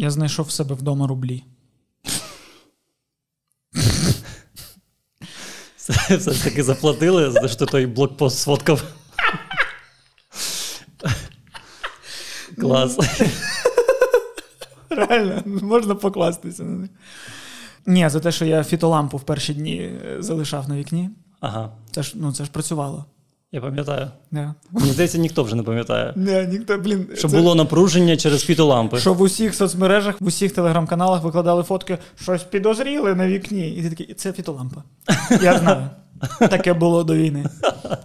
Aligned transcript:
Я 0.00 0.10
знайшов 0.10 0.46
в 0.46 0.50
себе 0.50 0.74
вдома 0.74 1.06
рублі. 1.06 1.44
Все 5.76 6.18
ж 6.18 6.44
таки 6.44 6.62
заплатили, 6.62 7.30
за 7.30 7.48
що 7.48 7.66
той 7.66 7.86
блокпост 7.86 8.38
сфоткав. 8.38 8.82
Клас. 12.60 12.98
Реально, 14.90 15.42
можна 15.46 15.94
покластися 15.94 16.62
на 16.62 16.78
них. 16.78 16.90
Ні, 17.86 18.08
за 18.08 18.20
те, 18.20 18.32
що 18.32 18.44
я 18.44 18.64
фітолампу 18.64 19.16
в 19.16 19.22
перші 19.22 19.54
дні 19.54 19.76
е, 19.76 20.16
залишав 20.18 20.68
на 20.68 20.76
вікні. 20.76 21.10
Ага. 21.40 21.72
Це 21.90 22.02
ж 22.02 22.12
ну, 22.14 22.32
це 22.32 22.44
ж 22.44 22.50
працювало. 22.50 23.04
Я 23.52 23.60
пам'ятаю. 23.60 24.10
Да. 24.30 24.54
Мені 24.70 24.92
здається, 24.92 25.18
ніхто 25.18 25.42
вже 25.42 25.56
не 25.56 25.62
пам'ятає. 25.62 26.12
Не, 26.16 26.46
ніхто, 26.46 26.78
блін, 26.78 27.08
Що 27.14 27.28
це- 27.28 27.36
було 27.36 27.54
напруження 27.54 28.16
через 28.16 28.44
фітолампи. 28.44 28.98
Що 28.98 29.14
в 29.14 29.20
усіх 29.20 29.54
соцмережах, 29.54 30.20
в 30.20 30.26
усіх 30.26 30.52
телеграм-каналах 30.52 31.22
викладали 31.22 31.62
фотки, 31.62 31.98
щось 32.20 32.42
підозріли 32.42 33.14
на 33.14 33.26
вікні. 33.28 33.70
І 33.70 33.82
ти 33.82 33.90
такий, 33.90 34.14
це 34.14 34.32
фітолампа. 34.32 34.82
Я 35.42 35.58
знаю. 35.58 35.90
Таке 36.38 36.72
було 36.72 37.04
до 37.04 37.14
війни. 37.14 37.46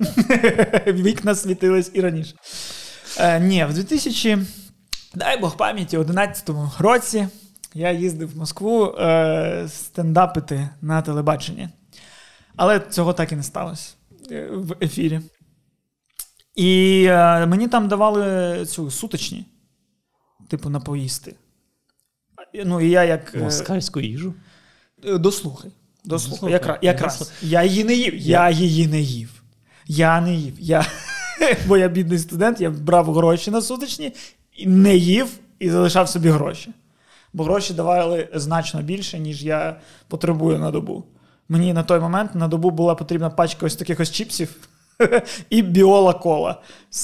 Вікна 0.87 1.35
світились 1.35 1.91
і 1.93 2.01
раніше. 2.01 2.33
Е, 3.19 3.39
ні, 3.39 3.65
в 3.65 3.73
2000, 3.73 4.37
дай 5.15 5.39
Бог 5.39 5.57
пам'яті, 5.57 5.97
11 5.97 6.49
році 6.79 7.27
я 7.73 7.91
їздив 7.91 8.33
в 8.33 8.37
Москву 8.37 8.85
е, 8.85 9.65
стендапити 9.69 10.69
на 10.81 11.01
телебаченні. 11.01 11.69
Але 12.55 12.79
цього 12.79 13.13
так 13.13 13.31
і 13.31 13.35
не 13.35 13.43
сталося 13.43 13.93
е, 14.31 14.47
в 14.53 14.75
ефірі. 14.81 15.19
І 16.55 17.03
е, 17.09 17.45
мені 17.45 17.67
там 17.67 17.87
давали 17.87 18.65
цю 18.65 18.91
суточні, 18.91 19.45
типу, 20.47 20.69
на 20.69 20.79
поїсти. 20.79 21.35
Ну, 22.65 22.81
і 22.81 22.89
я 22.89 23.03
як. 23.03 23.35
е, 23.35 23.37
Москальську 23.39 23.99
їжу. 23.99 24.33
Е, 25.05 25.17
Дослухай. 25.17 25.71
Дослухай. 26.03 26.31
Дослухай. 26.31 26.51
Якра, 26.51 26.79
якраз. 26.81 27.31
Я 27.41 27.63
її 27.63 27.83
не 27.83 27.93
їв. 27.93 28.15
Я 28.15 28.49
її 28.49 28.87
не 28.87 28.99
їв. 29.01 29.41
Я 29.87 30.21
не 30.21 30.35
їв. 30.35 30.53
Я, 30.59 30.85
бо 31.67 31.77
я 31.77 31.87
бідний 31.87 32.19
студент, 32.19 32.61
я 32.61 32.69
брав 32.69 33.13
гроші 33.13 33.51
на 33.51 33.61
сутичні, 33.61 34.13
не 34.65 34.95
їв 34.95 35.27
і 35.59 35.69
залишав 35.69 36.09
собі 36.09 36.29
гроші. 36.29 36.71
Бо 37.33 37.43
гроші 37.43 37.73
давали 37.73 38.29
значно 38.33 38.81
більше, 38.81 39.19
ніж 39.19 39.43
я 39.43 39.79
потребую 40.07 40.59
на 40.59 40.71
добу. 40.71 41.03
Мені 41.49 41.73
на 41.73 41.83
той 41.83 41.99
момент 41.99 42.35
на 42.35 42.47
добу 42.47 42.71
була 42.71 42.95
потрібна 42.95 43.29
пачка 43.29 43.65
ось 43.65 43.75
таких 43.75 43.99
ось 43.99 44.11
чіпсів 44.11 44.55
і 45.49 45.61
біола 45.61 46.13
кола. 46.13 46.61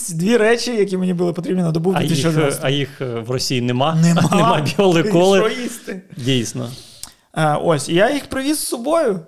Дві 0.09 0.38
речі, 0.38 0.75
які 0.75 0.97
мені 0.97 1.14
були 1.14 1.34
потрібні 1.34 1.64
на 1.64 1.72
добу 1.72 1.92
в 1.92 1.95
А 1.98 2.03
їх, 2.03 2.59
а 2.61 2.70
їх 2.70 3.02
е, 3.02 3.06
в 3.20 3.31
Росії 3.31 3.61
нема. 3.61 3.95
Нема. 3.95 4.22
Нема 4.31 4.61
біоли 4.61 5.03
коли. 5.03 5.39
Що 5.39 5.61
їсти? 5.61 6.02
Дійсно. 6.17 6.70
А, 7.31 7.58
ось, 7.58 7.89
я 7.89 8.11
їх 8.11 8.25
привіз 8.25 8.59
з 8.59 8.67
собою. 8.67 9.20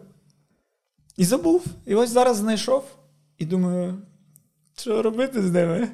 І 1.18 1.26
забув. 1.26 1.66
І 1.86 1.96
ось 1.96 2.10
зараз 2.10 2.38
знайшов. 2.38 2.84
І 3.38 3.46
думаю, 3.46 3.98
що 4.78 5.02
робити 5.02 5.42
з 5.42 5.52
ними? 5.52 5.88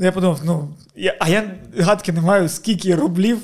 Я 0.00 0.12
подумав, 0.12 0.40
ну, 0.44 0.68
я, 0.96 1.16
а 1.20 1.28
я 1.28 1.54
гадки 1.78 2.12
не 2.12 2.20
маю, 2.20 2.48
скільки 2.48 2.94
рублів 2.94 3.38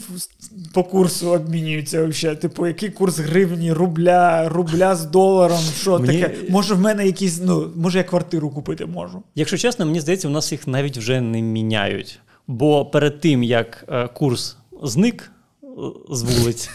по 0.74 0.84
курсу 0.84 1.30
обмінюються 1.30 2.04
взагалі. 2.06 2.38
Типу, 2.38 2.66
який 2.66 2.90
курс 2.90 3.18
гривні, 3.18 3.72
рубля, 3.72 4.48
рубля 4.48 4.96
з 4.96 5.04
доларом, 5.04 5.60
що 5.80 5.98
Мені- 5.98 6.22
таке. 6.22 6.36
Може, 6.48 6.74
в 6.74 6.80
мене 6.80 7.06
якісь, 7.06 7.40
ну, 7.42 7.70
може, 7.76 7.98
я 7.98 8.04
квартиру 8.04 8.50
купити 8.50 8.86
можу. 8.86 9.22
Якщо 9.34 9.56
чесно, 9.56 9.86
мені 9.86 10.00
здається, 10.00 10.28
у 10.28 10.30
нас 10.30 10.52
їх 10.52 10.66
навіть 10.66 10.96
вже 10.98 11.20
не 11.20 11.42
міняють. 11.42 12.20
Бо 12.46 12.86
перед 12.86 13.20
тим, 13.20 13.42
як 13.42 13.84
е, 13.88 14.08
курс 14.08 14.56
зник 14.82 15.30
е, 15.62 15.66
з 16.10 16.22
вулиць, 16.22 16.70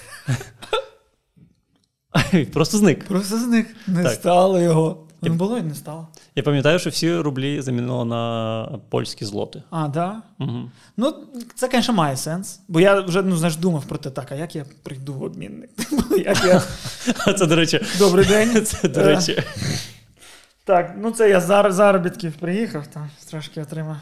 просто 2.53 2.77
зник. 2.77 3.03
Просто 3.08 3.38
зник. 3.39 3.67
Не 3.88 4.03
Так. 4.03 4.14
стало 4.14 4.59
його. 4.59 5.05
Не 5.22 5.30
було 5.30 5.58
і 5.58 5.62
не 5.62 5.75
стало. 5.75 6.08
Я 6.36 6.43
пам'ятаю, 6.43 6.80
що 6.80 6.89
всі 6.89 7.16
рублі 7.16 7.61
замінило 7.61 8.05
на 8.05 8.80
польські 8.89 9.26
злоти. 9.26 9.64
А, 9.70 9.88
да? 9.88 10.21
Угу. 10.39 10.71
Ну, 10.98 11.14
це, 11.55 11.70
звісно, 11.73 11.93
має 11.93 12.17
сенс. 12.17 12.60
Бо 12.67 12.80
я 12.80 13.02
вже 13.02 13.21
ну, 13.21 13.38
знаєш, 13.38 13.55
думав 13.55 13.83
про 13.86 13.98
те, 13.98 14.10
так, 14.10 14.32
а 14.32 14.36
як 14.36 14.55
я 14.55 14.66
прийду 14.83 15.14
в 15.14 15.23
обмінник? 15.23 15.70
як 16.26 16.45
я... 16.45 16.61
А 17.27 17.33
це, 17.39 17.45
до 17.45 17.55
речі, 17.55 17.80
Добрий 17.99 18.26
день. 18.30 18.66
це, 18.66 18.88
до 18.89 18.99
Е, 18.99 19.04
речі, 19.04 19.43
Так, 20.64 20.95
ну 21.02 21.11
це 21.11 21.30
я 21.30 21.42
зар 21.42 21.72
заробітків 21.72 22.33
приїхав, 22.33 22.88
там 22.88 23.10
трошки 23.30 23.61
отримав. 23.61 23.98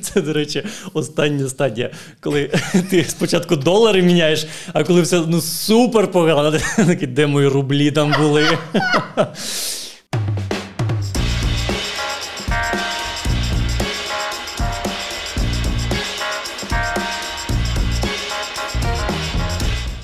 це, 0.00 0.20
до 0.20 0.32
речі, 0.32 0.66
остання 0.94 1.48
стадія, 1.48 1.90
коли 2.20 2.50
ти 2.90 3.04
спочатку 3.04 3.56
долари 3.56 4.02
міняєш, 4.02 4.46
а 4.72 4.84
коли 4.84 5.02
все 5.02 5.22
ну 5.26 5.40
супер 5.40 6.10
погано, 6.10 6.50
ти 6.52 6.60
такий, 6.76 7.08
де 7.08 7.26
мої 7.26 7.48
рублі 7.48 7.90
там 7.90 8.14
були. 8.18 8.58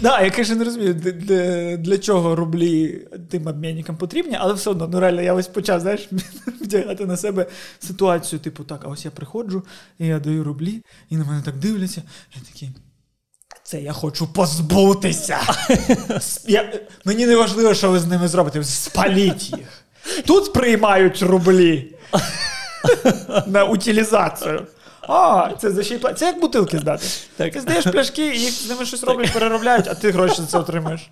Да, 0.04 0.20
я, 0.20 0.32
звісно, 0.36 0.56
не 0.56 0.64
розумію, 0.64 0.94
для, 0.94 1.10
для, 1.10 1.76
для 1.76 1.98
чого 1.98 2.36
рублі 2.36 3.06
тим 3.30 3.46
обмінникам 3.46 3.96
потрібні, 3.96 4.36
але 4.40 4.54
все 4.54 4.70
одно, 4.70 4.88
ну 4.92 5.00
реально, 5.00 5.22
я 5.22 5.34
ось 5.34 5.48
почав, 5.48 5.80
знаєш, 5.80 6.08
вдягати 6.60 7.06
на 7.06 7.16
себе 7.16 7.46
ситуацію, 7.78 8.40
типу, 8.40 8.64
так, 8.64 8.80
а 8.84 8.88
ось 8.88 9.04
я 9.04 9.10
приходжу, 9.10 9.62
і 9.98 10.06
я 10.06 10.18
даю 10.18 10.44
рублі, 10.44 10.82
і 11.10 11.16
на 11.16 11.24
мене 11.24 11.42
так 11.42 11.56
дивляться, 11.56 12.02
я 12.36 12.42
такий. 12.52 12.70
Це 13.62 13.80
я 13.80 13.92
хочу 13.92 14.32
позбутися. 14.32 15.38
Я, 16.46 16.72
мені 17.04 17.26
не 17.26 17.36
важливо, 17.36 17.74
що 17.74 17.90
ви 17.90 17.98
з 17.98 18.06
ними 18.06 18.28
зробите. 18.28 18.64
Спаліть 18.64 19.50
їх. 19.50 19.84
Тут 20.26 20.52
приймають 20.52 21.22
рублі 21.22 21.94
на 23.46 23.64
утилізацію. 23.64 24.66
А, 25.08 25.50
це 25.58 25.70
за 25.70 25.82
ще 25.82 25.94
й 25.94 25.98
пла- 25.98 26.14
Це 26.14 26.26
як 26.26 26.40
бутилки 26.40 26.78
здати. 26.78 27.06
Так. 27.36 27.52
Ти 27.52 27.60
здаєш 27.60 27.84
пляшки, 27.84 28.26
і 28.26 28.40
їх 28.40 28.50
з 28.52 28.68
ними 28.68 28.86
щось 28.86 29.04
роблять, 29.04 29.32
переробляють, 29.32 29.86
а 29.88 29.94
ти 29.94 30.10
гроші 30.10 30.36
за 30.36 30.46
це 30.46 30.58
отримаєш. 30.58 31.10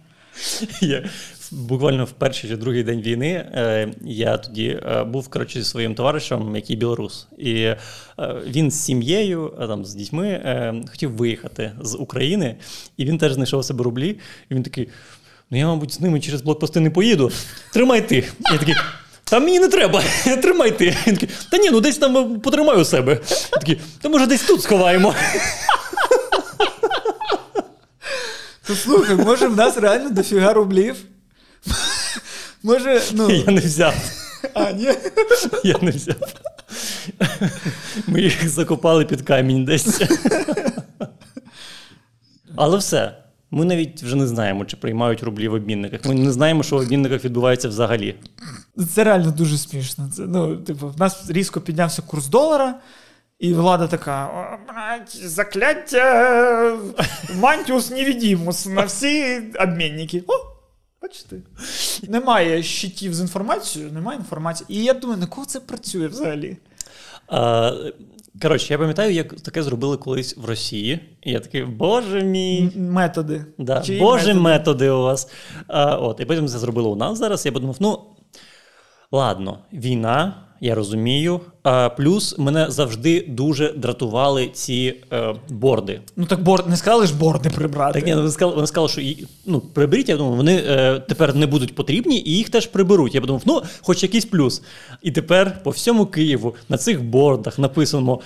Я 0.81 1.05
буквально 1.51 2.05
в 2.05 2.11
перший 2.11 2.51
чи 2.51 2.57
другий 2.57 2.83
день 2.83 3.01
війни 3.03 3.29
е, 3.55 3.93
я 4.05 4.37
тоді 4.39 4.81
е, 4.87 5.05
був 5.05 5.29
коротше, 5.29 5.59
зі 5.63 5.65
своїм 5.71 5.95
товаришем, 5.95 6.57
який 6.57 6.77
білорус. 6.77 7.27
І 7.39 7.53
е, 7.55 7.77
він 8.47 8.71
з 8.71 8.85
сім'єю, 8.85 9.55
е, 9.61 9.67
там, 9.67 9.85
з 9.85 9.95
дітьми 9.95 10.29
е, 10.29 10.75
хотів 10.91 11.11
виїхати 11.17 11.73
з 11.83 11.95
України, 11.97 12.57
і 12.97 13.05
він 13.05 13.19
теж 13.19 13.33
знайшов 13.33 13.65
себе 13.65 13.85
рублі. 13.85 14.19
І 14.51 14.55
він 14.55 14.63
такий: 14.63 14.89
ну 15.51 15.59
я, 15.59 15.67
мабуть, 15.67 15.93
з 15.93 16.01
ними 16.01 16.21
через 16.21 16.43
блокпости 16.43 16.81
не 16.81 16.91
поїду. 16.91 17.31
Тримай 17.73 18.09
ти. 18.09 18.25
Я 18.53 18.59
такий. 18.59 18.75
Та 19.33 19.41
мені 19.41 19.61
не 19.61 19.69
треба, 19.69 20.03
тримай 20.43 20.79
ти. 20.79 20.97
Він 21.07 21.17
такий, 21.17 21.29
та 21.51 21.59
ні, 21.59 21.71
ну 21.71 21.81
десь 21.81 21.99
там 21.99 22.17
е, 22.17 22.39
потримай 22.39 22.81
у 22.81 22.85
себе. 22.85 23.21
Я 23.53 23.59
такий, 23.59 23.81
та 24.03 24.09
може 24.09 24.27
десь 24.27 24.43
тут 24.43 24.63
сховаємо. 24.63 25.15
То 28.67 28.75
слухай, 28.75 29.17
може 29.17 29.49
в 29.49 29.57
нас 29.57 29.77
реально 29.77 30.11
дофіга 30.11 30.53
рублів? 30.53 30.97
Може, 32.63 33.03
ну. 33.13 33.31
Я 33.31 33.53
не 33.53 33.61
взяв. 33.61 33.95
А, 34.55 34.71
ні. 34.71 34.91
Я 35.65 35.77
не 35.83 35.91
взяв. 35.91 36.17
Ми 38.07 38.21
їх 38.21 38.49
закопали 38.49 39.05
під 39.05 39.23
камінь 39.23 39.65
десь. 39.65 40.01
Але 42.57 42.79
все. 42.79 43.22
Ми 43.55 43.65
навіть 43.65 44.03
вже 44.03 44.17
не 44.17 44.27
знаємо, 44.27 44.65
чи 44.65 44.77
приймають 44.77 45.23
рублі 45.23 45.49
в 45.49 45.55
обмінниках. 45.55 46.05
Ми 46.05 46.15
не 46.15 46.33
знаємо, 46.33 46.63
що 46.63 46.77
в 46.77 46.79
обмінниках 46.79 47.25
відбувається 47.25 47.69
взагалі. 47.69 48.15
Це 48.95 49.05
реально 49.05 49.31
дуже 49.31 49.59
смішно. 49.59 50.11
Це, 50.17 50.23
ну, 50.23 50.57
типу, 50.57 50.89
в 50.89 51.01
нас 51.01 51.31
різко 51.31 51.61
піднявся 51.61 52.03
курс 52.03 52.27
долара, 52.27 52.75
і 53.39 53.55
влада 53.55 53.87
така: 53.87 54.59
закляття 55.25 56.79
Мантіус 57.35 57.91
невідімус 57.91 58.67
на 58.67 58.83
всі 58.83 59.43
обмінники. 59.61 60.25
О, 60.27 60.33
бачите. 61.03 61.37
Немає 62.09 62.63
щитів 62.63 63.15
з 63.15 63.21
інформацією, 63.21 63.93
немає 63.93 64.19
інформації. 64.19 64.67
І 64.69 64.85
я 64.85 64.95
думаю, 64.95 65.21
на 65.21 65.27
кого 65.27 65.47
це 65.47 65.61
працює 65.61 66.07
взагалі? 66.07 66.57
А, 67.29 67.73
коротше, 68.43 68.73
я 68.73 68.79
пам'ятаю, 68.79 69.13
як 69.13 69.41
таке 69.41 69.63
зробили 69.63 69.97
колись 69.97 70.37
в 70.37 70.45
Росії. 70.45 71.01
І 71.23 71.31
я 71.33 71.41
такий, 71.41 71.65
боже 71.65 72.23
мій. 72.23 72.71
Методи. 72.77 73.45
Да, 73.59 73.81
Чиї 73.81 74.01
Боже, 74.01 74.35
методи? 74.35 74.41
методи? 74.41 74.91
у 74.91 75.03
вас. 75.03 75.31
А, 75.69 75.97
от, 75.97 76.21
і 76.21 76.25
потім 76.25 76.49
це 76.49 76.59
зробили 76.59 76.89
у 76.89 76.97
нас 76.97 77.19
зараз. 77.19 77.47
Я 77.47 77.53
подумав, 77.53 77.77
ну 77.81 77.99
ладно, 79.13 79.59
війна, 79.73 80.35
я 80.63 80.75
розумію. 80.75 81.41
А, 81.63 81.89
плюс 81.89 82.39
мене 82.39 82.67
завжди 82.71 83.25
дуже 83.29 83.73
дратували 83.73 84.49
ці 84.49 84.95
е, 85.13 85.35
борди. 85.49 86.01
Ну 86.17 86.27
так 86.27 86.43
борд, 86.43 86.69
не 86.69 86.77
сказали 86.77 87.07
ж 87.07 87.15
борди 87.15 87.51
прибрати. 87.51 87.99
Так 87.99 88.07
ні, 88.07 88.15
вони 88.15 88.31
сказали, 88.31 88.55
вони 88.55 88.67
сказали, 88.67 88.89
що 88.89 89.01
і, 89.01 89.27
ну, 89.47 89.61
приберіть, 89.61 90.09
я 90.09 90.17
думаю, 90.17 90.37
вони 90.37 90.65
е, 90.67 91.01
тепер 91.09 91.35
не 91.35 91.47
будуть 91.47 91.75
потрібні 91.75 92.23
і 92.27 92.31
їх 92.31 92.51
теж 92.51 92.67
приберуть. 92.67 93.15
Я 93.15 93.21
подумав, 93.21 93.43
ну, 93.45 93.63
хоч 93.81 94.03
якийсь 94.03 94.25
плюс. 94.25 94.63
І 95.03 95.11
тепер 95.11 95.63
по 95.63 95.71
всьому 95.71 96.07
Києву 96.07 96.55
на 96.69 96.79
цих 96.79 97.05
бордах 97.05 97.59
написано 97.59 98.21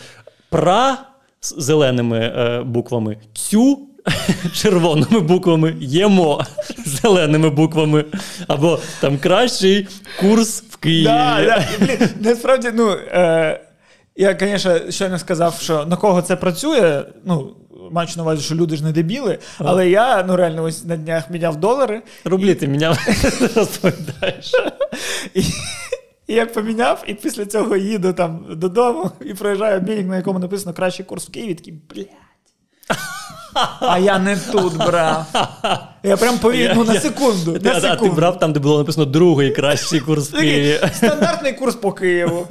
пра 0.50 0.98
з 1.40 1.54
зеленими 1.58 2.18
е, 2.18 2.62
буквами, 2.62 3.16
цю 3.32 3.78
червоними 4.52 5.20
буквами, 5.20 5.76
ємо 5.80 6.44
зеленими 6.86 7.50
буквами, 7.50 8.04
або 8.48 8.78
там 9.00 9.18
кращий 9.18 9.88
курс 10.20 10.64
в 10.70 10.76
Києві. 10.76 11.04
Да, 11.04 11.44
да. 11.80 12.08
Насправді, 12.20 12.70
ну, 12.74 12.90
е, 12.90 13.60
я, 14.16 14.36
звісно, 14.40 14.90
щойно 14.90 15.18
сказав, 15.18 15.58
що 15.60 15.86
на 15.86 15.96
кого 15.96 16.22
це 16.22 16.36
працює. 16.36 17.04
ну, 17.24 17.56
Маючи 17.90 18.16
на 18.16 18.22
увазі, 18.22 18.42
що 18.42 18.54
люди 18.54 18.76
ж 18.76 18.84
не 18.84 18.92
дебіли, 18.92 19.38
але 19.58 19.90
я 19.90 20.24
ну 20.28 20.36
реально 20.36 20.62
ось 20.62 20.84
на 20.84 20.96
днях 20.96 21.30
міняв 21.30 21.56
долари. 21.56 22.02
Рублі 22.24 22.54
ти 22.54 22.68
міняв, 22.68 22.98
розповідаєш. 23.56 24.52
І, 25.34 25.40
і 26.26 26.34
я 26.34 26.46
поміняв, 26.46 27.04
і 27.06 27.14
після 27.14 27.46
цього 27.46 27.76
їду 27.76 28.12
там 28.12 28.46
додому 28.50 29.10
і 29.24 29.34
проїжджаю 29.34 29.76
обмінник, 29.76 30.06
на 30.06 30.16
якому 30.16 30.38
написано 30.38 30.72
кращий 30.74 31.06
курс 31.06 31.28
в 31.28 31.30
Києві, 31.30 31.54
такий, 31.54 31.74
блядь. 31.94 32.06
А 33.80 33.98
я 33.98 34.18
не 34.18 34.36
тут 34.36 34.76
брав. 34.76 35.26
Я 36.02 36.16
прям 36.16 36.38
повів 36.38 36.70
ну, 36.74 36.84
на 36.84 37.00
секунду. 37.00 37.58
на 37.62 37.70
А, 37.70 37.92
а 37.92 37.96
ти 37.96 38.08
брав 38.08 38.38
там, 38.38 38.52
де 38.52 38.60
було 38.60 38.78
написано 38.78 39.06
другий 39.06 39.50
кращий 39.50 40.00
курс 40.00 40.30
в 40.30 40.36
Києві. 40.36 40.80
Стандартний 40.94 41.52
курс 41.52 41.74
по 41.74 41.92
Києву. 41.92 42.46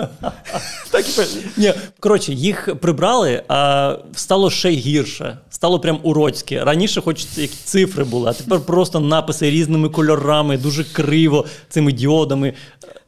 Так 0.91 1.09
і. 1.09 1.21
Ні, 1.57 1.73
коротше, 1.99 2.33
їх 2.33 2.75
прибрали, 2.81 3.43
а 3.47 3.95
стало 4.15 4.49
ще 4.49 4.69
гірше. 4.69 5.37
Стало 5.49 5.79
прям 5.79 5.99
уродське. 6.03 6.63
Раніше, 6.63 7.01
хоч 7.01 7.25
цифри 7.63 8.03
були, 8.03 8.29
а 8.29 8.33
тепер 8.33 8.59
просто 8.59 8.99
написи 8.99 9.49
різними 9.49 9.89
кольорами, 9.89 10.57
дуже 10.57 10.83
криво 10.83 11.45
цими 11.69 11.91
діодами. 11.91 12.53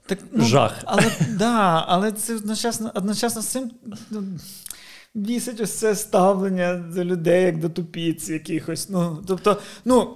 Так, 0.07 0.19
Жах. 0.35 0.73
Але, 0.85 1.03
да, 1.29 1.85
але 1.87 2.11
це 2.11 2.35
одночасно, 2.35 2.91
одночасно 2.95 3.41
з 3.41 3.45
цим 3.45 3.71
ну, 4.09 4.23
бісить 5.17 5.61
ось 5.61 5.73
це 5.73 5.95
ставлення 5.95 6.75
до 6.75 7.03
людей 7.03 7.43
як 7.43 7.59
до 7.59 7.69
тупіць 7.69 8.29
якихось. 8.29 8.89
Ну, 8.89 9.23
тобто, 9.27 9.57
ну, 9.85 10.13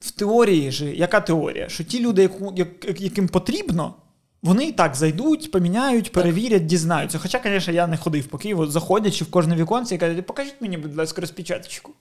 в 0.00 0.10
теорії 0.10 0.70
ж, 0.70 0.84
яка 0.84 1.20
теорія? 1.20 1.68
Що 1.68 1.84
ті 1.84 2.00
люди, 2.00 2.22
яку, 2.22 2.54
як, 2.56 3.00
яким 3.00 3.28
потрібно, 3.28 3.94
вони 4.42 4.64
і 4.64 4.72
так 4.72 4.94
зайдуть, 4.94 5.50
поміняють, 5.50 6.12
перевірять, 6.12 6.66
дізнаються. 6.66 7.18
Хоча, 7.18 7.40
звісно, 7.44 7.72
я 7.72 7.86
не 7.86 7.96
ходив 7.96 8.26
по 8.26 8.38
Києву, 8.38 8.66
заходячи 8.66 9.24
в 9.24 9.30
кожне 9.30 9.56
віконце 9.56 9.94
і 9.94 9.98
кажуть, 9.98 10.26
покажіть 10.26 10.60
мені, 10.60 10.76
будь 10.76 10.96
ласка, 10.96 11.20
розпечаточку. 11.20 11.92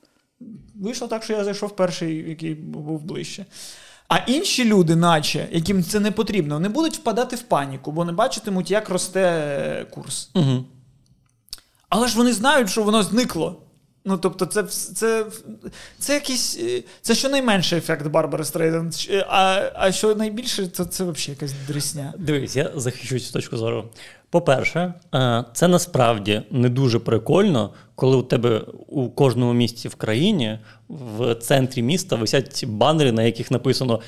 Вийшло 0.75 1.07
так, 1.07 1.24
що 1.24 1.34
я 1.34 1.44
зайшов 1.44 1.75
перший, 1.75 2.30
який 2.30 2.54
був 2.54 3.04
ближче. 3.04 3.46
А 4.07 4.18
інші 4.18 4.66
люди, 4.66 4.96
наче, 4.96 5.48
яким 5.51 5.84
це 5.84 6.00
не 6.00 6.12
потрібно, 6.12 6.60
не 6.60 6.69
будуть 6.69 6.96
впадати 6.96 7.36
в 7.36 7.42
паніку, 7.42 7.92
бо 7.92 8.06
не 8.06 8.12
бачитимуть, 8.12 8.72
як 8.72 8.89
росте 8.89 9.88
курс. 9.92 10.30
Угу. 10.34 10.66
Але 11.95 12.07
ж 12.07 12.18
вони 12.18 12.34
знають, 12.34 12.69
що 12.69 12.84
воно 12.84 13.04
зникло. 13.04 13.56
Ну, 14.06 14.18
тобто, 14.18 14.45
це 14.45 14.63
це, 14.63 15.25
це 16.00 16.13
якийсь. 16.13 16.57
е, 16.60 16.84
Це 17.01 17.16
щонайменший 17.16 17.78
ефект 17.80 18.07
Барбари 18.07 18.44
Стрейден. 18.45 18.92
А, 19.30 19.62
а 19.75 19.92
що 19.92 20.16
найбільше, 20.16 20.68
то 20.68 20.86
це 20.86 21.04
взагалі 21.04 21.30
якась 21.30 21.54
дресня. 21.68 22.13
Дивись, 22.18 22.56
я 22.56 22.72
захищу 22.75 23.19
цю 23.19 23.34
точку 23.34 23.57
зору. 23.57 23.90
По-перше, 24.30 24.94
е, 25.16 25.45
це 25.54 25.68
насправді 25.68 26.42
не 26.51 26.69
дуже 26.69 27.00
прикольно, 27.00 27.74
коли 27.96 28.18
у 28.18 28.22
тебе 28.22 28.62
у 28.88 29.10
кожному 29.10 29.54
місті 29.54 29.88
в 29.88 29.96
країні 29.96 30.60
в 30.89 31.36
центрі 31.36 31.81
міста 31.81 32.16
висять 32.16 32.66
банери, 32.68 33.12
на 33.12 33.24
яких 33.24 33.51
написано. 33.51 34.01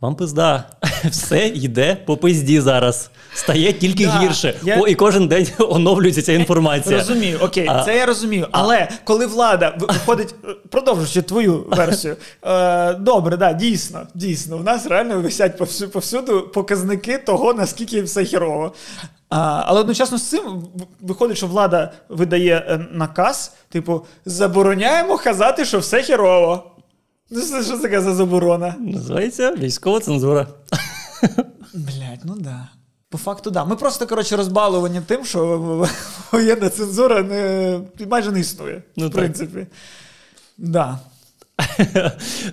Вам 0.00 0.14
пизда, 0.16 0.64
все 1.10 1.46
йде 1.48 1.94
по 2.06 2.16
пизді 2.16 2.60
зараз. 2.60 3.10
Стає 3.34 3.72
тільки 3.72 4.06
Да, 4.06 4.18
гірше. 4.18 4.54
я- 4.62 4.80
О, 4.80 4.86
і 4.86 4.94
кожен 4.94 5.28
день 5.28 5.46
оновлюється 5.58 6.22
ця 6.22 6.32
інформація. 6.32 6.98
Розумію, 6.98 7.38
окей, 7.42 7.66
А- 7.68 7.82
це 7.84 7.96
я 7.96 8.06
розумію. 8.06 8.46
Але 8.50 8.88
коли 9.04 9.26
влада 9.26 9.74
виходить, 9.80 10.34
е, 10.44 10.48
продовжуючи 10.70 11.22
твою 11.22 11.64
версію, 11.70 12.16
е, 12.42 12.94
добре, 12.94 13.36
да, 13.36 13.52
дійсно, 13.52 14.06
дійсно, 14.14 14.58
в 14.58 14.64
нас 14.64 14.86
реально 14.86 15.20
висять 15.20 15.60
повсю- 15.60 15.88
повсюду 15.88 16.42
показники 16.54 17.18
того, 17.18 17.54
наскільки 17.54 18.02
все 18.02 18.24
хірово. 18.24 18.72
А, 19.30 19.62
але 19.66 19.80
одночасно 19.80 20.18
з 20.18 20.22
цим 20.22 20.42
виходить, 21.00 21.36
що 21.36 21.46
влада 21.46 21.92
видає 22.08 22.66
е, 22.68 22.86
наказ, 22.92 23.52
типу, 23.68 24.04
забороняємо 24.24 25.18
казати, 25.18 25.64
що 25.64 25.78
все 25.78 26.02
хірово. 26.02 26.70
Ну, 27.30 27.40
це 27.40 27.62
що 27.62 27.78
таке 27.78 28.00
за 28.00 28.14
заборона? 28.14 28.74
Називається 28.80 29.54
військова 29.54 30.00
цензура. 30.00 30.46
Блять, 31.74 32.20
ну 32.24 32.36
да. 32.38 32.68
По 33.10 33.18
факту, 33.18 33.50
да. 33.50 33.64
Ми 33.64 33.76
просто, 33.76 34.06
коротше, 34.06 34.36
розбалувані 34.36 35.00
тим, 35.06 35.24
що 35.24 35.88
воєнна 36.32 36.68
цензура 36.68 37.22
не, 37.22 37.80
майже 38.10 38.32
не 38.32 38.40
існує. 38.40 38.82
Ну, 38.96 39.06
в 39.06 39.10
так. 39.10 39.18
принципі. 39.18 39.66
Да. 40.58 40.98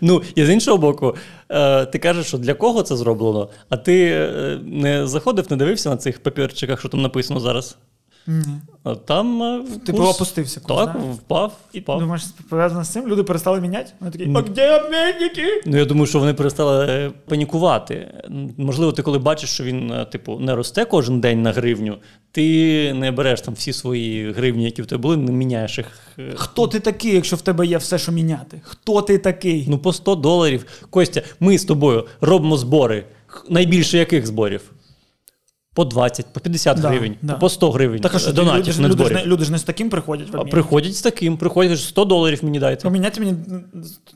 Ну, 0.01 0.21
і 0.35 0.45
з 0.45 0.49
іншого 0.49 0.77
боку, 0.77 1.15
е, 1.49 1.85
ти 1.85 1.99
кажеш, 1.99 2.27
що 2.27 2.37
для 2.37 2.53
кого 2.53 2.83
це 2.83 2.95
зроблено, 2.95 3.49
а 3.69 3.77
ти 3.77 4.09
е, 4.11 4.59
не 4.63 5.07
заходив, 5.07 5.45
не 5.49 5.57
дивився 5.57 5.89
на 5.89 5.97
цих 5.97 6.23
папірчиках, 6.23 6.79
що 6.79 6.89
там 6.89 7.01
написано 7.01 7.39
зараз. 7.39 7.77
Ні. 8.27 8.43
А 8.83 8.95
Там 8.95 9.43
е, 9.43 9.63
Типу 9.85 9.97
курс- 9.97 10.15
опустився 10.15 10.59
курс, 10.59 10.79
Так, 10.85 10.93
да? 10.93 10.99
впав. 10.99 11.57
І 11.73 11.79
впав. 11.79 11.99
думаєш, 11.99 12.23
пов'язано 12.49 12.83
з 12.83 12.89
цим, 12.89 13.07
люди 13.07 13.23
перестали 13.23 13.61
міняти? 13.61 13.91
Вони 13.99 14.11
такі, 14.11 14.31
а 14.35 14.41
де 14.41 14.79
обмінники? 14.79 15.61
Ну, 15.65 15.77
я 15.77 15.85
думаю, 15.85 16.07
що 16.07 16.19
вони 16.19 16.33
перестали 16.33 16.85
е, 16.85 17.11
панікувати. 17.27 18.07
Можливо, 18.57 18.91
ти 18.91 19.01
коли 19.01 19.19
бачиш, 19.19 19.49
що 19.49 19.63
він, 19.63 19.91
е, 19.91 20.05
типу, 20.05 20.39
не 20.39 20.55
росте 20.55 20.85
кожен 20.85 21.19
день 21.19 21.41
на 21.41 21.51
гривню, 21.51 21.97
ти 22.31 22.93
не 22.93 23.11
береш 23.11 23.41
там 23.41 23.53
всі 23.53 23.73
свої 23.73 24.31
гривні, 24.31 24.65
які 24.65 24.81
в 24.81 24.85
тебе 24.85 25.01
були, 25.01 25.17
не 25.17 25.31
міняєш 25.31 25.77
їх. 25.77 25.87
Хто 26.35 26.67
ти 26.67 26.79
такий, 26.79 27.13
якщо 27.15 27.35
в 27.35 27.41
тебе 27.41 27.65
є 27.65 27.77
все, 27.77 27.97
що 27.97 28.11
міняти? 28.11 28.61
Хто 28.63 29.01
ти 29.01 29.17
такий? 29.17 29.65
Ну, 29.69 29.77
по 29.77 29.93
100 29.93 30.15
доларів. 30.15 30.65
Костя, 30.89 31.21
ми 31.39 31.57
з 31.57 31.65
тобою 31.65 32.07
робимо 32.21 32.57
збори. 32.57 33.05
Найбільше 33.49 33.97
яких 33.97 34.27
зборів? 34.27 34.61
По 35.75 35.85
20, 35.85 36.25
по 36.33 36.39
50 36.39 36.79
Да, 36.79 36.87
гривень, 36.89 37.15
да. 37.21 37.33
по 37.33 37.49
100 37.49 37.71
гривень. 37.71 38.01
так, 38.01 38.15
а 38.15 38.19
що, 38.19 38.33
донатів, 38.33 38.79
люди, 38.79 38.89
люди, 38.89 39.05
ж 39.05 39.13
не, 39.13 39.25
люди 39.25 39.45
ж 39.45 39.51
не 39.51 39.57
з 39.57 39.63
таким 39.63 39.89
приходять 39.89 40.29
в 40.29 40.35
обмін. 40.35 40.51
приходять 40.51 40.95
з 40.95 41.01
таким, 41.01 41.37
приходять 41.37 41.79
100 41.79 42.05
доларів 42.05 42.39
мені 42.43 42.59
дайте. 42.59 42.83
Поміняти 42.83 43.19
мені 43.19 43.35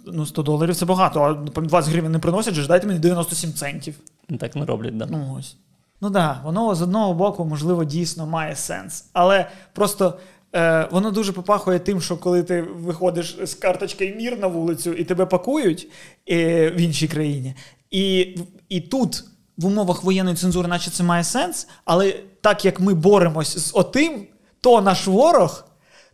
ну, 0.06 0.26
100 0.26 0.42
доларів 0.44 0.76
це 0.76 0.86
багато, 0.86 1.22
а 1.56 1.62
20 1.62 1.92
гривень 1.92 2.12
не 2.12 2.20
приносять, 2.20 2.54
же 2.54 2.62
ж 2.62 2.68
дайте 2.68 2.88
мені 2.88 3.00
97 3.00 3.54
центів. 3.54 3.96
Так 4.40 4.56
не 4.56 4.66
роблять, 4.66 4.98
да. 4.98 5.08
Ну 5.12 5.36
ось. 5.40 5.56
Ну 6.02 6.12
так, 6.12 6.14
да, 6.14 6.42
воно 6.44 6.76
з 6.76 6.82
одного 6.82 7.14
боку, 7.14 7.46
можливо, 7.46 7.86
дійсно 7.86 8.28
має 8.28 8.56
сенс. 8.56 9.06
Але 9.14 9.50
просто 9.74 10.18
е, 10.56 10.88
воно 10.92 11.12
дуже 11.12 11.32
попахує 11.32 11.80
тим, 11.80 12.02
що 12.02 12.18
коли 12.18 12.44
ти 12.44 12.62
виходиш 12.62 13.38
з 13.44 13.54
карточкою 13.54 14.16
мір 14.16 14.38
на 14.40 14.48
вулицю 14.48 14.94
і 14.94 15.04
тебе 15.04 15.26
пакують 15.26 15.88
е, 16.30 16.70
в 16.70 16.80
іншій 16.80 17.08
країні. 17.08 17.54
І, 17.92 18.36
і 18.70 18.82
тут 18.82 19.24
в 19.60 19.66
умовах 19.66 20.04
воєнної 20.04 20.36
цензури, 20.36 20.68
наче 20.68 20.92
це 20.92 21.04
має 21.04 21.24
сенс, 21.24 21.68
але 21.86 22.16
так 22.42 22.66
як 22.66 22.80
ми 22.80 22.94
боремось 22.94 23.58
з 23.58 23.72
отим, 23.74 24.28
то 24.62 24.82
наш 24.82 25.08
ворог. 25.08 25.66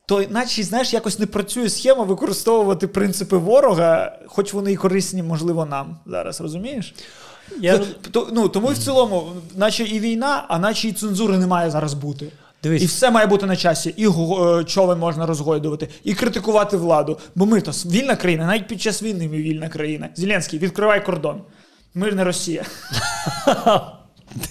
То, 0.08 0.24
наче, 0.30 0.64
знаєш, 0.64 0.94
якось 0.94 1.20
не 1.20 1.25
працює 1.25 1.70
схема 1.70 2.04
використовувати 2.04 2.88
принципи 2.88 3.38
ворога, 3.38 4.20
хоч 4.28 4.54
вони 4.54 4.72
і 4.72 4.75
корисні, 4.75 5.24
можливо, 5.24 5.66
нам 5.66 5.98
зараз, 6.06 6.42
розумієш? 6.42 6.96
Я... 7.60 7.78
То- 7.78 7.86
то- 8.12 8.28
ну, 8.32 8.50
тому 8.50 8.72
і 8.72 8.74
в 8.74 8.78
цілому, 8.78 9.32
наче 9.56 9.84
і 9.84 10.00
війна, 10.00 10.46
а 10.48 10.60
наче 10.60 10.88
і 10.88 10.94
цензури 10.94 11.38
не 11.38 11.48
має 11.48 11.72
зараз 11.72 11.94
бути. 11.94 12.32
Дивись. 12.64 12.82
І 12.84 12.86
все 12.86 13.12
має 13.12 13.28
бути 13.28 13.46
на 13.46 13.56
часі. 13.56 13.94
І 13.98 14.08
е, 14.08 14.64
човен 14.64 15.00
можна 15.00 15.25
розгойдувати, 15.25 15.90
і 16.04 16.14
критикувати 16.14 16.78
владу. 16.78 17.18
Бо 17.36 17.46
ми 17.46 17.62
то 17.62 17.72
вільна 17.72 18.16
країна, 18.16 18.46
навіть 18.46 18.68
під 18.68 18.82
час 18.82 19.04
війни 19.04 19.28
ми 19.30 19.38
вільна 19.38 19.70
країна. 19.70 20.10
Зеленський, 20.16 20.60
відкривай 20.60 21.06
кордон. 21.06 21.42
Ми 21.96 22.10
ж 22.10 22.16
не 22.16 22.24
Росія. 22.24 22.66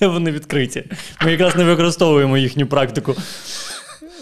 Де 0.01 0.07
вони 0.07 0.31
відкриті? 0.31 0.85
Ми 1.25 1.31
якраз 1.33 1.57
не 1.57 1.65
використовуємо 1.65 2.37
їхню 2.39 2.67
практику 2.67 3.13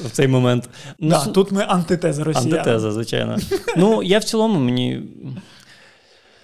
в 0.04 0.10
цей 0.12 0.28
момент. 0.28 0.68
Ну, 0.98 1.08
Да, 1.10 1.20
с- 1.20 1.28
тут 1.32 1.52
ми 1.52 1.64
антитеза 1.68 2.24
Росія. 2.24 2.44
Антитеза, 2.56 2.92
звичайно. 2.92 3.36
Ну, 3.76 4.02
я 4.02 4.18
в 4.18 4.24
цілому 4.24 4.58
мені. 4.60 5.02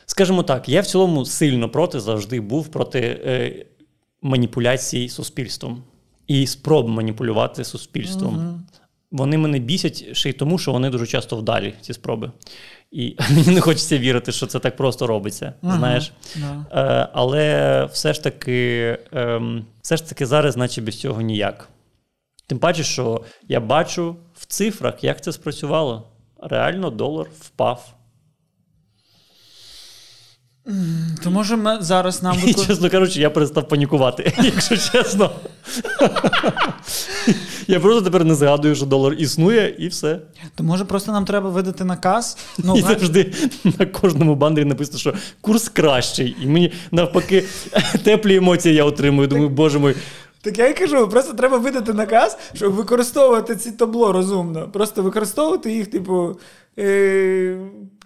Скажімо 0.06 0.42
так, 0.42 0.68
я 0.68 0.80
в 0.80 0.86
цілому 0.86 1.24
сильно 1.24 1.68
проти 1.68 2.00
завжди 2.00 2.40
був 2.40 2.68
проти 2.68 3.00
е, 3.00 3.66
маніпуляцій 4.22 5.08
суспільством 5.08 5.82
і 6.26 6.46
спроб 6.46 6.88
маніпулювати 6.88 7.64
суспільством. 7.64 8.64
Вони 9.10 9.38
мене 9.38 9.58
бісять 9.58 10.16
ще 10.16 10.30
й 10.30 10.32
тому, 10.32 10.58
що 10.58 10.72
вони 10.72 10.90
дуже 10.90 11.06
часто 11.06 11.36
вдалі, 11.36 11.74
ці 11.80 11.92
спроби. 11.94 12.32
І 12.90 13.16
мені 13.30 13.54
не 13.54 13.60
хочеться 13.60 13.98
вірити, 13.98 14.32
що 14.32 14.46
це 14.46 14.58
так 14.58 14.76
просто 14.76 15.06
робиться. 15.06 15.52
Знаєш? 15.62 16.12
Да. 16.36 16.66
Е, 16.72 17.08
але 17.12 17.84
все 17.92 18.12
ж 18.12 18.22
таки, 18.22 18.98
ем, 19.12 19.64
все 19.82 19.96
ж 19.96 20.08
таки 20.08 20.26
зараз, 20.26 20.56
наче 20.56 20.80
без 20.80 21.00
цього 21.00 21.20
ніяк. 21.20 21.68
Тим 22.46 22.58
паче, 22.58 22.84
що 22.84 23.24
я 23.48 23.60
бачу 23.60 24.16
в 24.34 24.46
цифрах, 24.46 25.04
як 25.04 25.22
це 25.22 25.32
спрацювало. 25.32 26.08
Реально 26.42 26.90
долар 26.90 27.26
впав. 27.40 27.94
То 31.24 31.30
може 31.30 31.56
ми 31.56 31.78
зараз 31.80 32.22
нам 32.22 32.36
викор... 32.44 32.66
чесно 32.66 32.90
кажучи, 32.90 33.20
я 33.20 33.30
перестав 33.30 33.68
панікувати, 33.68 34.32
якщо 34.42 34.76
чесно. 34.76 35.30
Я 37.66 37.80
просто 37.80 38.02
тепер 38.02 38.24
не 38.24 38.34
згадую, 38.34 38.74
що 38.74 38.86
долар 38.86 39.14
існує, 39.18 39.74
і 39.78 39.88
все. 39.88 40.20
То 40.54 40.64
може 40.64 40.84
просто 40.84 41.12
нам 41.12 41.24
треба 41.24 41.50
видати 41.50 41.84
наказ. 41.84 42.36
Ну, 42.58 42.76
і 42.76 42.82
завжди 42.82 43.32
на 43.78 43.86
кожному 43.86 44.34
бандері 44.34 44.64
написано, 44.64 44.98
що 44.98 45.14
курс 45.40 45.68
кращий. 45.68 46.36
І 46.42 46.46
мені 46.46 46.72
навпаки 46.90 47.44
теплі 48.04 48.36
емоції 48.36 48.74
я 48.74 48.84
отримую. 48.84 49.28
Думаю, 49.28 49.48
боже 49.48 49.78
мой. 49.78 49.94
Так 50.40 50.58
я 50.58 50.68
й 50.68 50.74
кажу, 50.74 51.08
просто 51.08 51.32
треба 51.32 51.58
видати 51.58 51.92
наказ, 51.92 52.38
щоб 52.54 52.72
використовувати 52.72 53.56
ці 53.56 53.72
табло 53.72 54.12
розумно. 54.12 54.68
Просто 54.72 55.02
використовувати 55.02 55.72
їх, 55.72 55.86
типу. 55.86 56.38
Е- 56.78 57.58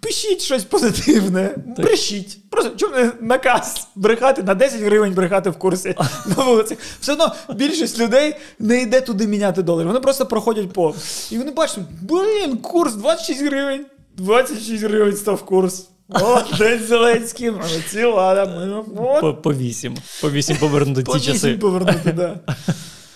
пишіть 0.02 0.42
щось 0.42 0.64
позитивне, 0.64 1.54
брешіть. 1.76 2.38
Просто 2.50 2.70
чому 2.76 2.96
не 2.96 3.12
наказ 3.20 3.88
брехати 3.94 4.42
на 4.42 4.54
10 4.54 4.80
гривень 4.80 5.14
брехати 5.14 5.50
в 5.50 5.56
курсі 5.56 5.94
на 6.36 6.44
вулиці. 6.44 6.76
Все 7.00 7.12
одно 7.12 7.32
більшість 7.54 7.98
людей 7.98 8.34
не 8.58 8.82
йде 8.82 9.00
туди 9.00 9.26
міняти 9.26 9.62
долари. 9.62 9.86
Вони 9.88 10.00
просто 10.00 10.26
проходять 10.26 10.72
по. 10.72 10.94
І 11.30 11.38
вони 11.38 11.50
бачать, 11.50 11.78
блін, 12.02 12.56
курс 12.56 12.94
26 12.94 13.42
гривень. 13.42 13.86
26 14.16 14.82
гривень 14.84 15.16
став 15.16 15.42
курс. 15.42 15.88
Молодець 16.08 16.82
Зеленський, 16.88 17.50
молодці, 17.50 18.04
лада, 18.04 18.46
ми. 18.46 18.82
По, 19.20 19.34
по 19.34 19.54
вісім. 19.54 19.96
По 20.20 20.30
вісім 20.30 20.56
повернути 20.56 21.02
По 21.02 21.18
ті 21.18 21.32
часи. 21.32 21.52
повернути, 21.52 22.12
да. 22.12 22.40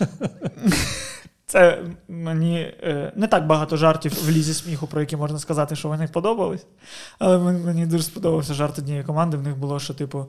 Це 1.46 1.82
мені 2.08 2.58
е, 2.58 3.12
не 3.16 3.26
так 3.26 3.46
багато 3.46 3.76
жартів 3.76 4.12
в 4.24 4.30
лізі 4.30 4.54
сміху, 4.54 4.86
про 4.86 5.00
які 5.00 5.16
можна 5.16 5.38
сказати, 5.38 5.76
що 5.76 5.88
вони 5.88 6.08
подобались. 6.08 6.66
Але 7.18 7.38
мені, 7.38 7.86
дуже 7.86 8.02
сподобався 8.02 8.54
жарт 8.54 8.78
однієї 8.78 9.04
команди. 9.04 9.36
В 9.36 9.42
них 9.42 9.56
було, 9.56 9.80
що, 9.80 9.94
типу, 9.94 10.26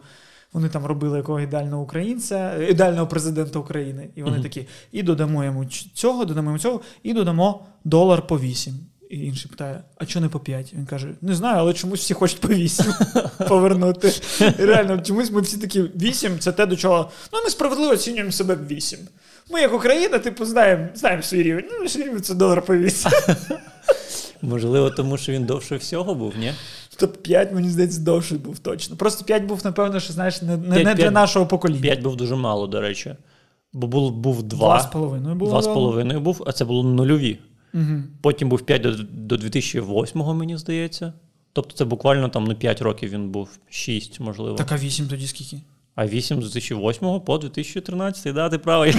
вони 0.54 0.70
там 0.70 0.86
робили 0.86 1.18
якого 1.18 1.40
ідеального 1.40 1.84
українця, 1.84 2.64
ідеального 2.64 3.08
президента 3.08 3.60
України. 3.60 4.10
І 4.16 4.24
вони 4.24 4.42
такі: 4.42 4.68
і 4.92 5.04
додамо 5.04 5.44
йому 5.44 5.66
цього, 5.94 6.26
додамо 6.26 6.50
йому 6.50 6.60
цього, 6.60 6.82
і 7.04 7.14
додамо 7.14 7.66
долар 7.84 8.28
по 8.28 8.40
8. 8.40 8.74
І 9.10 9.20
інший 9.20 9.52
питає: 9.52 9.84
а 9.98 10.06
чого 10.06 10.24
не 10.24 10.30
по 10.30 10.40
5? 10.40 10.74
Він 10.74 10.86
каже: 10.86 11.08
не 11.22 11.36
знаю, 11.36 11.58
але 11.60 11.74
чомусь 11.74 12.00
всі 12.00 12.14
хочуть 12.14 12.42
по 12.42 12.48
8 12.48 12.86
повернути. 13.48 14.14
І 14.60 14.66
реально, 14.66 15.02
чомусь 15.02 15.32
ми 15.32 15.42
всі 15.42 15.58
такі 15.58 15.82
8 15.82 16.40
це 16.40 16.52
те, 16.52 16.66
до 16.66 16.76
чого 16.76 17.12
ну, 17.34 17.40
ми 17.44 17.50
справедливо 17.50 17.94
оцінюємо 17.94 18.32
себе 18.32 18.56
в 18.56 18.68
8. 18.68 19.00
Ми, 19.50 19.62
як 19.62 19.74
Україна, 19.74 20.20
типу, 20.20 20.46
знаємо, 20.46 20.88
знаємо 20.96 21.24
свій 21.24 21.44
рівень. 21.44 21.66
Ну, 21.72 21.80
наш 21.84 21.96
рівень 21.96 22.22
це 22.22 22.36
долар 22.36 22.62
по 22.62 22.77
8. 22.77 23.12
Можливо, 24.42 24.89
тому 24.89 25.18
що 25.18 25.32
він 25.32 25.46
довше 25.46 25.75
всього 25.75 26.16
був, 26.16 26.34
ні? 26.39 26.51
Тобто 26.98 27.18
5, 27.22 27.54
мені 27.54 27.70
здається, 27.70 28.01
довший 28.01 28.38
був 28.38 28.60
точно. 28.60 28.96
Просто 28.96 29.25
5 29.25 29.44
був, 29.44 29.62
напевно, 29.63 30.00
що 30.00 30.13
знаєш, 30.13 30.42
не, 30.42 30.58
не, 30.58 30.75
П'ять- 30.75 30.86
не 30.86 30.96
для 30.96 31.04
п'ять- 31.04 31.13
нашого 31.13 31.48
покоління. 31.48 31.82
П'ять 31.82 32.01
був 32.01 32.16
дуже 32.16 32.36
мало, 32.36 32.68
до 32.68 32.82
речі. 32.82 33.16
Бо 33.74 33.88
був, 33.88 34.12
був 34.12 34.44
Два 34.44 34.60
два. 34.60 34.80
з 34.80 34.86
половиною 34.86 35.36
було. 35.36 35.51
Два 35.51 35.62
з 35.62 35.68
половиною 35.68 36.20
був, 36.20 36.44
а 36.48 36.51
це 36.51 36.66
було 36.66 36.84
нульові. 36.84 37.39
Угу. 37.74 38.04
Потім 38.22 38.50
був 38.50 38.62
5 38.62 38.82
до, 38.82 38.92
до 39.12 39.36
2008-го, 39.36 40.34
мені 40.34 40.58
здається. 40.58 41.13
Тобто 41.54 41.75
це 41.75 41.86
буквально 41.86 42.30
там 42.30 42.44
ну, 42.44 42.56
5 42.56 42.82
років 42.82 43.10
він 43.10 43.30
був, 43.30 43.50
6, 43.70 44.20
можливо. 44.20 44.58
Так, 44.58 44.72
а 44.72 44.77
8 44.77 45.08
тоді 45.08 45.27
скільки? 45.27 45.58
А 45.98 46.06
8 46.08 46.42
з 46.44 46.51
2008 46.51 47.20
по 47.20 47.38
2013, 47.38 48.34
да, 48.34 48.50
ти 48.50 48.58
правий. 48.58 48.96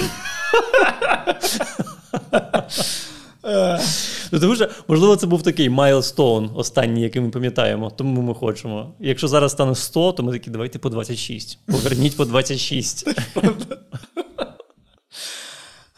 Ну, 4.32 4.40
тому 4.40 4.56
що, 4.56 4.68
можливо, 4.88 5.16
це 5.16 5.26
був 5.26 5.42
такий 5.42 5.68
майлстоун 5.70 6.50
останній, 6.54 7.02
який 7.02 7.22
ми 7.22 7.30
пам'ятаємо, 7.30 7.90
тому 7.90 8.22
ми 8.22 8.34
хочемо. 8.34 8.94
Якщо 9.00 9.28
зараз 9.28 9.52
стане 9.52 9.74
100, 9.74 10.12
то 10.12 10.22
ми 10.22 10.32
такі, 10.32 10.50
давайте 10.50 10.78
по 10.78 10.88
26. 10.90 11.58
Поверніть 11.66 12.16
по 12.16 12.24
26. 12.24 13.08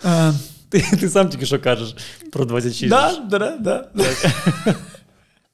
е, 0.05 0.33
Ти, 0.69 0.85
ти 1.01 1.09
сам 1.09 1.29
тільки 1.29 1.47
що 1.47 1.61
кажеш 1.61 1.95
про 2.33 2.45
26. 2.45 2.91
да, 2.91 3.39
да, 3.39 3.57
да, 3.57 3.89
да. 3.95 4.05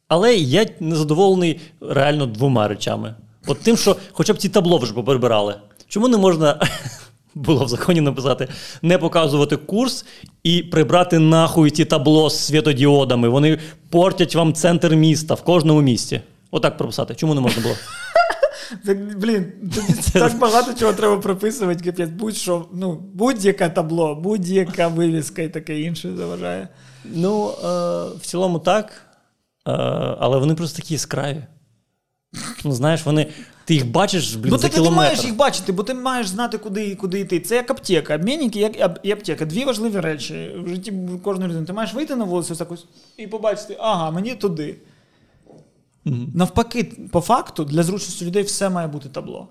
Але 0.09 0.35
я 0.37 0.67
незадоволений 0.81 1.61
реально 1.81 2.27
двома 2.27 2.69
речами. 2.69 3.15
От 3.47 3.61
тим, 3.61 3.77
що 3.77 3.97
хоча 4.13 4.33
б 4.33 4.39
ці 4.39 4.49
табло 4.49 4.79
вже 4.79 4.95
поприбирали. 4.95 5.55
Чому 5.89 6.09
не 6.09 6.17
можна 6.17 6.61
було 7.35 7.65
в 7.65 7.69
законі 7.69 8.01
написати 8.01 8.49
не 8.83 8.99
показувати 8.99 9.57
курс 9.57 10.05
і 10.43 10.63
прибрати 10.63 11.19
нахуй 11.19 11.71
ті 11.71 11.85
табло 11.85 12.31
з 12.31 12.39
світодіодами? 12.39 13.29
Вони 13.29 13.59
портять 13.91 14.35
вам 14.35 14.53
центр 14.53 14.95
міста 14.95 15.35
в 15.35 15.43
кожному 15.43 15.81
місті. 15.81 16.21
Отак 16.51 16.77
прописати. 16.77 17.15
Чому 17.15 17.35
не 17.35 17.41
можна 17.41 17.63
було? 17.63 17.75
Так, 18.87 19.19
блін, 19.19 19.53
так 20.13 20.39
багато 20.39 20.75
чого 20.75 20.93
треба 20.93 21.17
прописувати, 21.17 21.85
капець. 21.85 22.11
Будь-що, 22.11 22.67
ну, 22.73 23.03
будь-яке 23.15 23.69
табло, 23.69 24.15
будь-яка 24.15 24.89
вивіска 24.89 25.43
і 25.43 25.49
таке 25.49 25.81
інше 25.81 26.17
заважає. 26.17 26.69
Ну, 27.05 27.49
е, 27.49 27.67
в 28.17 28.21
цілому 28.21 28.59
так. 28.59 28.93
Е, 29.69 29.73
але 30.21 30.39
вони 30.39 30.55
просто 30.55 30.77
такі 30.77 30.95
яскраві. 30.95 31.43
Ну, 32.65 32.73
знаєш, 32.73 33.07
вони. 33.07 33.27
Ти 33.65 33.75
їх 33.75 33.87
бачиш, 33.87 34.35
блін, 34.35 34.51
бо 34.51 34.59
за 34.59 34.69
ти, 34.69 34.75
кілометр. 34.75 34.95
ти 34.95 34.97
маєш 34.97 35.25
їх 35.25 35.37
бачити, 35.37 35.73
бо 35.73 35.83
ти 35.83 35.95
маєш 35.95 36.27
знати, 36.27 36.59
куди, 36.59 36.95
куди 36.95 37.21
йти. 37.21 37.41
Це 37.41 37.57
як 37.57 37.71
аптека. 37.71 38.15
Обмінники 38.15 38.61
як, 38.61 38.99
і 39.03 39.11
аптека. 39.11 39.45
Дві 39.45 39.65
важливі 39.65 40.01
речі 40.01 40.51
в 40.65 40.69
житті 40.69 40.93
кожної 41.25 41.51
людини. 41.51 41.67
Ти 41.67 41.73
маєш 41.73 41.95
вийти 41.95 42.17
на 42.17 42.25
вулицю 42.25 42.53
ось 42.53 42.59
так 42.59 42.73
ось 42.73 42.85
і 43.17 43.27
побачити, 43.27 43.77
ага, 43.81 44.11
мені 44.11 44.35
туди. 44.35 44.77
Мгм. 46.05 46.33
Навпаки, 46.35 46.85
по 47.13 47.21
факту, 47.21 47.65
для 47.65 47.83
зручності 47.83 48.25
людей 48.25 48.43
все 48.43 48.69
має 48.69 48.89
бути 48.89 49.09
табло. 49.09 49.49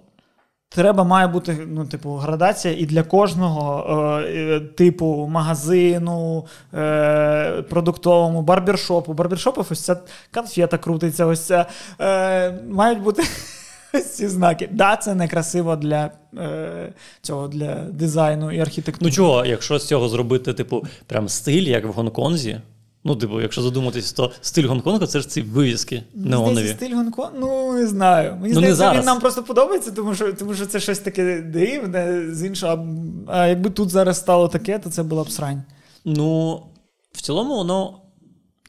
Треба 0.75 1.03
має 1.03 1.27
бути 1.27 1.57
ну, 1.67 1.85
типу, 1.85 2.13
градація 2.13 2.75
і 2.77 2.85
для 2.85 3.03
кожного 3.03 4.19
е, 4.19 4.59
типу 4.59 5.27
магазину, 5.31 6.45
е, 6.73 7.61
продуктовому, 7.69 8.41
барбершопу. 8.41 9.13
Барбершопів 9.13 9.67
ось 9.71 9.79
ця 9.79 9.97
конфета 10.33 10.77
крутиться, 10.77 11.25
ось 11.25 11.45
ця. 11.45 11.65
Е, 12.01 12.51
мають 12.69 12.99
бути 12.99 13.23
ці 14.13 14.27
знаки. 14.27 14.69
Да, 14.71 14.95
це 14.95 15.15
некрасиво 15.15 15.75
для 15.75 16.11
е, 16.37 16.93
цього 17.21 17.47
для 17.47 17.75
дизайну 17.75 18.51
і 18.51 18.59
архітектури. 18.59 19.09
Ну 19.09 19.15
чого, 19.15 19.45
якщо 19.45 19.79
з 19.79 19.87
цього 19.87 20.09
зробити, 20.09 20.53
типу, 20.53 20.83
прям 21.07 21.29
стиль, 21.29 21.67
як 21.67 21.85
в 21.85 21.89
Гонконзі. 21.89 22.61
Ну, 23.07 23.15
типу, 23.15 23.41
якщо 23.41 23.61
задуматись, 23.61 24.13
то 24.13 24.31
стиль 24.41 24.67
Гонконга 24.67 25.07
це 25.07 25.19
ж 25.19 25.29
ці 25.29 25.41
вивіски 25.41 26.03
неонові. 26.13 26.67
стиль 26.67 26.95
Гонконг, 26.95 27.31
ну 27.39 27.73
не 27.73 27.87
знаю. 27.87 28.35
Мені 28.41 28.53
Ну, 28.53 28.59
здається, 28.59 28.93
він 28.93 29.05
нам 29.05 29.19
просто 29.19 29.43
подобається, 29.43 29.91
тому 29.91 30.15
що, 30.15 30.33
тому 30.33 30.53
що 30.53 30.65
це 30.65 30.79
щось 30.79 30.99
таке 30.99 31.41
дивне 31.41 32.33
з 32.35 32.43
іншого. 32.45 32.87
А, 33.27 33.37
а 33.37 33.47
якби 33.47 33.69
тут 33.69 33.89
зараз 33.89 34.17
стало 34.19 34.47
таке, 34.47 34.79
то 34.79 34.89
це 34.89 35.03
була 35.03 35.23
б 35.23 35.31
срань. 35.31 35.63
Ну, 36.05 36.61
в 37.11 37.21
цілому, 37.21 37.55
воно 37.55 38.01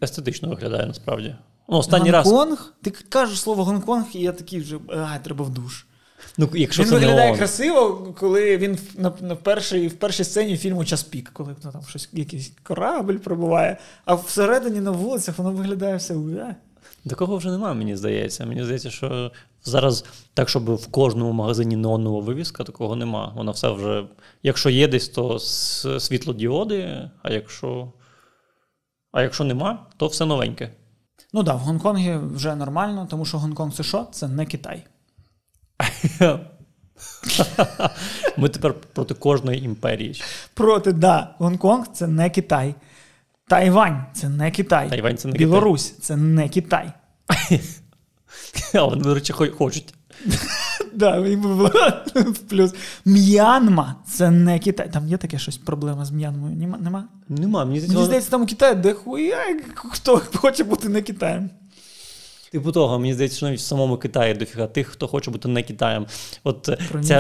естетично 0.03 0.49
виглядає 0.49 0.87
насправді. 0.87 1.35
Ну, 1.69 1.77
останній 1.77 2.11
раз. 2.11 2.27
Гонконг? 2.27 2.73
Ти 2.83 2.91
кажеш 2.91 3.41
слово 3.41 3.65
Гонконг, 3.65 4.05
і 4.13 4.21
я 4.21 4.33
такий 4.33 4.61
вже 4.61 4.79
а, 4.89 5.19
треба 5.19 5.45
в 5.45 5.51
душ. 5.51 5.87
Ну, 6.39 6.49
якщо 6.55 6.83
він 6.83 6.89
це 6.89 6.95
виглядає 6.95 7.27
неон. 7.27 7.39
красиво, 7.39 8.15
коли 8.19 8.57
він 8.57 8.79
на, 8.97 9.13
на 9.21 9.37
першій, 9.37 9.89
в 9.89 9.93
першій 9.93 10.25
сцені 10.25 10.57
фільму 10.57 10.85
Час 10.85 11.03
пік, 11.03 11.31
коли 11.33 11.57
ну, 11.65 11.73
там 11.73 11.83
щось, 11.89 12.09
якийсь 12.13 12.53
корабль 12.63 13.15
пробуває, 13.15 13.79
а 14.05 14.15
всередині 14.15 14.81
на 14.81 14.91
вулицях 14.91 15.39
воно 15.39 15.51
виглядає 15.51 15.97
все. 15.97 16.15
Такого 17.07 17.37
вже 17.37 17.51
немає, 17.51 17.75
мені 17.75 17.97
здається. 17.97 18.47
Мені 18.47 18.65
здається, 18.65 18.91
що 18.91 19.33
зараз 19.65 20.05
так, 20.35 20.49
щоб 20.49 20.75
в 20.75 20.87
кожному 20.87 21.33
магазині 21.33 21.77
неонова 21.77 22.21
вивіска, 22.21 22.65
такого 22.65 22.97
нема. 22.97 23.33
Вона 23.37 23.53
все 23.53 23.71
вже. 23.71 24.05
Якщо 24.43 24.71
є 24.71 24.89
десь, 24.89 25.09
то 25.09 25.39
світлодіоди, 26.01 27.11
а 27.23 27.31
якщо. 27.31 27.93
А 29.13 29.23
якщо 29.23 29.45
нема, 29.45 29.87
то 29.97 30.07
все 30.07 30.25
новеньке. 30.25 30.71
Ну 31.33 31.45
так, 31.45 31.47
да, 31.47 31.55
в 31.55 31.59
Гонконгі 31.59 32.17
вже 32.35 32.55
нормально, 32.55 33.07
тому 33.11 33.25
що 33.25 33.39
Гонконг 33.39 33.73
це 33.73 33.83
що? 33.83 34.07
Це 34.13 34.29
не 34.29 34.47
Китай. 34.47 34.87
Ми 38.37 38.49
тепер 38.49 38.75
проти 38.75 39.15
кожної 39.15 39.65
імперії. 39.65 40.23
Проти, 40.55 40.93
да, 40.93 41.35
Гонконг 41.39 41.87
це 41.93 42.07
не 42.07 42.31
Китай. 42.31 42.75
Тайвань 43.49 44.05
це 44.15 44.29
не 44.29 44.51
Китай. 44.51 44.91
Тайвань 44.91 45.17
це 45.17 45.29
не 45.29 45.39
Білорусь 45.39 45.99
це 46.01 46.17
не 46.17 46.49
Китай. 46.49 46.93
А 48.75 48.85
вони, 48.85 49.03
до 49.05 49.15
речі, 49.15 49.33
хочуть. 49.33 49.95
Да, 50.95 51.27
плюс. 52.49 52.75
М'янма 53.05 53.97
це 54.07 54.31
не 54.31 54.59
Китай. 54.59 54.93
Там 54.93 55.09
є 55.09 55.17
таке 55.17 55.39
щось 55.39 55.57
проблема 55.57 56.05
з 56.05 56.11
М'янмою? 56.11 56.57
Нема? 56.57 56.79
Нема? 56.79 57.05
Нема, 57.29 57.65
мені 57.65 57.81
здається, 57.81 58.31
там 58.31 58.43
у 58.43 58.47
Китаї 58.47 58.75
де 58.75 58.93
хуя, 58.95 59.37
хто 59.75 60.23
хоче 60.35 60.65
бути 60.65 60.89
не 60.89 61.03
Китаєм. 61.03 61.51
Типу 62.51 62.73
того, 62.73 62.99
мені 62.99 63.15
здається, 63.15 63.37
що 63.37 63.47
навіть 63.47 63.59
в 63.59 63.63
самому 63.63 63.97
Китаї 63.97 64.35
дофіга 64.35 64.67
тих, 64.67 64.87
хто 64.87 65.09
хоче 65.09 65.31
бути 65.31 65.49
не 65.49 65.63
Китаєм. 65.63 66.07
От 66.45 66.69
е, 66.69 66.79
ця, 67.03 67.19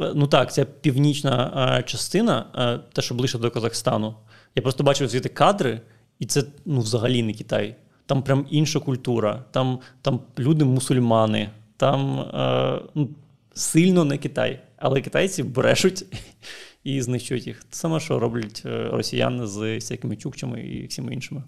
е, 0.00 0.12
ну 0.14 0.26
так, 0.26 0.52
ця 0.52 0.64
північна 0.64 1.52
е, 1.78 1.82
частина, 1.82 2.46
е, 2.54 2.80
те, 2.92 3.02
що 3.02 3.14
ближче 3.14 3.38
до 3.38 3.50
Казахстану. 3.50 4.14
Я 4.54 4.62
просто 4.62 4.84
бачив 4.84 5.08
звідти 5.08 5.28
кадри, 5.28 5.80
і 6.18 6.26
це 6.26 6.44
ну, 6.64 6.80
взагалі 6.80 7.22
не 7.22 7.32
Китай. 7.32 7.76
Там 8.06 8.22
прям 8.22 8.46
інша 8.50 8.80
культура, 8.80 9.44
там, 9.50 9.78
там 10.02 10.20
люди 10.38 10.64
мусульмани, 10.64 11.50
там 11.76 12.20
е, 12.20 12.80
ну, 12.94 13.08
сильно 13.54 14.04
не 14.04 14.18
Китай. 14.18 14.60
Але 14.76 15.00
китайці 15.00 15.42
брешуть 15.42 16.04
і 16.84 17.02
знищують 17.02 17.46
їх. 17.46 17.62
Саме, 17.70 18.00
що 18.00 18.18
роблять 18.18 18.62
росіяни 18.64 19.46
з 19.46 19.74
всякими 19.74 20.16
чукчами 20.16 20.60
і 20.60 20.86
всіми 20.86 21.14
іншими. 21.14 21.42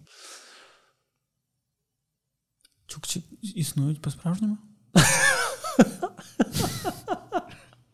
Чукчі 2.95 3.25
існують 3.43 4.03
по-справжньому? 4.03 4.59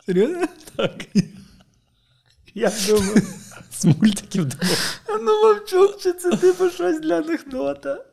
Серйозно? 0.06 0.46
Так. 0.76 0.92
Я 2.54 2.72
думаю. 2.88 3.22
З 3.72 3.84
мультиків 3.84 4.44
думав. 4.44 5.00
Ну, 5.08 5.42
мов 5.42 5.64
чукчі, 5.66 6.12
це 6.12 6.36
типу 6.36 6.70
щось 6.70 7.00
для 7.00 7.18
анекдота. 7.18 8.04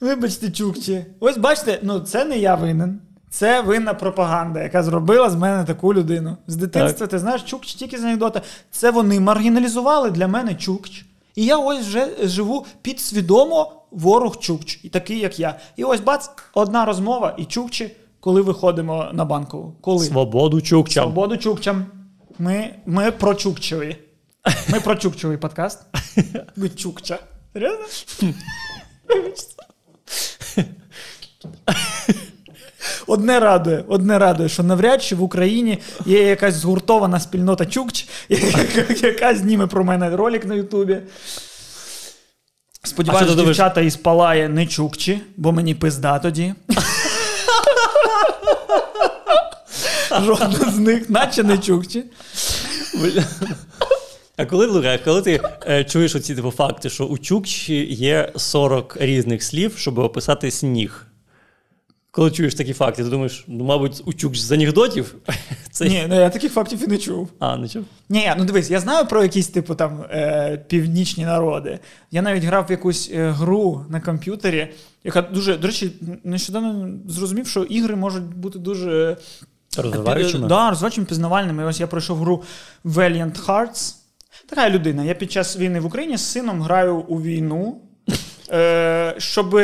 Вибачте, 0.00 0.50
чукчі. 0.50 1.06
Ось 1.20 1.36
бачите, 1.36 1.80
ну 1.82 2.00
це 2.00 2.24
не 2.24 2.38
я 2.38 2.54
винен. 2.54 3.00
Це 3.30 3.60
винна 3.60 3.94
пропаганда, 3.94 4.62
яка 4.62 4.82
зробила 4.82 5.30
з 5.30 5.34
мене 5.34 5.64
таку 5.64 5.94
людину. 5.94 6.36
З 6.46 6.56
дитинства, 6.56 7.06
Так. 7.06 7.10
ти 7.10 7.18
знаєш, 7.18 7.42
чукч 7.42 7.74
тільки 7.74 7.98
з 7.98 8.04
анекдота. 8.04 8.42
Це 8.70 8.90
вони 8.90 9.20
маргіналізували 9.20 10.10
для 10.10 10.28
мене 10.28 10.54
чукч. 10.54 11.04
І 11.38 11.44
я 11.44 11.58
ось 11.58 11.86
вже 11.86 12.08
живу 12.22 12.66
підсвідомо 12.82 13.72
ворог 13.90 14.38
чукч, 14.38 14.80
і 14.82 14.88
такий, 14.88 15.18
як 15.18 15.38
я. 15.38 15.60
І 15.76 15.84
ось 15.84 16.00
бац, 16.00 16.30
одна 16.54 16.84
розмова 16.84 17.34
і 17.38 17.44
чукчі, 17.44 17.90
коли 18.20 18.42
виходимо 18.42 19.08
на 19.12 19.24
банкову. 19.24 19.76
Коли? 19.80 20.04
Свободу 20.04 20.60
чукчам. 20.60 21.04
Свободу 21.04 21.36
чукчам. 21.36 21.86
Ми, 22.38 22.74
ми 22.86 23.10
про 23.10 23.34
чукчеві. 23.34 23.96
Ми 24.68 24.80
про 24.80 24.96
чукчевий 24.96 25.36
подкаст. 25.36 25.82
Ви 26.56 26.68
чукча. 26.68 27.18
Серйозно? 27.52 27.84
Одне 33.06 33.40
радує, 33.40 33.84
одне 33.88 34.18
радує, 34.18 34.48
що 34.48 34.62
навряд 34.62 35.02
чи 35.02 35.14
в 35.14 35.22
Україні 35.22 35.78
є 36.06 36.22
якась 36.22 36.54
згуртована 36.54 37.20
спільнота 37.20 37.66
чукч, 37.66 38.08
яка, 39.02 39.34
зніме 39.34 39.66
про 39.66 39.84
мене 39.84 40.16
ролик 40.16 40.46
на 40.46 40.54
Ютубі. 40.54 40.98
Сподіваюся, 42.82 43.34
дівчата 43.34 43.80
із 43.80 43.96
Палає 43.96 44.48
не 44.48 44.66
чукчі, 44.66 45.20
бо 45.36 45.52
мені 45.52 45.74
пизда 45.74 46.18
тоді. 46.18 46.54
Жодна 50.24 50.70
з 50.70 50.78
них, 50.78 51.10
наче 51.10 51.42
не 51.42 51.58
чукчі. 51.58 52.04
А 54.36 54.46
коли 54.46 54.66
Лука, 54.66 54.98
коли 54.98 55.22
ти 55.22 55.40
е, 55.68 55.84
чуєш 55.84 56.14
оці 56.14 56.34
типу, 56.34 56.50
факти, 56.50 56.90
що 56.90 57.04
у 57.04 57.18
Чукчі 57.18 57.94
є 57.94 58.32
40 58.36 58.96
різних 59.00 59.42
слів, 59.42 59.74
щоб 59.76 59.98
описати 59.98 60.50
сніг. 60.50 61.07
Коли 62.18 62.30
чуєш 62.30 62.54
такі 62.54 62.72
факти, 62.72 63.04
ти 63.04 63.10
думаєш, 63.10 63.44
ну, 63.46 63.64
мабуть, 63.64 64.02
у 64.04 64.12
Чукч 64.12 64.38
з 64.38 64.52
анекдотів? 64.52 65.14
Це... 65.70 65.88
Ні, 65.88 66.06
ну 66.08 66.14
я 66.14 66.30
таких 66.30 66.52
фактів 66.52 66.84
і 66.84 66.86
не 66.86 66.98
чув. 66.98 67.28
А, 67.38 67.56
не 67.56 67.68
чув? 67.68 67.84
Ні, 68.08 68.32
ну 68.38 68.44
дивись, 68.44 68.70
я 68.70 68.80
знаю 68.80 69.06
про 69.06 69.22
якісь, 69.22 69.48
типу, 69.48 69.74
там 69.74 70.04
е, 70.10 70.64
північні 70.68 71.24
народи. 71.24 71.78
Я 72.10 72.22
навіть 72.22 72.44
грав 72.44 72.66
в 72.68 72.70
якусь 72.70 73.10
е, 73.14 73.30
гру 73.30 73.84
на 73.88 74.00
комп'ютері, 74.00 74.68
яка 75.04 75.22
дуже, 75.22 75.56
до 75.56 75.66
речі, 75.66 75.92
нещодавно 76.24 76.88
зрозумів, 77.08 77.46
що 77.46 77.62
ігри 77.62 77.96
можуть 77.96 78.36
бути 78.36 78.58
дуже 78.58 79.16
Розвиваючими? 79.76 80.44
Пі- 80.44 80.48
Да, 80.48 80.70
розвиваючими 80.70 81.06
пізнавальними. 81.06 81.64
Ось 81.64 81.80
я 81.80 81.86
пройшов 81.86 82.18
гру 82.18 82.42
Valiant 82.84 83.46
Hearts. 83.46 83.94
Така 84.48 84.70
людина. 84.70 85.04
Я 85.04 85.14
під 85.14 85.32
час 85.32 85.56
війни 85.56 85.80
в 85.80 85.86
Україні 85.86 86.16
з 86.16 86.24
сином 86.24 86.62
граю 86.62 86.96
у 86.96 87.22
війну. 87.22 87.80
Е, 88.52 89.14
щоб, 89.18 89.60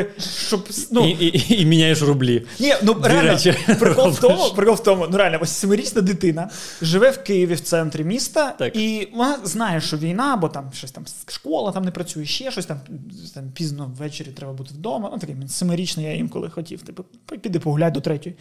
щоб 0.46 0.68
ну, 0.90 1.08
І, 1.08 1.10
і, 1.26 1.62
і 1.62 1.66
міняєш 1.66 2.02
рублі. 2.02 2.46
ні, 2.60 2.74
ну 2.82 2.94
Дві 2.94 3.08
реально, 3.08 3.30
речі 3.32 3.54
прикол 3.78 4.10
в 4.10 4.20
тому, 4.20 4.50
прикол 4.56 4.74
в 4.74 4.82
тому, 4.82 5.06
ну 5.10 5.16
реально, 5.18 5.38
ось 5.40 5.50
семирічна 5.50 6.00
дитина 6.00 6.50
живе 6.82 7.10
в 7.10 7.22
Києві 7.22 7.54
в 7.54 7.60
центрі 7.60 8.04
міста, 8.04 8.50
Так. 8.58 8.76
і 8.76 9.08
вона 9.14 9.38
знає, 9.44 9.80
що 9.80 9.96
війна, 9.96 10.34
або 10.34 10.48
там 10.48 10.70
щось 10.74 10.90
там 10.90 11.04
школа 11.28 11.72
там 11.72 11.84
не 11.84 11.90
працює, 11.90 12.24
ще 12.24 12.50
щось 12.50 12.66
там, 12.66 12.80
там 13.34 13.44
пізно 13.54 13.92
ввечері 13.98 14.28
треба 14.28 14.52
бути 14.52 14.74
вдома. 14.74 15.08
Ну 15.12 15.18
такий 15.18 15.36
семирічний, 15.48 16.06
я 16.06 16.14
інколи 16.14 16.50
хотів. 16.50 16.82
Типу, 16.82 17.04
піди 17.42 17.60
погуляй 17.60 17.90
до 17.90 18.00
третьої. 18.00 18.36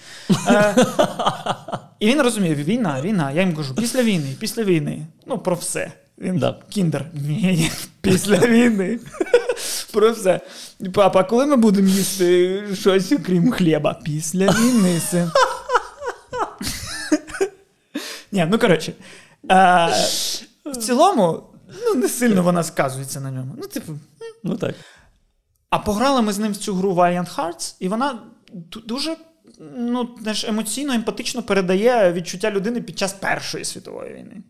Е, 0.47 0.75
і 2.00 2.07
він 2.07 2.21
розуміє, 2.21 2.55
війна, 2.55 3.01
війна. 3.01 3.32
Я 3.32 3.41
їм 3.41 3.56
кажу, 3.56 3.75
після 3.75 4.03
війни, 4.03 4.36
після 4.39 4.63
війни. 4.63 5.06
Ну, 5.25 5.38
про 5.39 5.56
все. 5.56 5.91
Він 6.17 6.38
Да. 6.38 6.60
кіндер. 6.69 7.06
Ні, 7.13 7.71
після 8.01 8.38
війни. 8.38 8.99
Про 9.93 10.12
все. 10.12 10.41
Папа, 10.93 11.23
коли 11.23 11.45
ми 11.45 11.56
будемо 11.56 11.88
їсти 11.88 12.63
щось, 12.73 13.12
окрім 13.12 13.51
хліба? 13.51 13.93
Після 14.03 14.47
війни. 14.47 15.01
Ні, 18.32 18.47
ну 18.51 18.60
коротше. 18.60 18.93
А, 19.47 19.89
в 20.65 20.77
цілому, 20.77 21.43
ну, 21.86 21.95
не 21.95 22.10
сильно 22.10 22.43
вона 22.43 22.63
сказується 22.63 23.19
на 23.19 23.32
ньому. 23.32 23.56
Ну, 23.58 23.67
типу, 23.67 23.93
Ну 24.43 24.58
так. 24.58 24.75
а 25.69 25.79
пограли 25.79 26.21
ми 26.21 26.34
з 26.34 26.39
ним 26.39 26.51
в 26.51 26.58
цю 26.58 26.73
гру 26.75 26.93
Valiant 26.93 27.36
Hearts, 27.36 27.75
і 27.79 27.88
вона 27.88 28.19
дуже 28.86 29.17
ну, 29.77 30.10
знаєш, 30.21 30.43
емоційно, 30.43 30.93
емпатично 30.93 31.43
передає 31.43 32.13
відчуття 32.13 32.51
людини 32.51 32.82
під 32.82 32.99
час 32.99 33.13
Першої 33.13 33.65
світової 33.65 34.13
війни. 34.13 34.43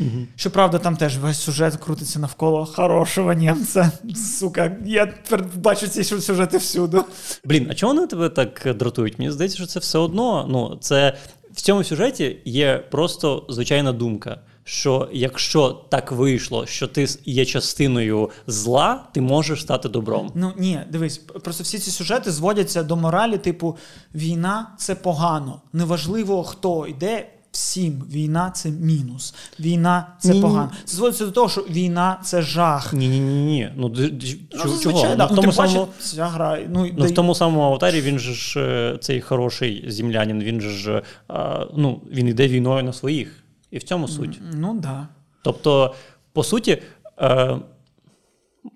Угу. 0.00 0.26
Щоправда, 0.36 0.78
там 0.78 0.96
теж 0.96 1.18
весь 1.18 1.40
сюжет 1.40 1.76
крутиться 1.76 2.18
навколо 2.18 2.66
хорошого 2.66 3.32
німця. 3.32 3.92
Сука, 4.38 4.76
я 4.84 5.06
тепер 5.06 5.44
бачу 5.54 5.88
ці 5.88 6.04
сюжети 6.04 6.58
всюди. 6.58 7.00
Блін, 7.44 7.66
а 7.70 7.74
чого 7.74 7.94
вони 7.94 8.06
тебе 8.06 8.28
так 8.28 8.76
дратують? 8.78 9.18
Мені 9.18 9.30
здається, 9.30 9.58
що 9.58 9.66
це 9.66 9.80
все 9.80 9.98
одно. 9.98 10.46
Ну, 10.48 10.78
це 10.80 11.16
в 11.52 11.60
цьому 11.60 11.84
сюжеті 11.84 12.36
є 12.44 12.84
просто 12.90 13.46
звичайна 13.48 13.92
думка. 13.92 14.40
Що 14.68 15.08
якщо 15.12 15.70
так 15.88 16.12
вийшло, 16.12 16.66
що 16.66 16.86
ти 16.86 17.06
є 17.24 17.44
частиною 17.44 18.30
зла, 18.46 19.04
ти 19.12 19.20
можеш 19.20 19.62
стати 19.62 19.88
добром. 19.88 20.32
Ну 20.34 20.52
ні, 20.56 20.80
дивись, 20.90 21.18
просто 21.18 21.64
всі 21.64 21.78
ці 21.78 21.90
сюжети 21.90 22.30
зводяться 22.30 22.82
до 22.82 22.96
моралі, 22.96 23.38
типу, 23.38 23.76
війна 24.14 24.70
це 24.78 24.94
погано. 24.94 25.62
Неважливо, 25.72 26.44
хто 26.44 26.86
йде. 26.86 27.28
Всім 27.56 28.02
війна 28.12 28.50
це 28.50 28.70
мінус. 28.70 29.34
Війна 29.60 30.06
це 30.18 30.28
Ні-ні. 30.28 30.42
погано. 30.42 30.70
Це 30.84 30.96
зводиться 30.96 31.26
до 31.26 31.30
того, 31.32 31.48
що 31.48 31.60
війна 31.60 32.20
це 32.24 32.42
жах. 32.42 32.92
Ні, 32.92 33.08
ні, 33.08 33.20
ні, 33.20 33.44
ні. 33.44 33.70
Ну 33.76 33.92
Ну, 33.96 34.78
чого? 34.82 35.16
Ну, 35.18 35.26
в 35.26 35.28
ну, 35.30 35.36
тому 35.36 35.52
самому, 35.52 35.88
ця 35.98 36.26
гра. 36.26 36.58
Ну, 36.68 36.90
ну, 36.96 37.06
в 37.06 37.14
тому 37.14 37.34
самому 37.34 37.62
аватарі 37.62 38.00
він 38.00 38.18
же 38.18 38.34
ж 38.34 38.60
е, 38.60 38.98
цей 39.00 39.20
хороший 39.20 39.84
землянин, 39.88 40.42
він 40.42 40.60
же 40.60 40.70
ж 40.70 41.02
а, 41.28 41.66
ну, 41.76 42.00
він 42.10 42.28
йде 42.28 42.48
війною 42.48 42.84
на 42.84 42.92
своїх. 42.92 43.42
І 43.70 43.78
в 43.78 43.82
цьому 43.82 44.08
суть. 44.08 44.40
ну 44.54 44.74
да. 44.82 45.08
Тобто, 45.42 45.94
по 46.32 46.44
суті, 46.44 46.82
е, 47.20 47.58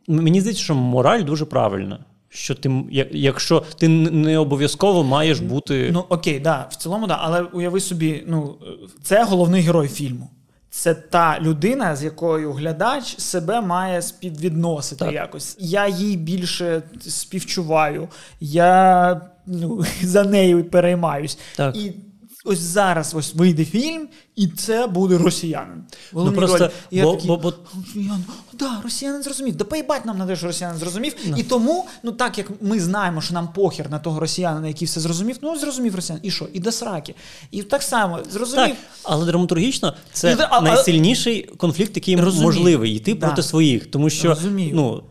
мені 0.08 0.40
здається, 0.40 0.62
що 0.62 0.74
мораль 0.74 1.22
дуже 1.22 1.44
правильна. 1.44 1.98
Що 2.32 2.54
ти, 2.54 2.70
якщо 3.10 3.62
ти 3.78 3.88
не 3.88 4.38
обов'язково 4.38 5.04
маєш 5.04 5.40
бути. 5.40 5.90
Ну 5.92 6.04
окей, 6.08 6.40
да, 6.40 6.68
в 6.70 6.76
цілому, 6.76 7.06
да. 7.06 7.18
Але 7.20 7.42
уяви 7.42 7.80
собі, 7.80 8.24
ну 8.26 8.56
це 9.02 9.24
головний 9.24 9.62
герой 9.62 9.88
фільму. 9.88 10.30
Це 10.70 10.94
та 10.94 11.38
людина, 11.40 11.96
з 11.96 12.04
якою 12.04 12.52
глядач 12.52 13.18
себе 13.18 13.60
має 13.60 14.02
співвідносити 14.02 15.04
Так. 15.04 15.14
якось. 15.14 15.56
Я 15.60 15.88
їй 15.88 16.16
більше 16.16 16.82
співчуваю, 17.00 18.08
я 18.40 19.20
ну, 19.46 19.84
за 20.02 20.24
нею 20.24 20.64
переймаюсь. 20.64 21.38
Так. 21.56 21.76
І 21.76 21.92
ось 22.44 22.58
зараз 22.58 23.14
ось 23.14 23.34
вийде 23.34 23.64
фільм, 23.64 24.08
і 24.36 24.46
це 24.48 24.86
буде 24.86 25.18
росіянин. 25.18 25.84
ну, 26.12 26.32
просто. 26.32 26.70
І 26.90 26.96
я 26.96 27.04
бо, 27.04 27.12
такий, 27.12 27.26
бо, 27.28 27.36
бо, 27.36 27.54
Росіян, 27.86 28.24
да, 28.52 28.80
росіянин 28.84 29.22
зрозумів. 29.22 29.56
Да 29.56 29.64
поїбать 29.64 30.06
нам 30.06 30.18
на 30.18 30.26
те, 30.26 30.36
що 30.36 30.46
росіянин 30.46 30.78
зрозумів. 30.78 31.14
І 31.36 31.42
тому, 31.42 31.86
ну 32.02 32.12
так 32.12 32.38
як 32.38 32.46
ми 32.60 32.80
знаємо, 32.80 33.20
що 33.20 33.34
нам 33.34 33.48
похер 33.52 33.90
на 33.90 33.98
того 33.98 34.20
росіянина, 34.20 34.68
який 34.68 34.86
все 34.86 35.00
зрозумів, 35.00 35.36
ну 35.42 35.58
зрозумів 35.58 35.94
росіян. 35.94 36.20
І 36.22 36.30
що? 36.30 36.48
І 36.52 36.60
до 36.60 36.72
сраки. 36.72 37.14
І 37.50 37.62
так 37.62 37.82
само 37.82 38.18
зрозумів. 38.30 38.68
так, 38.68 38.76
але 39.02 39.26
драматургічно 39.26 39.94
це 40.12 40.30
Ну, 40.30 40.36
да, 40.36 40.48
а- 40.50 40.60
найсильніший 40.60 41.42
конфлікт, 41.42 41.96
який 41.96 42.16
Розумію. 42.16 42.46
можливий 42.46 42.94
йти 42.94 43.14
Да. 43.14 43.26
проти 43.26 43.42
своїх. 43.42 43.86
Тому 43.86 44.10
що 44.10 44.28
Розумію. 44.28 44.70
ну, 44.74 45.02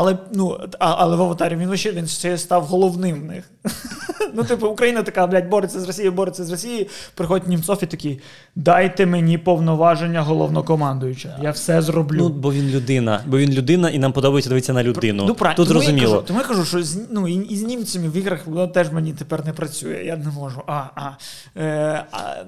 Але 0.00 0.18
ну, 0.32 0.60
а, 0.78 0.94
але 0.98 1.16
в 1.16 1.22
аватарі 1.22 1.56
він 1.56 1.66
вообще 1.66 1.92
він 1.92 2.06
ще 2.06 2.38
став 2.38 2.64
головним 2.64 3.20
в 3.20 3.24
них. 3.24 3.50
ну, 4.34 4.44
типу, 4.44 4.68
Україна 4.68 5.02
така, 5.02 5.26
блядь, 5.26 5.48
бореться 5.48 5.80
з 5.80 5.86
Росією, 5.86 6.12
бореться 6.12 6.44
з 6.44 6.50
Росією. 6.50 6.86
Приходить 7.14 7.48
Німцов 7.48 7.78
і 7.82 7.86
такий: 7.86 8.20
дайте 8.56 9.06
мені 9.06 9.38
повноваження 9.38 10.22
головнокомандуючого. 10.22 11.34
Я 11.42 11.50
все 11.50 11.82
зроблю. 11.82 12.18
ну, 12.18 12.28
бо 12.28 12.52
він 12.52 12.70
людина, 12.70 13.20
бо 13.26 13.38
він 13.38 13.52
людина, 13.52 13.90
і 13.90 13.98
нам 13.98 14.12
подобається 14.12 14.48
дивитися 14.48 14.72
на 14.72 14.82
людину. 14.82 15.22
Ну. 15.26 15.34
Тут 15.34 15.56
тому 15.56 15.68
зрозуміло. 15.68 16.08
Я 16.08 16.14
кажу, 16.14 16.26
тому 16.26 16.38
я 16.40 16.46
кажу, 16.46 16.64
що 16.64 16.82
з, 16.82 17.00
ну, 17.10 17.28
і, 17.28 17.34
і 17.34 17.56
з 17.56 17.62
німцями 17.62 18.08
в 18.08 18.16
іграх 18.16 18.46
воно 18.46 18.66
теж 18.66 18.92
мені 18.92 19.12
тепер 19.12 19.46
не 19.46 19.52
працює. 19.52 20.02
Я 20.04 20.16
не 20.16 20.30
можу. 20.30 20.62
А, 20.66 20.82
а, 20.94 21.10
е, 21.60 22.04
а, 22.12 22.44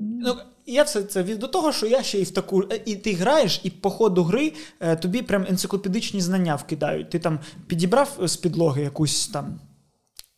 ну, 0.00 0.34
я 0.72 0.82
все 0.82 1.02
це 1.02 1.22
від 1.22 1.38
до 1.38 1.48
того, 1.48 1.72
що 1.72 1.86
я 1.86 2.02
ще 2.02 2.18
і 2.18 2.22
в 2.24 2.30
таку. 2.30 2.62
е, 2.72 2.80
І 2.86 2.96
ти 2.96 3.12
граєш, 3.14 3.60
і 3.62 3.70
по 3.70 3.90
ходу 3.90 4.24
гри 4.24 4.52
е, 4.80 4.96
тобі 4.96 5.22
прям 5.22 5.46
енциклопедичні 5.48 6.20
знання 6.20 6.54
вкидають. 6.56 7.10
Ти 7.10 7.18
там 7.18 7.38
підібрав 7.66 8.18
з 8.22 8.36
підлоги 8.36 8.82
якусь 8.82 9.28
там. 9.28 9.60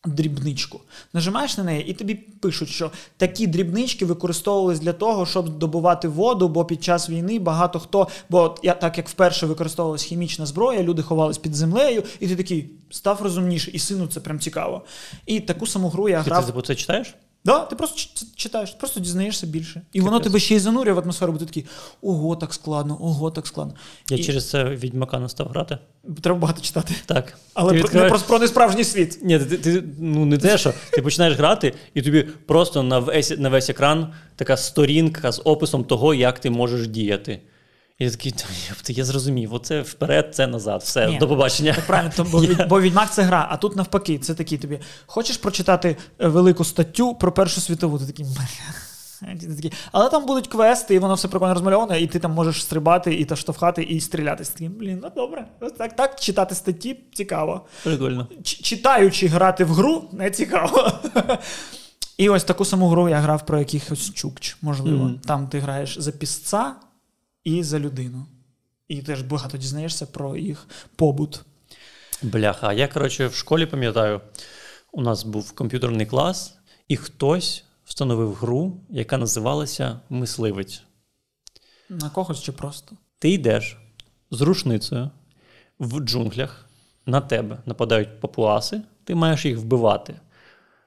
дрібничку. 0.06 0.80
Нажимаєш 1.12 1.56
на 1.58 1.64
неї, 1.64 1.86
і 1.86 1.92
тобі 1.92 2.14
пишуть, 2.14 2.68
що 2.68 2.90
такі 3.16 3.46
дрібнички 3.46 4.04
використовувались 4.04 4.80
для 4.80 4.92
того, 4.92 5.26
щоб 5.26 5.58
добувати 5.58 6.08
воду, 6.08 6.48
бо 6.48 6.64
під 6.64 6.84
час 6.84 7.10
війни 7.10 7.38
багато 7.38 7.78
хто, 7.80 8.08
бо 8.30 8.56
я 8.62 8.74
так 8.74 8.98
як 8.98 9.08
вперше 9.08 9.46
використовувалась 9.46 10.02
хімічна 10.02 10.46
зброя, 10.46 10.82
люди 10.82 11.02
ховались 11.02 11.38
під 11.38 11.54
землею, 11.54 12.02
і 12.20 12.28
ти 12.28 12.36
такий 12.36 12.70
став 12.90 13.22
розумніший, 13.22 13.74
і 13.74 13.78
сину 13.78 14.06
це 14.06 14.20
прям 14.20 14.40
цікаво. 14.40 14.82
І 15.26 15.40
таку 15.40 15.66
саму 15.66 15.88
гру 15.88 16.08
я 16.08 16.22
Ти 16.22 16.30
грав. 16.30 16.52
це, 16.56 16.62
це 16.62 16.74
читаєш? 16.74 17.14
Да, 17.44 17.58
ти 17.58 17.76
просто 17.76 18.24
читаєш, 18.36 18.70
просто 18.70 19.00
дізнаєшся 19.00 19.46
більше. 19.46 19.82
І 19.92 20.00
воно 20.00 20.20
тебе 20.20 20.38
ще 20.38 20.54
й 20.54 20.58
занурює 20.58 20.94
в 20.94 20.98
атмосферу, 20.98 21.32
бо 21.32 21.38
ти 21.38 21.44
такий, 21.44 21.66
ого, 22.02 22.36
так 22.36 22.54
складно, 22.54 22.98
ого, 23.00 23.30
так 23.30 23.46
складно. 23.46 23.74
Я 24.10 24.16
І 24.16 24.24
через 24.24 24.50
це 24.50 24.64
відьмака 24.64 25.18
не 25.18 25.28
став 25.28 25.48
грати. 25.48 25.78
Треба 26.20 26.38
багато 26.38 26.60
читати. 26.60 26.94
Так. 27.06 27.38
Але 27.54 27.72
Ти 27.72 27.78
про, 27.78 27.88
відкриваєш- 27.88 28.12
не 28.12 28.18
про, 28.18 28.28
про 28.28 28.38
несправжній 28.38 28.84
світ. 28.84 29.18
Ні, 29.22 29.38
ти, 29.38 29.58
ти 29.58 29.84
ну 29.98 30.24
не 30.24 30.38
те, 30.38 30.58
що 30.58 30.72
ти 30.92 31.02
починаєш 31.02 31.36
грати, 31.36 31.74
і 31.94 32.02
тобі 32.02 32.22
просто 32.22 32.82
на 32.82 32.98
весь, 32.98 33.38
на 33.38 33.48
весь 33.48 33.70
екран 33.70 34.12
така 34.36 34.56
сторінка 34.56 35.32
з 35.32 35.42
описом 35.44 35.84
того, 35.84 36.14
як 36.14 36.38
ти 36.38 36.50
можеш 36.50 36.88
діяти. 36.88 37.40
І 37.98 38.04
я 38.04 38.10
такий, 38.10 38.34
я 38.88 39.04
зрозумів, 39.04 39.54
оце 39.54 39.80
вперед, 39.82 40.34
це 40.34 40.46
назад. 40.46 40.80
Все, 40.82 41.06
Ні. 41.06 41.18
до 41.18 41.28
побачення. 41.28 41.76
Правильно, 41.86 42.12
то, 42.16 42.24
бо, 42.24 42.40
від- 42.40 42.68
бо 42.68 42.80
відьмак 42.80 43.12
це 43.12 43.22
гра, 43.22 43.46
а 43.50 43.56
тут 43.56 43.76
навпаки, 43.76 44.18
це 44.18 44.34
такий 44.34 44.58
тобі. 44.58 44.80
Хочеш 45.06 45.36
прочитати 45.36 45.96
е, 46.20 46.28
велику 46.28 46.64
статтю 46.64 47.14
про 47.14 47.32
Першу 47.32 47.60
світову? 47.60 47.98
Ти 47.98 48.06
такий. 48.06 48.26
Але 49.92 50.08
там 50.10 50.26
будуть 50.26 50.48
квести, 50.48 50.94
і 50.94 50.98
воно 50.98 51.14
все 51.14 51.28
прикольно 51.28 51.54
розмальоване, 51.54 52.00
і 52.00 52.06
ти 52.06 52.18
там 52.18 52.32
можеш 52.32 52.62
стрибати, 52.62 53.14
і 53.14 53.24
та 53.24 53.36
штовхати, 53.36 53.82
і 53.82 54.00
стріляти. 54.00 54.44
Ти 54.44 54.68
блін, 54.68 55.00
ну 55.02 55.10
добре. 55.16 55.46
Ось 55.60 55.72
так, 55.72 55.96
так 55.96 56.20
читати 56.20 56.54
статті 56.54 57.00
цікаво. 57.14 57.66
Прикольно. 57.84 58.26
Ч- 58.42 58.62
читаючи 58.62 59.26
грати 59.26 59.64
в 59.64 59.68
гру, 59.72 60.04
не 60.12 60.30
цікаво. 60.30 60.92
І 62.18 62.28
ось 62.28 62.44
таку 62.44 62.64
саму 62.64 62.88
гру 62.88 63.08
я 63.08 63.18
грав 63.18 63.46
про 63.46 63.58
якихось 63.58 64.14
чукч, 64.14 64.56
можливо. 64.62 65.04
Мгм. 65.04 65.20
Там 65.26 65.48
ти 65.48 65.58
граєш 65.58 65.98
за 66.00 66.10
пісця 66.12 66.74
і 67.44 67.62
за 67.62 67.78
людину. 67.78 68.26
І 68.88 69.02
теж 69.02 69.22
багато 69.22 69.58
дізнаєшся 69.58 70.06
про 70.06 70.36
їх 70.36 70.68
побут. 70.96 71.40
Бляха, 72.22 72.68
а 72.68 72.72
я, 72.72 72.88
коротше, 72.88 73.26
в 73.26 73.34
школі 73.34 73.66
пам'ятаю, 73.66 74.20
у 74.92 75.02
нас 75.02 75.24
був 75.24 75.52
комп'ютерний 75.52 76.06
клас, 76.06 76.54
і 76.88 76.96
хтось 76.96 77.64
встановив 77.84 78.34
гру, 78.34 78.80
яка 78.90 79.18
називалася 79.18 80.00
Мисливець. 80.08 80.82
На 81.88 82.10
когось 82.10 82.42
чи 82.42 82.52
просто. 82.52 82.96
Ти 83.18 83.30
йдеш 83.30 83.78
з 84.30 84.40
рушницею 84.40 85.10
в 85.78 86.00
джунглях, 86.00 86.68
на 87.06 87.20
тебе 87.20 87.58
нападають 87.66 88.20
папуаси, 88.20 88.82
ти 89.04 89.14
маєш 89.14 89.44
їх 89.44 89.58
вбивати. 89.58 90.20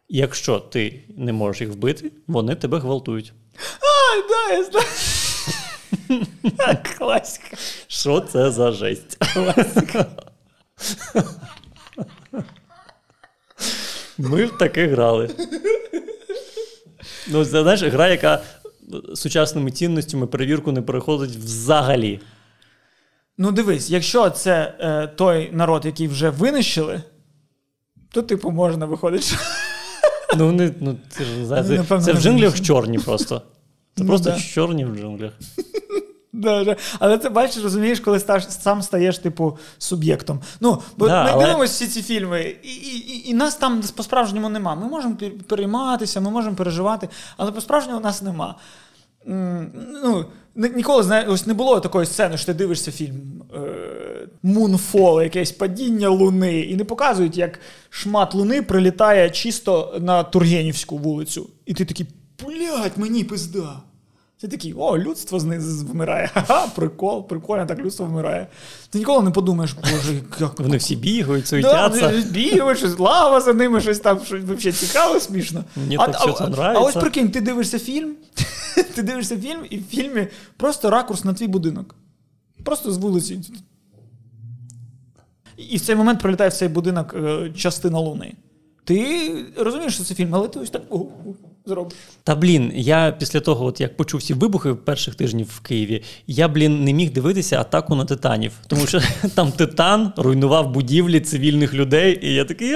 Якщо 0.10 0.60
ти 0.60 1.04
не 1.18 1.34
можеш 1.34 1.62
їх 1.62 1.70
вбити, 1.70 2.12
вони 2.28 2.56
тебе 2.56 2.80
гвалтують. 2.80 3.34
Ай, 3.82 4.24
да, 4.30 4.58
я 4.58 4.64
знаю. 4.64 4.86
Класика. 6.98 7.58
Що 7.88 8.20
це 8.20 8.52
за 8.52 8.72
жесть? 8.72 9.18
Ми 14.18 14.46
в 14.46 14.58
таке 14.58 14.88
грали. 14.88 15.30
Ну, 17.28 17.46
це 17.46 17.62
знаєш, 17.62 17.84
гра, 17.84 18.08
яка 18.08 18.42
сучасними 19.16 19.72
цінностями 19.72 20.28
перевірку 20.28 20.72
не 20.72 20.82
переходить 20.82 21.36
взагалі. 21.36 22.20
Ну, 23.38 23.52
дивись, 23.52 23.90
якщо 23.90 24.30
це 24.30 24.74
е, 24.80 25.08
той 25.08 25.50
народ, 25.52 25.86
який 25.86 26.08
вже 26.08 26.30
винищили, 26.30 27.02
то, 28.12 28.22
типу, 28.22 28.52
можна 28.52 28.86
виходить. 28.86 29.36
Ну, 30.38 30.46
вони, 30.46 30.74
ну, 30.80 30.98
це 31.10 31.24
ж 31.24 31.32
не 31.38 31.62
Ну, 31.62 31.86
це, 31.86 32.02
це 32.02 32.14
в 32.14 32.22
джунглях 32.22 32.62
чорні 32.62 33.00
просто. 33.00 33.42
Це 33.96 34.04
Ну, 34.04 34.10
просто 34.10 34.30
да. 34.30 34.40
чорні 34.40 34.86
в 34.86 34.96
джунглях. 34.96 35.32
Але 37.00 37.18
ти 37.18 37.30
бачиш, 37.30 37.64
розумієш, 37.64 38.00
коли 38.00 38.20
сташ, 38.20 38.44
сам 38.50 38.82
стаєш, 38.82 39.18
типу, 39.18 39.58
суб'єктом. 39.78 40.42
Ну, 40.60 40.82
бо 40.98 41.08
Да, 41.08 41.24
ми 41.24 41.30
але- 41.34 41.46
дивимося 41.46 41.74
всі 41.74 41.88
ці 41.88 42.02
фільми, 42.02 42.56
і, 42.64 42.68
і, 42.68 42.98
і, 42.98 43.30
і 43.30 43.34
нас 43.34 43.56
там 43.56 43.84
по-справжньому 43.96 44.50
нема. 44.50 44.76
Ми 44.76 44.88
можемо 44.88 45.16
перейматися, 45.48 46.22
ми 46.22 46.30
можемо 46.32 46.56
переживати, 46.56 47.10
але 47.38 47.52
по-справжньому 47.52 48.00
нас 48.00 48.22
нема. 48.22 48.56
Ну, 50.04 50.26
ніколи 50.56 51.04
знає, 51.04 51.26
ось 51.28 51.48
не 51.48 51.54
було 51.54 51.80
такої 51.80 52.06
сцени, 52.06 52.38
що 52.38 52.46
ти 52.46 52.54
дивишся 52.54 52.92
фільм 52.92 53.16
е, 53.56 54.28
Moonfall, 54.44 55.24
якесь 55.24 55.52
падіння 55.52 56.10
Луни, 56.10 56.60
і 56.60 56.76
не 56.76 56.84
показують, 56.84 57.38
як 57.38 57.60
шмат 57.90 58.34
Луни 58.34 58.62
прилітає 58.62 59.30
чисто 59.30 59.98
на 60.02 60.24
Тургенівську 60.24 60.98
вулицю. 60.98 61.50
І 61.66 61.74
ти 61.74 61.86
такий, 61.86 62.08
блядь, 62.46 62.98
мені 62.98 63.24
пизда. 63.24 63.80
Ти 64.46 64.52
такий, 64.52 64.74
о, 64.78 64.98
людство 64.98 65.38
вмирає. 65.38 66.28
Ха-ха, 66.34 66.68
прикол, 66.76 67.28
прикольно, 67.28 67.66
так 67.66 67.80
людство 67.80 68.06
вмирає. 68.06 68.48
Ти 68.90 69.00
ніколи 69.00 69.24
не 69.24 69.32
подумаєш, 69.32 69.74
боже, 69.74 70.22
як. 70.40 70.60
Вони 70.60 70.78
всі 70.78 70.96
бігають, 70.96 71.44
Да, 71.44 71.50
суетяться. 71.50 72.08
вони 72.08 72.22
бігають, 72.22 72.78
щось 72.78 73.00
лава 73.00 73.42
за 73.42 73.54
ними, 73.54 73.82
щось 73.82 74.00
там, 74.00 74.20
щось 74.26 74.44
взагалі 74.44 74.72
цікаво, 74.72 75.20
смішно. 75.20 75.64
Мені 75.76 75.96
а, 76.00 76.08
так 76.08 76.16
все 76.16 76.34
це 76.34 76.44
а, 76.44 76.48
нравиться. 76.48 76.82
а 76.82 76.86
ось 76.88 76.94
прикинь, 76.94 77.32
ти 77.32 77.42
дивишся 77.42 77.80
фільм, 77.80 78.16
ти 78.96 79.04
дивишся 79.04 79.38
фільм, 79.38 79.60
і 79.70 79.78
в 79.78 79.84
фільмі 79.84 80.28
просто 80.58 80.90
ракурс 80.90 81.24
на 81.24 81.34
твій 81.34 81.48
будинок. 81.48 81.96
Просто 82.64 82.92
з 82.92 82.98
вулиці. 82.98 83.40
І 85.58 85.78
в 85.78 85.82
цей 85.82 85.96
момент 85.96 86.22
прилітає 86.22 86.50
в 86.50 86.54
цей 86.54 86.68
будинок 86.68 87.16
е, 87.18 87.52
частина 87.56 88.00
луни. 88.00 88.34
Ти 88.84 89.32
розумієш, 89.58 89.96
що 89.96 90.04
це 90.04 90.16
фільм, 90.16 90.36
але 90.36 90.48
ти 90.48 90.60
ось 90.60 90.70
так 90.70 90.82
зробиш. 91.66 91.98
Та 92.24 92.36
блін, 92.36 92.72
я 92.76 93.12
після 93.20 93.40
того, 93.40 93.66
от 93.66 93.82
як 93.82 93.98
почув 93.98 94.24
ці 94.24 94.34
вибухи 94.34 94.74
перших 94.74 95.16
тижнів 95.16 95.48
в 95.56 95.60
Києві, 95.60 96.04
я, 96.28 96.48
блін, 96.48 96.84
не 96.84 96.94
міг 96.94 97.12
дивитися 97.12 97.62
атаку 97.62 97.96
на 97.96 98.06
титанів. 98.06 98.52
Тому 98.68 98.88
що 98.88 99.02
там 99.36 99.52
титан 99.52 100.14
руйнував 100.18 100.72
будівлі 100.72 101.20
цивільних 101.20 101.74
людей, 101.74 102.20
і 102.22 102.34
я 102.34 102.46
такий. 102.46 102.70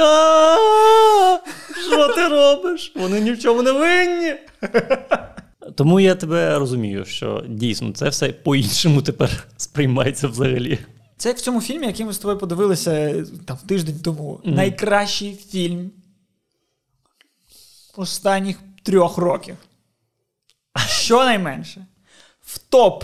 Що 1.88 2.14
ти 2.16 2.28
робиш? 2.28 2.94
Вони 2.96 3.22
ні 3.22 3.32
в 3.32 3.40
чому 3.40 3.62
не 3.62 3.72
винні. 3.72 4.34
Тому 5.76 6.00
я 6.00 6.16
тебе 6.16 6.60
розумію, 6.60 7.06
що 7.06 7.44
дійсно 7.48 7.92
це 7.92 8.10
все 8.10 8.28
по-іншому 8.28 9.02
тепер 9.02 9.48
сприймається 9.58 10.28
взагалі. 10.28 10.80
Це 11.18 11.30
як 11.30 11.38
в 11.38 11.42
цьому 11.42 11.62
фільмі, 11.62 11.88
який 11.88 12.06
ми 12.06 12.14
з 12.14 12.18
тобою 12.18 12.38
подивилися 12.40 12.92
е, 12.92 13.26
там 13.46 13.58
тиждень 13.68 14.00
тому. 14.04 14.40
Мгм. 14.44 14.56
Найкращий 14.56 15.40
фільм 15.50 15.92
останніх 18.00 18.58
трьох 18.84 19.18
років. 19.18 19.56
Щонайменше. 20.88 21.86
В 22.42 22.58
топ 22.58 23.04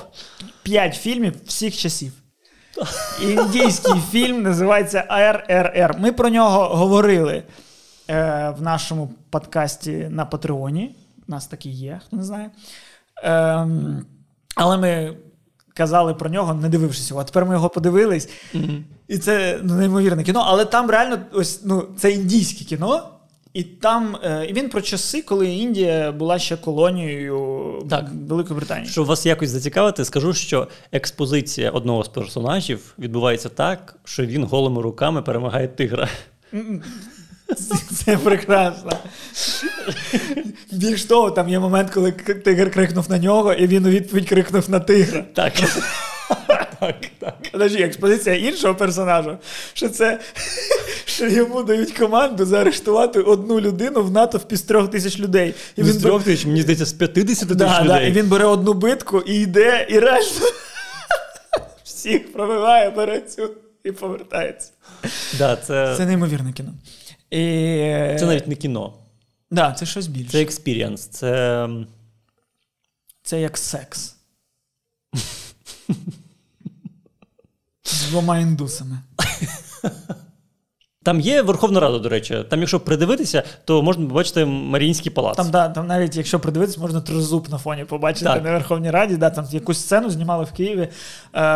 5 0.63 0.95
фільмів 0.95 1.33
всіх 1.45 1.77
часів. 1.77 2.13
Індійський 3.21 4.01
фільм 4.11 4.41
називається 4.41 5.05
РРР. 5.09 5.95
Ми 5.99 6.11
про 6.11 6.29
нього 6.29 6.75
говорили 6.75 7.43
е, 8.09 8.49
в 8.57 8.61
нашому 8.61 9.13
подкасті 9.29 9.91
на 9.91 10.25
Патреоні. 10.25 10.95
У 11.27 11.31
нас 11.31 11.47
такий 11.47 11.71
є, 11.71 12.01
хто 12.05 12.17
не 12.17 12.23
знає. 12.23 12.51
Ем, 13.23 14.05
але 14.55 14.77
ми 14.77 15.17
казали 15.73 16.13
про 16.13 16.29
нього, 16.29 16.53
не 16.53 16.69
дивившись 16.69 17.09
його. 17.09 17.21
А 17.21 17.23
тепер 17.23 17.45
ми 17.45 17.53
його 17.53 17.69
подивились. 17.69 18.29
І 19.07 19.17
це 19.17 19.59
ну, 19.63 19.75
неймовірне 19.75 20.23
кіно, 20.23 20.43
але 20.45 20.65
там 20.65 20.89
реально 20.89 21.17
ось 21.33 21.61
ну, 21.63 21.87
це 21.97 22.11
індійське 22.11 22.65
кіно. 22.65 23.09
І 23.55 23.63
там 23.63 24.17
е, 24.23 24.45
і 24.49 24.53
він 24.53 24.69
про 24.69 24.81
часи, 24.81 25.21
коли 25.21 25.47
Індія 25.47 26.11
була 26.11 26.39
ще 26.39 26.57
колонією 26.57 27.87
Так. 27.89 28.05
Великої 28.27 28.57
Британії. 28.57 28.89
Щоб 28.91 29.05
вас 29.05 29.25
якось 29.25 29.49
зацікавити, 29.49 30.05
скажу, 30.05 30.33
що 30.33 30.67
експозиція 30.91 31.71
одного 31.71 32.03
з 32.03 32.07
персонажів 32.07 32.93
відбувається 32.99 33.49
так, 33.49 33.95
що 34.03 34.25
він 34.25 34.43
голими 34.43 34.81
руками 34.81 35.21
перемагає 35.21 35.67
тигра. 35.67 36.09
Це, 37.57 37.75
це 37.95 38.17
прекрасно. 38.17 38.91
Більш 40.71 41.05
того, 41.05 41.31
там 41.31 41.49
є 41.49 41.59
момент, 41.59 41.89
коли 41.89 42.11
тигр 42.11 42.71
крикнув 42.71 43.09
на 43.09 43.19
нього, 43.19 43.53
і 43.53 43.67
він 43.67 43.85
у 43.85 43.89
відповідь 43.89 44.29
крикнув 44.29 44.69
на 44.69 44.79
тигра. 44.79 45.25
Так. 45.33 45.53
так, 46.85 47.05
так. 47.19 47.51
Подожди, 47.51 47.83
експозиція 47.83 48.35
іншого 48.35 48.75
персонажа, 48.75 49.37
що 49.73 49.89
це 49.89 50.19
що 51.05 51.27
йому 51.27 51.63
дають 51.63 51.91
команду 51.91 52.45
заарештувати 52.45 53.19
одну 53.21 53.61
людину 53.61 54.03
в 54.03 54.11
натовпі 54.11 54.55
з 54.55 54.61
трьох 54.61 54.91
тисяч 54.91 55.19
людей. 55.19 55.53
І 55.75 55.83
Він 55.83 55.93
з 55.93 56.01
трьох 56.01 56.23
тисяч, 56.23 56.45
мені 56.45 56.61
здається, 56.61 56.85
з 56.85 56.93
50 56.93 57.27
тисяч 57.27 57.47
Да, 57.47 57.55
да, 57.55 57.83
людей. 57.83 58.09
і 58.09 58.11
він 58.11 58.27
бере 58.29 58.45
одну 58.45 58.73
битку 58.73 59.21
і 59.21 59.33
йде, 59.33 59.87
і 59.89 59.99
реально 59.99 60.27
всіх 61.83 62.33
пробиває, 62.33 62.89
бере 62.89 63.21
цю 63.21 63.49
і 63.83 63.91
повертається. 63.91 64.71
Да, 65.37 65.55
це, 65.55 65.93
Це 65.97 66.05
неймовірне 66.05 66.53
кіно. 66.53 66.73
І... 67.31 67.37
це 68.19 68.25
навіть 68.25 68.47
не 68.47 68.55
кіно. 68.55 68.93
Да, 69.51 69.71
це 69.71 69.85
щось 69.85 70.07
більше. 70.07 70.31
Це 70.31 70.41
experience. 70.41 71.05
Це 71.07 71.69
Це 73.23 73.41
як 73.41 73.57
секс. 73.57 74.15
З 77.95 78.09
двома 78.09 78.39
індусами. 78.39 78.97
Там 81.03 81.19
є 81.19 81.41
Верховна 81.41 81.79
Рада, 81.79 81.99
до 81.99 82.09
речі. 82.09 82.43
Там, 82.49 82.59
якщо 82.59 82.79
придивитися, 82.79 83.43
то 83.65 83.81
можна 83.81 84.07
побачити 84.07 84.45
Маріїнський 84.45 85.11
палац. 85.11 85.37
Там, 85.37 85.51
да, 85.51 85.69
там 85.69 85.87
навіть, 85.87 86.15
якщо 86.15 86.39
придивитися, 86.39 86.79
можна 86.79 87.01
тризуб 87.01 87.49
на 87.49 87.57
фоні 87.57 87.85
побачити 87.85 88.25
Так. 88.25 88.43
на 88.43 88.51
Верховній 88.51 88.91
Раді. 88.91 89.17
Да, 89.17 89.29
там 89.29 89.45
якусь 89.51 89.79
сцену 89.79 90.09
знімали 90.09 90.45
в 90.45 90.51
Києві 90.51 90.81
е, 90.81 90.89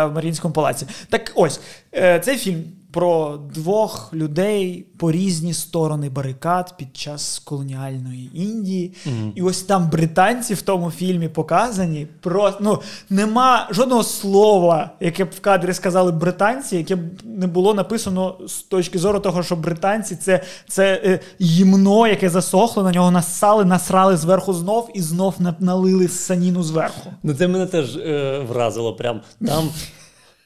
в 0.06 0.12
Маріїнському 0.14 0.54
палаці. 0.54 0.88
Так 1.10 1.32
ось, 1.36 1.60
е, 1.96 2.20
цей 2.20 2.38
фільм 2.38 2.64
про 2.92 3.38
двох 3.56 4.14
людей 4.14 4.86
по 4.98 5.12
різні 5.12 5.54
сторони 5.54 6.10
барикад 6.10 6.78
під 6.78 6.98
час 6.98 7.40
колоніальної 7.46 8.32
Індії. 8.34 8.94
І 9.36 9.42
ось 9.42 9.62
там 9.64 9.90
британці 9.90 10.54
в 10.54 10.62
тому 10.62 10.92
фільмі 10.92 11.30
показані. 11.30 12.08
Про, 12.22 12.54
ну, 12.60 12.80
нема 13.10 13.68
жодного 13.72 14.04
слова, 14.04 14.90
яке 15.00 15.26
б 15.26 15.30
в 15.38 15.40
кадрі 15.40 15.74
сказали 15.74 16.12
британці, 16.12 16.78
яке 16.78 16.96
б 16.96 17.00
не 17.24 17.48
було 17.48 17.74
написано 17.74 18.36
з 18.48 18.54
точки 18.62 19.00
зору 19.00 19.20
того, 19.20 19.44
що 19.44 19.56
британці 19.56 20.16
це, 20.16 20.44
це 20.68 21.02
е, 21.06 21.20
гімно, 21.42 22.08
яке 22.08 22.30
засохло, 22.30 22.84
на 22.84 22.92
нього 22.92 23.12
насали, 23.12 23.66
насрали 23.66 24.18
зверху 24.18 24.54
знов 24.54 24.90
і 24.94 25.02
знов 25.02 25.36
на- 25.40 25.56
налили 25.60 26.08
саніну 26.08 26.64
зверху. 26.64 27.14
Ну, 27.24 27.34
це 27.34 27.48
мене 27.48 27.66
теж 27.66 27.96
е, 27.98 28.40
вразило. 28.50 28.94
Прям 28.94 29.22
там 29.48 29.70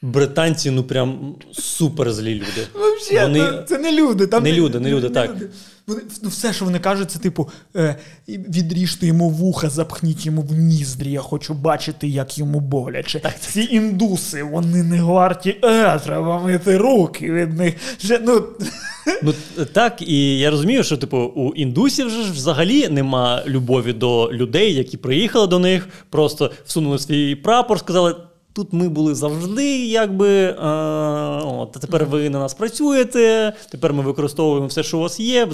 британці, 0.04 0.70
ну 0.70 0.82
прям 0.82 1.34
супер 1.52 2.12
злі 2.12 2.34
люди. 2.34 2.66
Вообще, 2.74 3.22
Вони- 3.22 3.50
ну, 3.52 3.62
це 3.68 3.78
не 3.78 3.92
люди. 3.92 4.26
Там 4.26 4.42
Не 4.42 4.52
люди, 4.52 4.80
не 4.80 4.90
люди, 4.90 5.08
так. 5.10 5.36
Вони, 5.86 6.00
ну, 6.22 6.28
все, 6.28 6.52
що 6.52 6.64
вони 6.64 6.78
кажуть, 6.78 7.10
це 7.10 7.18
типу: 7.18 7.48
е, 7.76 7.96
відріжте 8.28 9.06
йому 9.06 9.30
вуха, 9.30 9.70
запхніть 9.70 10.26
йому 10.26 10.42
в 10.42 10.52
ніздрі. 10.52 11.10
Я 11.10 11.20
хочу 11.20 11.54
бачити, 11.54 12.08
як 12.08 12.38
йому 12.38 12.60
боляче. 12.60 13.20
Ці 13.40 13.68
індуси, 13.70 14.42
вони 14.42 14.82
не 14.82 15.02
варті, 15.02 15.56
е, 15.64 15.98
треба 15.98 16.40
мити 16.40 16.76
руки 16.76 17.32
від 17.32 17.52
них. 17.52 17.74
Вже, 18.00 18.18
ну, 18.18 18.44
Ну 19.22 19.34
так, 19.72 20.02
і 20.02 20.38
я 20.38 20.50
розумію, 20.50 20.84
що 20.84 20.96
типу 20.96 21.18
у 21.18 21.54
індусів 21.54 22.10
ж 22.10 22.32
взагалі 22.32 22.88
нема 22.88 23.42
любові 23.46 23.92
до 23.92 24.32
людей, 24.32 24.74
які 24.74 24.96
приїхали 24.96 25.46
до 25.46 25.58
них, 25.58 25.88
просто 26.10 26.50
всунули 26.66 26.98
свій 26.98 27.34
прапор, 27.34 27.78
сказали. 27.78 28.16
Тут 28.54 28.72
ми 28.72 28.88
були 28.88 29.14
завжди, 29.14 29.86
якби 29.86 30.28
е, 30.28 30.54
от, 31.44 31.76
а 31.76 31.78
тепер 31.80 32.04
ви 32.04 32.30
на 32.30 32.38
нас 32.38 32.54
працюєте. 32.54 33.52
Тепер 33.70 33.92
ми 33.92 34.02
використовуємо 34.02 34.66
все, 34.66 34.82
що 34.82 34.98
у 34.98 35.00
вас 35.00 35.20
є, 35.20 35.48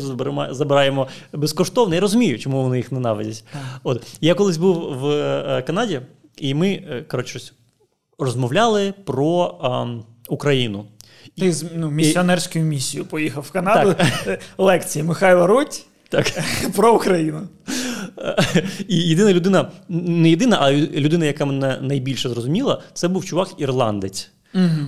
забираємо 0.50 1.08
безкоштовно. 1.32 1.94
Я 1.94 2.00
розумію, 2.00 2.38
чому 2.38 2.62
вони 2.62 2.76
їх 2.76 2.92
ненавидять. 2.92 3.44
От 3.82 4.06
я 4.20 4.34
колись 4.34 4.56
був 4.56 4.98
в 4.98 5.06
е, 5.06 5.62
Канаді, 5.66 6.00
і 6.38 6.54
ми 6.54 6.68
е, 6.68 7.04
коротше 7.08 7.40
розмовляли 8.18 8.94
про 9.04 9.58
е, 9.64 10.02
Україну. 10.28 10.84
ти 11.38 11.52
з 11.52 11.66
ну, 11.76 11.90
місіонерською 11.90 12.64
місією 12.64 13.08
поїхав 13.08 13.44
в 13.48 13.50
Канаду. 13.50 13.94
Е, 14.26 14.38
Лекції 14.58 15.02
Михайло 15.02 15.46
Рудь 15.46 15.84
Так. 16.10 16.32
про 16.76 16.94
Україну. 16.94 17.48
І 18.88 18.96
єдина 18.96 19.32
людина, 19.32 19.70
не 19.88 20.30
єдина, 20.30 20.58
а 20.60 20.72
людина, 20.72 21.24
яка 21.24 21.44
мене 21.44 21.78
найбільше 21.80 22.28
зрозуміла, 22.28 22.82
це 22.92 23.08
був 23.08 23.24
чувак 23.24 23.48
ірландець. 23.58 24.30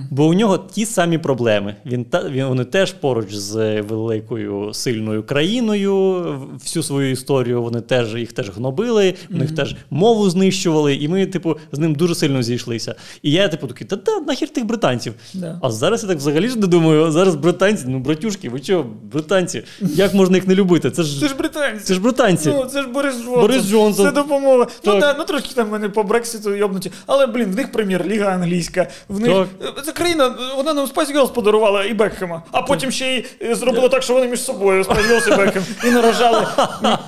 Бо 0.09 0.25
у 0.27 0.33
нього 0.33 0.57
ті 0.57 0.85
самі 0.85 1.17
проблеми. 1.17 1.75
Він 1.85 2.05
та 2.05 2.29
він 2.29 2.45
вони 2.45 2.65
теж 2.65 2.93
поруч 2.93 3.33
з 3.33 3.81
великою 3.81 4.73
сильною 4.73 5.23
країною. 5.23 6.23
Всю 6.63 6.83
свою 6.83 7.11
історію 7.11 7.61
вони 7.61 7.81
теж 7.81 8.15
їх 8.15 8.33
теж 8.33 8.49
гнобили, 8.49 9.13
у 9.31 9.37
них 9.37 9.55
теж 9.55 9.75
мову 9.89 10.29
знищували, 10.29 10.95
і 10.95 11.07
ми, 11.07 11.25
типу, 11.25 11.57
з 11.71 11.79
ним 11.79 11.95
дуже 11.95 12.15
сильно 12.15 12.43
зійшлися. 12.43 12.95
І 13.21 13.31
я, 13.31 13.47
типу, 13.47 13.67
такий, 13.67 13.87
та 13.87 13.95
та 13.95 14.19
нахер 14.19 14.49
тих 14.49 14.65
британців. 14.65 15.13
Да. 15.33 15.59
А 15.61 15.71
зараз 15.71 16.03
я 16.03 16.09
так 16.09 16.17
взагалі 16.17 16.49
ж 16.49 16.59
не 16.59 16.67
думаю. 16.67 17.11
Зараз 17.11 17.35
британці, 17.35 17.85
ну 17.87 17.99
братюшки, 17.99 18.49
ви 18.49 18.59
чого, 18.59 18.85
британці? 19.13 19.63
Як 19.81 20.13
можна 20.13 20.37
їх 20.37 20.47
не 20.47 20.55
любити? 20.55 20.91
Це 20.91 21.03
ж 21.03 21.19
Це 21.19 21.27
ж 21.27 21.35
британці. 21.35 21.83
це 21.83 21.93
ж 21.93 22.01
британці. 22.01 22.49
Ну, 22.49 22.65
це 22.65 22.81
ж 22.81 22.87
Борис 22.87 23.15
Джонсон. 23.15 23.41
Борис 23.41 23.63
Джонсон. 23.69 24.05
Це 24.05 24.11
допомога. 24.11 24.67
Ну, 24.85 24.99
да, 24.99 25.15
ну 25.17 25.23
трошки 25.23 25.53
там 25.55 25.69
вони 25.69 25.89
по 25.89 26.03
Брекситу 26.03 26.55
йобнуті. 26.55 26.91
Але, 27.05 27.27
блін, 27.27 27.51
в 27.51 27.55
них 27.55 27.71
прем'єр-ліга 27.71 28.25
англійська. 28.25 28.87
В 29.09 29.19
них 29.19 29.31
Так. 29.31 29.47
Це 29.85 29.91
країна, 29.91 30.35
вона 30.55 30.73
нам 30.73 30.85
Spice 30.85 31.15
Girls 31.15 31.33
подарувала 31.33 31.83
і 31.85 31.93
Бекхема. 31.93 32.43
А 32.51 32.61
потім 32.61 32.91
ще 32.91 33.07
й 33.15 33.25
е, 33.41 33.55
зробила 33.55 33.89
так, 33.89 34.03
що 34.03 34.13
вони 34.13 34.27
між 34.27 34.41
собою 34.41 34.83
Spice 34.83 35.07
Girls 35.07 35.33
і 35.33 35.37
Бекхем. 35.37 35.65
І 35.83 35.91
нарожали. 35.91 36.47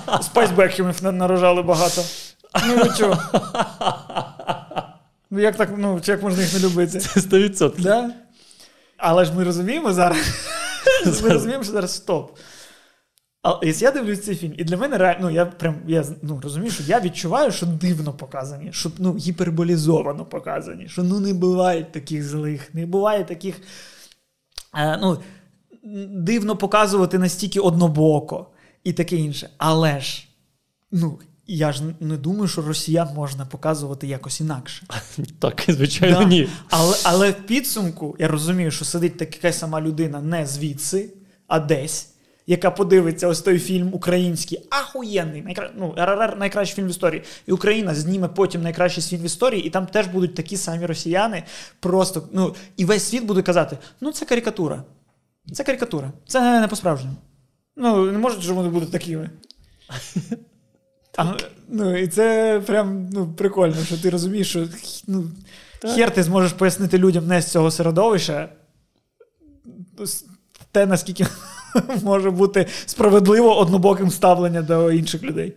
Spice 0.06 0.54
Бекхемів 0.54 0.94
нарожали 1.02 1.62
багато. 1.62 2.02
Ну 2.68 2.76
ви 2.76 2.90
чого? 2.98 3.18
Ну 5.30 5.40
як 5.40 5.56
так, 5.56 5.68
ну, 5.76 6.00
як 6.04 6.22
можна 6.22 6.42
їх 6.42 6.54
не 6.54 6.60
любити? 6.60 6.98
Це 6.98 7.20
100%. 7.20 7.72
Да? 7.78 8.10
Але 8.96 9.24
ж 9.24 9.32
ми 9.32 9.44
розуміємо 9.44 9.92
зараз. 9.92 10.18
Ми 11.22 11.28
розуміємо, 11.28 11.64
що 11.64 11.72
зараз 11.72 11.94
стоп. 11.94 12.38
А 13.46 13.60
якщо 13.62 13.84
я 13.84 13.90
дивлюсь 13.90 14.24
цей 14.24 14.36
фільм, 14.36 14.54
і 14.58 14.64
для 14.64 14.76
мене 14.76 14.98
реально, 14.98 15.20
ну 15.22 15.30
я 15.30 15.46
прям 15.46 15.74
я 15.86 16.04
ну, 16.22 16.40
розумію, 16.42 16.70
що 16.70 16.82
я 16.86 17.00
відчуваю, 17.00 17.52
що 17.52 17.66
дивно 17.66 18.12
показані, 18.12 18.72
що 18.72 18.90
ну, 18.98 19.16
гіперболізовано 19.16 20.24
показані, 20.24 20.88
що 20.88 21.02
ну 21.02 21.20
не 21.20 21.34
буває 21.34 21.84
таких 21.84 22.24
злих, 22.24 22.74
не 22.74 22.86
буває 22.86 23.24
таких. 23.24 23.60
Е, 24.76 24.98
ну, 25.02 25.18
дивно 26.08 26.56
показувати 26.56 27.18
настільки 27.18 27.60
однобоко 27.60 28.46
і 28.84 28.92
таке 28.92 29.16
інше. 29.16 29.50
Але 29.58 30.00
ж, 30.00 30.28
ну, 30.92 31.18
я 31.46 31.72
ж 31.72 31.82
не 32.00 32.16
думаю, 32.16 32.48
що 32.48 32.62
росіян 32.62 33.08
можна 33.14 33.46
показувати 33.46 34.06
якось 34.06 34.40
інакше. 34.40 34.86
Так, 35.38 35.64
звичайно, 35.68 36.18
Да. 36.18 36.24
ні. 36.24 36.48
Але, 36.70 36.96
але 37.04 37.30
в 37.30 37.46
підсумку 37.46 38.16
я 38.18 38.28
розумію, 38.28 38.70
що 38.70 38.84
сидить 38.84 39.16
така 39.18 39.52
сама 39.52 39.80
людина 39.80 40.20
не 40.20 40.46
звідси, 40.46 41.14
а 41.46 41.60
десь, 41.60 42.15
яка 42.46 42.70
подивиться 42.70 43.28
ось 43.28 43.40
той 43.40 43.58
фільм 43.58 43.90
український, 43.92 44.66
ахуєнний, 44.70 45.42
найкра... 45.42 45.70
ну, 45.76 45.94
РРР 45.96 46.36
найкращий 46.38 46.76
фільм 46.76 46.86
в 46.86 46.90
історії. 46.90 47.22
І 47.46 47.52
Україна 47.52 47.94
зніме 47.94 48.28
потім 48.28 48.62
найкращий 48.62 49.02
фільм 49.02 49.22
в 49.22 49.24
історії, 49.24 49.64
і 49.64 49.70
там 49.70 49.86
теж 49.86 50.06
будуть 50.06 50.34
такі 50.34 50.56
самі 50.56 50.86
росіяни. 50.86 51.42
Просто, 51.80 52.28
ну, 52.32 52.54
і 52.76 52.84
весь 52.84 53.02
світ 53.02 53.24
буде 53.24 53.42
казати: 53.42 53.78
ну, 54.00 54.12
це 54.12 54.24
карикатура. 54.26 54.82
Це 55.52 55.64
карикатура. 55.64 56.12
Це 56.26 56.60
не 56.60 56.68
по-справжньому. 56.68 57.16
Ну, 57.76 58.12
не 58.12 58.18
можуть, 58.18 58.42
що 58.42 58.54
вони 58.54 58.68
будуть 58.68 58.92
такими. 58.92 59.30
А, 61.18 61.36
ну, 61.68 61.98
і 61.98 62.08
це 62.08 62.60
прям 62.66 63.08
ну, 63.12 63.32
прикольно, 63.32 63.84
що 63.84 63.98
ти 63.98 64.10
розумієш, 64.10 64.48
що 64.50 64.66
ну, 65.06 65.24
хер 65.94 66.10
ти 66.14 66.22
зможеш 66.22 66.52
пояснити 66.52 66.98
людям 66.98 67.26
не 67.26 67.42
з 67.42 67.50
цього 67.50 67.70
середовища 67.70 68.48
те, 70.72 70.86
наскільки 70.86 71.26
може 72.02 72.30
бути 72.30 72.66
справедливо 72.86 73.58
однобоким 73.58 74.10
ставлення 74.10 74.62
до 74.62 74.92
інших 74.92 75.22
людей. 75.22 75.52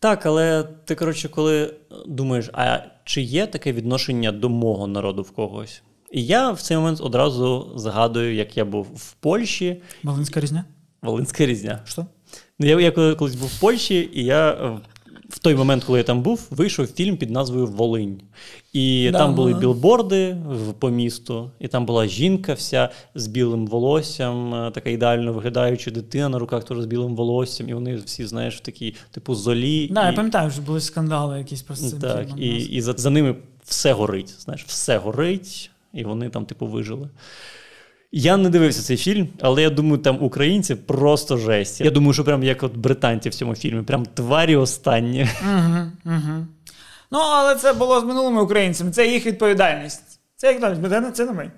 Так, 0.00 0.26
але 0.26 0.64
ти, 0.84 0.94
коротше, 0.94 1.28
коли 1.28 1.74
думаєш, 2.06 2.50
а 2.52 2.78
чи 3.04 3.22
є 3.22 3.46
таке 3.46 3.72
відношення 3.72 4.32
до 4.32 4.48
мого 4.48 4.86
народу 4.86 5.22
в 5.22 5.30
когось? 5.30 5.82
І 6.12 6.24
я 6.24 6.50
в 6.50 6.60
цей 6.60 6.76
момент 6.76 7.00
одразу 7.00 7.72
згадую, 7.76 8.34
як 8.34 8.56
я 8.56 8.64
був 8.64 8.86
в 8.96 9.12
Польщі, 9.12 9.82
Волинська 10.02 10.40
різня? 10.40 10.64
Волинська 11.02 11.46
різня. 11.46 11.80
Що? 11.84 12.06
Ну, 12.58 12.66
Я, 12.66 12.80
я 12.80 13.14
колись 13.14 13.34
був 13.34 13.48
в 13.48 13.60
Польщі, 13.60 14.10
і 14.12 14.24
я 14.24 14.50
е, 14.50 14.78
в 15.28 15.38
той 15.38 15.54
момент, 15.54 15.84
коли 15.84 15.98
я 15.98 16.04
там 16.04 16.22
був, 16.22 16.46
вийшов 16.50 16.86
фільм 16.86 17.16
під 17.16 17.30
назвою 17.30 17.66
Волинь. 17.66 18.20
І 18.72 19.08
Да, 19.12 19.18
там 19.18 19.34
були 19.34 19.52
да. 19.54 19.58
білборди 19.58 20.36
по 20.78 20.90
місту, 20.90 21.50
і 21.60 21.68
там 21.68 21.86
була 21.86 22.06
жінка 22.06 22.52
вся 22.52 22.88
з 23.14 23.26
білим 23.26 23.66
волоссям, 23.66 24.54
е, 24.54 24.70
така 24.70 24.90
ідеально 24.90 25.32
виглядаюча 25.32 25.90
дитина 25.90 26.28
на 26.28 26.38
руках 26.38 26.64
теж 26.64 26.78
з 26.78 26.86
білим 26.86 27.16
волоссям, 27.16 27.68
і 27.68 27.74
вони 27.74 27.96
всі, 27.96 28.26
знаєш, 28.26 28.56
в 28.56 28.60
такій, 28.60 28.94
типу, 29.10 29.34
золі. 29.34 29.88
Да, 29.92 30.02
і, 30.02 30.06
я 30.06 30.12
пам'ятаю, 30.12 30.50
що 30.50 30.62
були 30.62 30.80
скандали 30.80 31.38
якісь 31.38 31.62
про 31.62 31.76
цим 31.76 31.98
так, 31.98 32.26
фільмом. 32.26 32.42
і, 32.42 32.56
і 32.56 32.80
за, 32.80 32.92
за 32.92 33.10
ними 33.10 33.36
все 33.64 33.92
горить. 33.92 34.34
Знаєш, 34.38 34.64
все 34.64 34.98
горить, 34.98 35.70
і 35.94 36.04
вони 36.04 36.28
там, 36.28 36.44
типу, 36.44 36.66
вижили. 36.66 37.08
Я 38.12 38.36
не 38.36 38.50
дивився 38.50 38.82
цей 38.82 38.96
фільм, 38.96 39.28
але 39.40 39.62
я 39.62 39.70
думаю, 39.70 39.98
там 39.98 40.22
українці 40.22 40.74
просто 40.74 41.36
жесть. 41.36 41.80
Я 41.80 41.90
думаю, 41.90 42.12
що 42.12 42.24
прям 42.24 42.42
як 42.42 42.62
от 42.62 42.76
британці 42.76 43.28
в 43.28 43.34
цьому 43.34 43.54
фільмі, 43.54 43.82
прям 43.82 44.06
тварі 44.06 44.56
останні. 44.56 45.28
Угу, 45.42 45.78
угу. 46.04 46.46
Ну, 47.10 47.18
але 47.18 47.54
це 47.54 47.72
було 47.72 48.00
з 48.00 48.04
минулими 48.04 48.42
українцями, 48.42 48.90
це 48.90 49.08
їх 49.08 49.26
відповідальність. 49.26 50.20
Це 50.36 50.52
як 50.52 50.60
це 51.14 51.24
не 51.24 51.32
ми. 51.32 51.52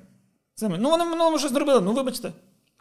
Це 0.54 0.68
ми. 0.68 0.78
Ну, 0.78 0.90
вони 0.90 1.04
в 1.04 1.08
минулому 1.08 1.38
щось 1.38 1.52
зробили, 1.52 1.80
ну 1.80 1.92
вибачте. 1.92 2.32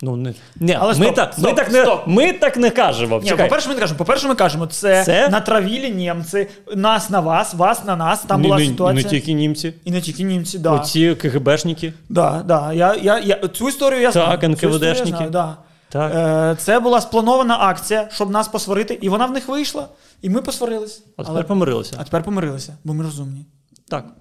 Ну, 0.02 0.16
не, 0.16 0.34
не, 0.56 0.74
Але 0.74 0.94
ми, 0.94 1.06
стоп, 1.06 1.16
так, 1.16 1.38
ми, 1.38 1.54
так 1.54 1.72
не, 1.72 1.82
стоп. 1.82 2.08
ми 2.08 2.34
так 2.34 2.58
не 2.58 2.70
кажемо. 2.70 3.22
Ні, 3.24 3.32
по-перше, 3.32 3.70
ми 3.70 3.76
не 3.76 3.82
кажемо. 3.82 3.98
По-перше, 3.98 4.28
ми 4.28 4.36
кажемо, 4.36 4.68
це, 4.68 5.04
Це? 5.04 5.30
натравілі 5.30 5.92
німці, 5.92 6.48
нас 6.76 7.10
на 7.10 7.20
вас, 7.20 7.54
вас 7.54 7.86
на 7.86 7.96
нас. 7.96 8.22
Там 8.22 8.42
не, 8.42 8.48
була 8.48 8.60
не, 8.60 8.66
ситуація. 8.66 9.04
не 9.04 9.10
тільки 9.10 9.34
німці. 9.34 9.74
І 9.86 9.92
не 9.92 10.02
тільки 10.02 10.24
німці, 10.24 10.60
да. 10.60 10.72
Оці 10.72 11.16
КГБшники. 11.16 11.94
Да, 12.10 12.44
да. 12.46 12.74
Я, 12.74 12.96
я, 12.96 13.20
я, 13.20 13.48
цю 13.48 13.70
історію 13.70 14.02
я 14.02 14.12
знаю. 14.12 14.40
Так, 14.40 14.50
історію 14.50 14.72
я 14.72 14.90
НКВДшники. 14.90 15.18
знаю, 15.18 15.32
Да. 15.32 15.58
Так. 15.90 16.14
Е, 16.16 16.56
це 16.56 16.80
була 16.80 17.02
спланована 17.02 17.58
акція, 17.60 18.10
щоб 18.12 18.30
нас 18.30 18.48
посварити, 18.48 18.98
і 19.02 19.10
вона 19.10 19.26
в 19.26 19.32
них 19.32 19.48
вийшла, 19.48 19.88
і 20.22 20.30
ми 20.30 20.42
посварились. 20.42 21.04
А 21.18 21.22
тепер 21.22 21.36
Але... 21.36 21.44
помирилися. 21.44 21.96
а 22.00 22.04
тепер 22.04 22.24
помирилися, 22.24 22.78
бо 22.84 22.94
ми 22.94 23.04
розумні. 23.04 23.46
Так. 23.90 24.06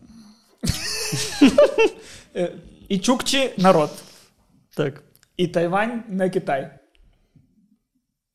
Е, 2.37 2.53
і 2.89 2.99
чукчі 2.99 3.51
народ. 3.59 3.91
Так. 4.77 5.03
І 5.39 5.47
Тайвань 5.49 6.03
не 6.09 6.31
Китай. 6.31 6.79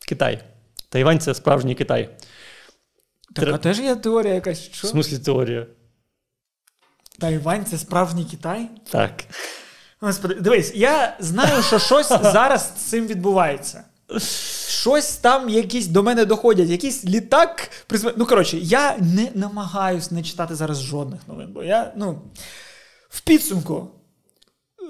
Китай. 0.08 0.44
Тайвань 0.90 1.20
це 1.20 1.34
справжній 1.34 1.76
Китай. 1.76 2.18
Так, 3.36 3.46
Тре- 3.46 3.54
а 3.54 3.58
теж 3.58 3.80
є 3.80 3.96
теорія 3.96 4.34
якась. 4.34 4.68
В 4.70 4.74
Що? 4.74 4.88
смислі 4.88 5.20
теорія. 5.20 5.68
Тайвань 7.20 7.66
це 7.66 7.78
справжній 7.78 8.26
Китай? 8.26 8.70
Так. 8.92 9.24
Господи, 10.00 10.36
дивись, 10.36 10.72
я 10.76 11.18
знаю, 11.20 11.64
що 11.64 11.80
щось 11.80 12.08
зараз 12.08 12.74
з 12.78 12.82
цим 12.82 13.08
відбувається. 13.08 13.84
Щось 14.68 15.16
там 15.18 15.50
якісь 15.50 15.88
до 15.88 16.04
мене 16.04 16.26
доходять, 16.26 16.70
якийсь 16.70 17.06
літак. 17.06 17.70
Ну, 18.18 18.26
коротше, 18.26 18.58
я 18.58 18.98
не 18.98 19.32
намагаюсь 19.36 20.12
не 20.12 20.24
читати 20.24 20.56
зараз 20.56 20.82
жодних 20.82 21.28
новин, 21.28 21.54
бо 21.54 21.64
я, 21.64 21.94
ну, 21.96 22.22
в 23.10 23.22
підсумку. 23.22 23.92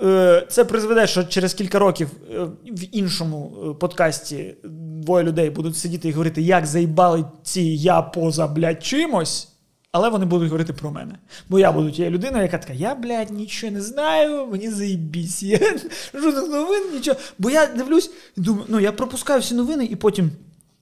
Е, 0.04 0.48
Це 0.50 0.66
призведе, 0.66 1.08
що 1.08 1.24
через 1.24 1.54
кілька 1.54 1.80
років 1.80 2.10
е, 2.32 2.44
в 2.66 2.96
іншому 2.96 3.54
е, 3.58 3.74
подкасті 3.80 4.56
двоє 5.04 5.24
людей 5.24 5.50
будуть 5.50 5.78
сидіти 5.78 6.10
і 6.10 6.12
говорити, 6.12 6.42
як 6.42 6.66
заїбали 6.66 7.26
ці 7.44 7.62
я 7.62 8.02
поза 8.02 8.48
блядь, 8.48 8.84
чимось. 8.84 9.50
Але 9.92 10.10
вони 10.10 10.26
будуть 10.26 10.48
говорити 10.48 10.74
про 10.74 10.92
мене. 10.92 11.16
Бо 11.50 11.60
я 11.60 11.72
буду 11.72 11.92
тією 11.92 12.12
людиною, 12.12 12.44
яка 12.44 12.58
така, 12.58 12.74
я, 12.74 12.96
блядь, 12.96 13.30
нічого 13.30 13.74
не 13.74 13.82
знаю, 13.82 14.48
мені 14.48 14.70
заїбісь. 14.70 15.44
Я 15.44 15.60
жодних 16.14 16.50
новин, 16.50 16.84
нічого. 16.94 17.18
Бо 17.40 17.50
я 17.50 17.66
дивлюсь 17.66 18.12
думаю, 18.36 18.66
ну 18.68 18.80
я 18.80 18.92
пропускаю 18.92 19.42
всі 19.42 19.56
новини, 19.56 19.86
і 19.86 19.96
потім 19.96 20.32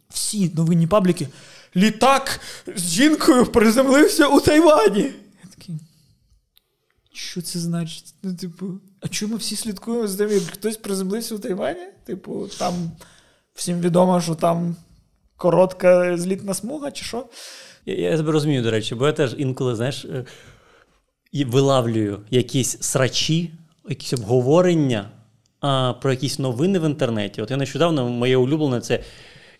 всі 0.09 0.51
новинні 0.55 0.87
пабліки. 0.87 1.27
Літак 1.75 2.39
з 2.75 2.81
жінкою 2.81 3.45
приземлився 3.45 4.27
у 4.27 4.39
Тайвані. 4.39 5.11
Що 7.21 7.41
це 7.41 7.59
значить? 7.59 8.13
Ну, 8.23 8.35
типу, 8.35 8.65
а 9.01 9.07
чому 9.07 9.35
всі 9.35 9.55
слідкуємо 9.55 10.07
за 10.07 10.17
тим, 10.17 10.33
як 10.33 10.43
хтось 10.43 10.77
приземлився 10.77 11.35
у 11.35 11.39
Тайвані? 11.39 11.87
Типу, 12.05 12.47
там 12.59 12.91
всім 13.53 13.79
відомо, 13.79 14.21
що 14.21 14.35
там 14.35 14.75
коротка 15.37 16.17
злітна 16.17 16.53
смуга, 16.53 16.91
чи 16.91 17.05
що? 17.05 17.25
Я, 17.85 17.95
я 17.95 18.17
тебе 18.17 18.31
розумію, 18.31 18.63
до 18.63 18.71
речі, 18.71 18.95
бо 18.95 19.07
я 19.07 19.13
теж 19.13 19.35
інколи, 19.37 19.75
знаєш, 19.75 20.05
е, 20.05 20.25
вилавлюю 21.45 22.21
якісь 22.31 22.81
срачі, 22.81 23.51
якісь 23.89 24.13
обговорення 24.13 25.11
а, 25.59 25.93
про 25.93 26.11
якісь 26.11 26.39
новини 26.39 26.79
в 26.79 26.85
інтернеті. 26.85 27.41
От 27.41 27.51
я 27.51 27.57
нещодавно 27.57 28.09
моє 28.09 28.37
улюблене 28.37 28.81
це. 28.81 29.03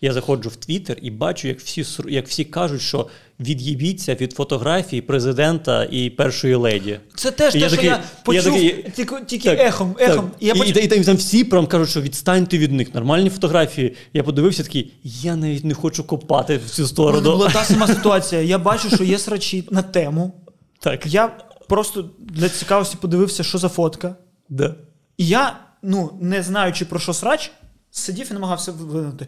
Я 0.03 0.13
заходжу 0.13 0.49
в 0.49 0.55
Твіттер 0.55 0.97
і 1.01 1.11
бачу, 1.11 1.47
як 1.47 1.59
всі 1.59 1.85
як 2.09 2.27
всі 2.27 2.45
кажуть, 2.45 2.81
що 2.81 3.07
від'їбіться 3.39 4.15
від 4.15 4.33
фотографій 4.33 5.01
президента 5.01 5.87
і 5.91 6.09
першої 6.09 6.55
леді. 6.55 6.99
Це 7.15 7.31
теж 7.31 7.53
те, 7.53 7.59
я 7.59 7.67
що 7.67 7.75
такий- 7.75 7.89
я 7.89 7.95
я 7.95 8.03
почув 8.25 8.53
такий- 8.53 8.91
тільки, 8.95 9.15
тільки 9.25 9.49
Так, 9.49 9.59
ехом, 9.59 9.95
ехом. 9.99 10.29
Так. 10.29 10.35
І 10.39 10.47
я 10.47 10.53
і, 10.53 10.57
поч... 10.57 10.67
і, 10.67 10.79
і, 10.79 10.87
там 10.87 11.15
всі 11.15 11.43
прям 11.43 11.67
кажуть, 11.67 11.89
що 11.89 12.01
відстаньте 12.01 12.57
від 12.57 12.71
них. 12.71 12.93
Нормальні 12.95 13.29
фотографії. 13.29 13.95
Я 14.13 14.23
подивився 14.23 14.63
такий, 14.63 14.93
я 15.03 15.35
навіть 15.35 15.63
не 15.65 15.73
хочу 15.73 16.03
копати 16.03 16.57
в 16.57 16.69
цю 16.69 16.87
сторону. 16.87 17.17
мене 17.21 17.29
була 17.35 17.49
та 17.49 17.63
сама 17.63 17.87
ситуація. 17.95 18.41
Я 18.41 18.57
бачу, 18.57 18.89
що 18.95 19.03
є 19.03 19.17
срачі 19.19 19.67
на 19.71 19.81
тему. 19.81 20.33
Так. 20.79 21.05
Я 21.05 21.27
просто 21.67 22.09
для 22.19 22.49
цікавості 22.49 22.97
подивився, 23.01 23.43
що 23.43 23.57
за 23.57 23.69
фотка. 23.69 24.15
Да. 24.49 24.75
І 25.17 25.27
я, 25.27 25.57
ну, 25.83 26.17
не 26.21 26.43
знаючи 26.43 26.85
про 26.85 26.99
що 26.99 27.13
срач, 27.13 27.51
сидів 27.91 28.27
і 28.31 28.33
намагався 28.33 28.71
винути. 28.71 29.27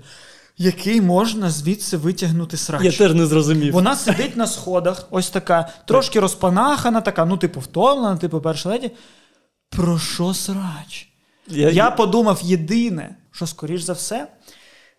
Який 0.58 1.02
можна 1.02 1.50
звідси 1.50 1.98
витягнути 1.98 2.58
срач? 2.58 2.84
Я 2.84 2.92
теж 2.92 3.14
не 3.14 3.26
зрозумів. 3.26 3.74
Вона 3.74 3.96
сидить 3.96 4.36
на 4.38 4.48
сходах, 4.48 5.08
ось 5.12 5.30
така, 5.30 5.70
трошки 5.86 6.20
розпанахана, 6.20 7.02
така, 7.02 7.26
ну, 7.26 7.38
типу, 7.38 7.60
втомлена, 7.60 8.18
типу, 8.18 8.42
перша 8.42 8.70
леді. 8.70 8.92
Про 9.70 10.00
що 10.00 10.34
срач? 10.34 11.10
Я, 11.48 11.70
Я 11.70 11.92
подумав 11.92 12.40
єдине, 12.44 13.16
що, 13.32 13.48
скоріш 13.48 13.82
за 13.82 13.94
все, 13.94 14.28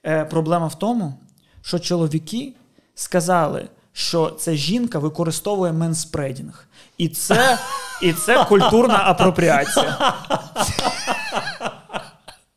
е, 0.06 0.24
проблема 0.24 0.66
в 0.66 0.78
тому, 0.78 1.14
що 1.62 1.78
чоловіки 1.78 2.52
сказали, 2.94 3.68
що 3.92 4.30
ця 4.30 4.54
жінка 4.54 4.98
використовує 4.98 5.72
менспредінг. 5.72 6.68
І 6.98 7.08
це, 7.08 7.58
і 8.02 8.12
це 8.12 8.44
культурна 8.44 9.00
апропріація. 9.04 10.14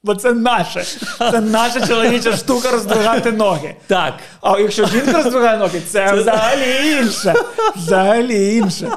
Бо 0.08 0.16
це 0.16 0.34
наше. 0.34 0.86
Це 1.20 1.42
наша 1.42 1.88
чоловіча 1.88 2.38
штука 2.38 2.72
роздвигати 2.72 3.32
ноги. 3.32 3.76
Так. 3.88 4.14
А 4.42 4.60
якщо 4.60 4.88
жінка 4.88 5.24
роздвигає 5.24 5.58
ноги, 5.58 5.82
це 5.88 6.14
взагалі 6.14 6.98
інше. 7.02 7.34
Взагалі 7.76 8.56
інше. 8.56 8.90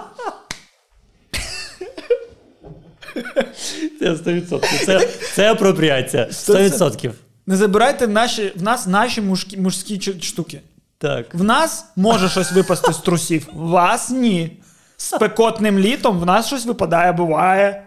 Це 3.99 4.11
100%. 4.11 4.85
Це, 4.87 5.09
це 5.35 5.53
апропріація. 5.53 6.27
100%. 6.31 7.11
Не 7.46 7.57
забирайте 7.57 8.07
в, 8.07 8.11
наші, 8.11 8.53
в 8.57 8.62
нас 8.62 8.87
наші 8.87 9.20
мужкі, 9.20 9.57
мужські 9.57 10.01
штуки. 10.23 10.61
Так. 10.99 11.35
В 11.35 11.44
нас 11.44 11.85
може 11.96 12.29
щось 12.29 12.53
випасти 12.53 12.92
з 12.92 12.99
трусів, 12.99 13.49
в 13.53 13.68
вас 13.68 14.11
ні. 14.11 14.62
Спекотним 14.96 15.79
літом 15.79 16.20
в 16.20 16.27
нас 16.27 16.46
щось 16.46 16.66
випадає, 16.66 17.12
буває. 17.12 17.83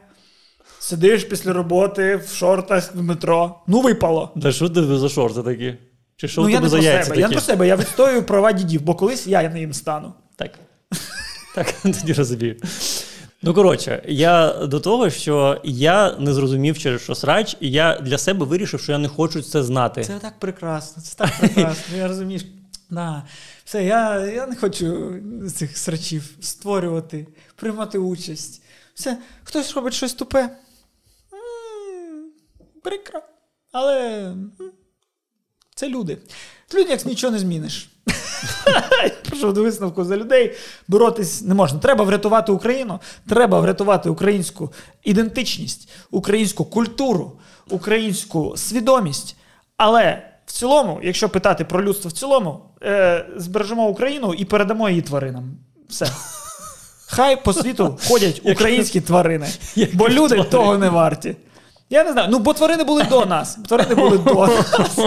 Сидиш 0.84 1.24
після 1.24 1.54
роботи 1.54 2.16
в 2.16 2.36
шортах 2.36 2.96
в 2.96 3.02
метро. 3.02 3.56
Ну, 3.68 3.82
випало. 3.82 4.32
Да 4.36 4.52
що 4.52 4.70
ти 4.70 4.98
за 4.98 5.10
шорти 5.10 5.44
такі? 5.44 5.76
Чи 6.16 6.28
що 6.28 6.42
ну, 6.42 6.50
я 6.50 6.56
тебе 6.56 6.64
не 6.64 6.70
за 6.70 6.78
про 6.78 6.86
яйця 6.86 7.04
себе. 7.04 7.20
Я 7.20 7.28
не 7.28 7.34
про 7.34 7.42
себе, 7.42 7.68
я 7.68 7.76
відстоюю 7.76 8.24
права 8.24 8.52
дідів, 8.52 8.82
бо 8.82 8.96
колись 8.96 9.28
я 9.28 9.50
ним 9.50 9.74
стану. 9.74 10.14
Так. 10.36 10.52
Так, 11.56 11.74
тоді 11.84 12.14
розумію. 12.14 12.56
Ну, 13.42 13.54
коротше, 13.54 14.04
я 14.08 14.54
до 14.54 14.80
того, 14.80 15.10
що 15.10 15.62
я 15.64 16.16
не 16.20 16.34
зрозумів, 16.34 16.78
через 16.78 17.02
що 17.02 17.16
срач, 17.16 17.58
і 17.60 17.72
я 17.72 18.00
для 18.00 18.18
себе 18.18 18.46
вирішив, 18.46 18.80
що 18.80 18.92
я 18.92 18.98
не 18.98 19.08
хочу 19.08 19.42
це 19.42 19.64
знати. 19.64 20.04
Це 20.04 20.20
так 20.20 20.40
прекрасно, 20.40 21.04
це 21.04 21.16
так 21.16 21.40
прекрасно. 21.40 21.98
Я 21.98 22.08
розумієш. 22.08 22.46
Да. 22.90 23.24
Все, 23.66 23.84
я, 23.84 24.26
я 24.26 24.48
не 24.48 24.56
хочу 24.56 25.14
цих 25.56 25.78
срачів 25.78 26.24
створювати, 26.42 27.28
приймати 27.56 27.98
участь. 27.98 28.62
Все, 28.94 29.18
хтось 29.44 29.76
робить 29.76 29.94
щось 29.94 30.14
тупе. 30.14 30.50
Прикро. 32.84 33.22
Але 33.72 34.28
це 35.76 35.90
люди. 35.90 36.18
Люди, 36.74 36.90
як 36.90 37.06
нічого 37.06 37.34
не 37.34 37.40
зміниш. 37.40 37.90
Прийшов 39.26 39.54
до 39.54 39.64
висновку 39.64 40.04
за 40.04 40.18
людей. 40.18 40.56
Боротись 40.88 41.42
не 41.42 41.54
можна. 41.54 41.80
Треба 41.80 42.04
врятувати 42.04 42.52
Україну, 42.52 43.00
треба 43.30 43.60
врятувати 43.60 44.10
українську 44.10 44.74
ідентичність, 45.04 45.90
українську 46.12 46.66
культуру, 46.66 47.40
українську 47.70 48.54
свідомість. 48.58 49.36
Але 49.78 50.30
в 50.46 50.52
цілому, 50.52 51.00
якщо 51.04 51.30
питати 51.30 51.66
про 51.66 51.84
людство 51.84 52.10
в 52.10 52.14
цілому, 52.14 52.60
е, 52.84 53.26
збережемо 53.36 53.88
Україну 53.88 54.34
і 54.34 54.46
передамо 54.46 54.90
її 54.90 55.02
тваринам. 55.02 55.58
Все. 55.90 56.08
Хай 57.08 57.44
по 57.44 57.54
світу 57.54 58.00
ходять 58.08 58.42
українські 58.46 59.02
тварини, 59.02 59.48
бо 59.94 60.10
люди 60.10 60.44
того 60.44 60.78
не 60.78 60.90
варті. 60.90 61.36
Я 61.94 62.04
не 62.04 62.12
знаю. 62.12 62.28
Ну, 62.32 62.40
бо 62.40 62.54
тварини 62.54 62.84
були 62.84 63.04
до 63.04 63.26
нас. 63.26 63.58
Тварини 63.68 63.96
були 63.96 64.18
до 64.18 64.34
нас. 64.80 65.00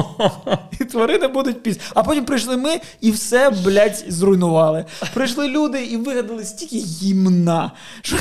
І 0.81 0.85
тварини 0.85 1.29
будуть 1.29 1.63
після. 1.63 1.81
А 1.95 2.03
потім 2.03 2.25
прийшли 2.25 2.57
ми 2.57 2.81
і 3.01 3.11
все, 3.11 3.51
блядь, 3.51 4.05
зруйнували. 4.09 4.85
Прийшли 5.15 5.49
люди 5.49 5.85
і 5.85 5.97
вигадали 5.97 6.45
стільки 6.45 6.77
гімна. 6.79 7.71
Що, 8.03 8.17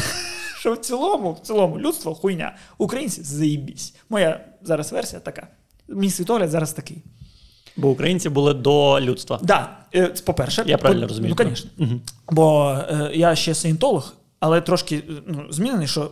що 0.60 0.74
в 0.74 0.78
цілому, 0.78 1.32
в 1.34 1.40
цілому, 1.48 1.80
людство 1.80 2.16
хуйня. 2.16 2.56
Українці 2.78 3.24
заїбісь. 3.24 3.94
Моя 4.10 4.40
зараз 4.62 4.92
версія 4.92 5.20
така. 5.20 5.48
Мій 5.88 6.10
світогляд 6.10 6.50
зараз 6.50 6.74
такий. 6.74 6.98
Бо 7.78 7.90
українці 7.90 8.30
були 8.30 8.54
до 8.54 9.02
людства. 9.02 9.40
Да, 9.44 9.70
е, 9.96 10.08
по-перше, 10.08 10.64
Я 10.68 10.78
правильно 10.78 11.02
по- 11.02 11.08
розумію, 11.08 11.36
Ну, 11.40 11.46
звісно. 11.50 11.70
Мгм. 11.78 12.02
Бо 12.32 12.78
е, 12.90 13.12
я 13.14 13.36
ще 13.36 13.56
саєнтолог, 13.56 14.14
але 14.40 14.62
трошки 14.62 14.96
е, 14.96 15.02
ну, 15.28 15.46
змінений, 15.50 15.88
що 15.88 16.10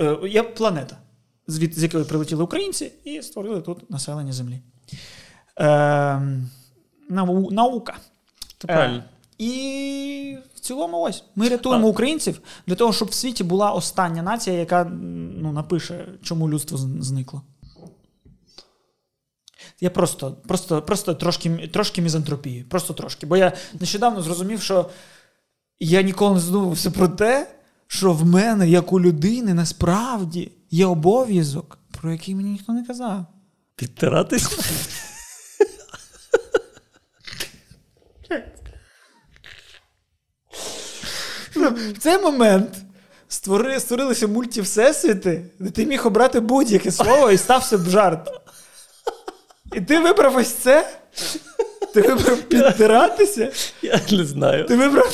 е, 0.00 0.16
є 0.28 0.42
планета, 0.42 0.96
звід, 1.46 1.78
з 1.78 1.82
якої 1.82 2.04
прилетіли 2.04 2.44
українці 2.44 2.92
і 3.04 3.22
створили 3.22 3.60
тут 3.60 3.90
населення 3.90 4.32
Землі. 4.32 4.60
Е, 5.60 6.22
нау, 7.08 7.50
наука. 7.50 7.96
Це 8.58 8.66
правильно. 8.66 8.98
Е, 8.98 9.04
і 9.38 10.38
в 10.54 10.60
цілому 10.60 11.00
ось 11.00 11.24
ми 11.36 11.48
рятуємо 11.48 11.88
українців 11.88 12.40
для 12.66 12.74
того, 12.74 12.92
щоб 12.92 13.08
в 13.08 13.14
світі 13.14 13.44
була 13.44 13.70
остання 13.70 14.22
нація, 14.22 14.56
яка 14.56 14.84
ну, 14.84 15.52
напише, 15.52 16.08
чому 16.22 16.50
людство 16.50 16.78
зникло. 16.78 17.42
Я 19.80 19.90
просто, 19.90 20.36
просто, 20.46 20.82
просто 20.82 21.14
трошки, 21.14 21.68
трошки 21.72 22.02
мізантропії. 22.02 22.64
Просто 22.64 22.94
трошки. 22.94 23.26
Бо 23.26 23.36
я 23.36 23.52
нещодавно 23.80 24.22
зрозумів, 24.22 24.62
що 24.62 24.90
я 25.80 26.02
ніколи 26.02 26.34
не 26.34 26.40
задумувався 26.40 26.90
про 26.90 27.08
те, 27.08 27.50
що 27.86 28.12
в 28.12 28.24
мене, 28.24 28.68
як 28.68 28.92
у 28.92 29.00
людини, 29.00 29.54
насправді 29.54 30.52
є 30.72 30.86
обов'язок, 30.86 31.78
про 32.00 32.12
який 32.12 32.34
мені 32.34 32.50
ніхто 32.50 32.72
не 32.72 32.84
казав. 32.86 33.26
Підтиратись? 33.76 34.48
В 41.56 41.98
цей 41.98 42.18
момент 42.18 42.76
створи, 43.28 43.80
створилися 43.80 44.26
мультивсесвіти, 44.26 45.44
де 45.58 45.70
ти 45.70 45.86
міг 45.86 46.06
обрати 46.06 46.40
будь-яке 46.40 46.92
слово 46.92 47.30
і 47.30 47.38
стався 47.38 47.78
б 47.78 47.88
жарт. 47.88 48.30
І 49.72 49.80
ти 49.80 49.98
вибрав 49.98 50.36
ось 50.36 50.52
це? 50.52 50.98
Ти 51.94 52.00
вибрав 52.00 52.42
підтиратися? 52.42 53.52
Я 53.82 54.00
не 54.10 54.24
знаю. 54.24 54.66
Ти 54.66 54.76
вибрав. 54.76 55.12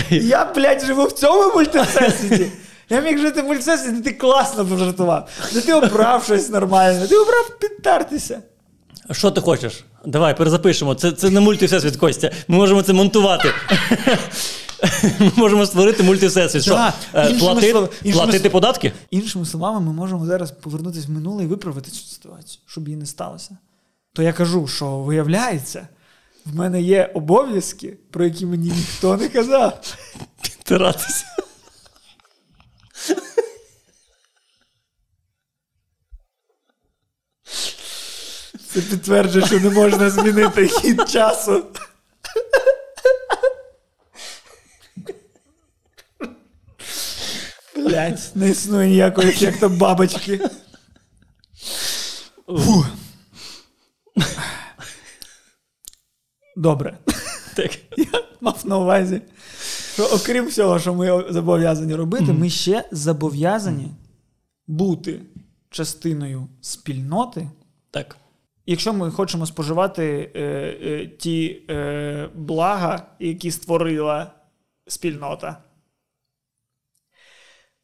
Я, 0.10 0.52
блядь, 0.54 0.84
живу 0.84 1.04
в 1.04 1.12
цьому 1.12 1.54
мультивсесвіті. 1.54 2.52
Я 2.90 3.00
міг 3.00 3.18
жити 3.18 3.42
в 3.42 3.44
мультивсесвіті, 3.44 3.96
де 3.96 4.02
ти 4.02 4.12
класно 4.12 4.66
пожартував. 4.66 5.28
Де 5.54 5.60
ти 5.60 5.72
обрав 5.74 6.24
щось 6.24 6.48
нормальне, 6.48 7.06
ти 7.06 7.16
обрав 7.16 7.58
підтертися. 7.60 8.42
Що 9.10 9.30
ти 9.30 9.40
хочеш? 9.40 9.84
Давай, 10.06 10.36
перезапишемо. 10.36 10.94
Це, 10.94 11.12
це 11.12 11.30
не 11.30 11.40
мультивсесвіт, 11.40 11.96
Костя. 11.96 12.30
Ми 12.48 12.56
можемо 12.56 12.82
це 12.82 12.92
монтувати. 12.92 13.48
Ми 15.18 15.30
можемо 15.36 15.66
створити 15.66 16.02
мультивсесвіт. 16.02 16.62
Що? 16.62 16.88
Е, 17.14 17.30
іншими 17.30 17.38
плати- 17.38 17.88
іншими 18.02 18.24
платити 18.24 18.50
податки? 18.50 18.92
Іншими 19.10 19.46
словами, 19.46 19.80
ми 19.80 19.92
можемо 19.92 20.26
зараз 20.26 20.50
повернутися 20.50 21.06
в 21.08 21.10
минуле 21.10 21.44
і 21.44 21.46
виправити 21.46 21.90
цю 21.90 22.04
ситуацію, 22.04 22.60
щоб 22.66 22.88
її 22.88 22.96
не 22.96 23.06
сталося. 23.06 23.56
То 24.12 24.22
я 24.22 24.32
кажу, 24.32 24.68
що 24.68 24.98
виявляється, 24.98 25.88
в 26.46 26.54
мене 26.56 26.82
є 26.82 27.10
обов'язки, 27.14 27.96
про 28.10 28.24
які 28.24 28.46
мені 28.46 28.68
ніхто 28.70 29.16
не 29.16 29.28
казав. 29.28 29.96
Підтиратися. 30.42 31.24
Це 38.72 38.80
підтверджує, 38.80 39.46
що 39.46 39.60
не 39.60 39.70
можна 39.70 40.10
змінити 40.10 40.68
хід 40.68 41.08
часу. 41.08 41.64
Блять, 47.76 48.30
не 48.34 48.50
існує 48.50 48.88
ніякого 48.88 49.28
ефекту 49.28 49.68
бабочки. 49.68 50.40
Добре. 56.62 56.98
Так. 57.56 57.70
Я 57.96 58.22
мав 58.40 58.62
на 58.64 58.78
увазі, 58.78 59.20
що 59.94 60.04
окрім 60.04 60.46
всього, 60.46 60.78
що 60.78 60.94
ми 60.94 61.32
зобов'язані 61.32 61.94
робити, 61.94 62.32
ми 62.32 62.50
ще 62.50 62.84
зобов'язані 62.92 63.88
бути 64.66 65.20
частиною 65.70 66.46
спільноти. 66.60 67.48
так. 67.90 68.16
Якщо 68.66 68.92
ми 68.92 69.10
хочемо 69.10 69.46
споживати 69.46 70.32
е, 70.34 70.40
е, 70.82 71.06
ті 71.06 71.62
е, 71.70 72.28
блага, 72.34 73.06
які 73.20 73.50
створила 73.50 74.32
спільнота, 74.86 75.62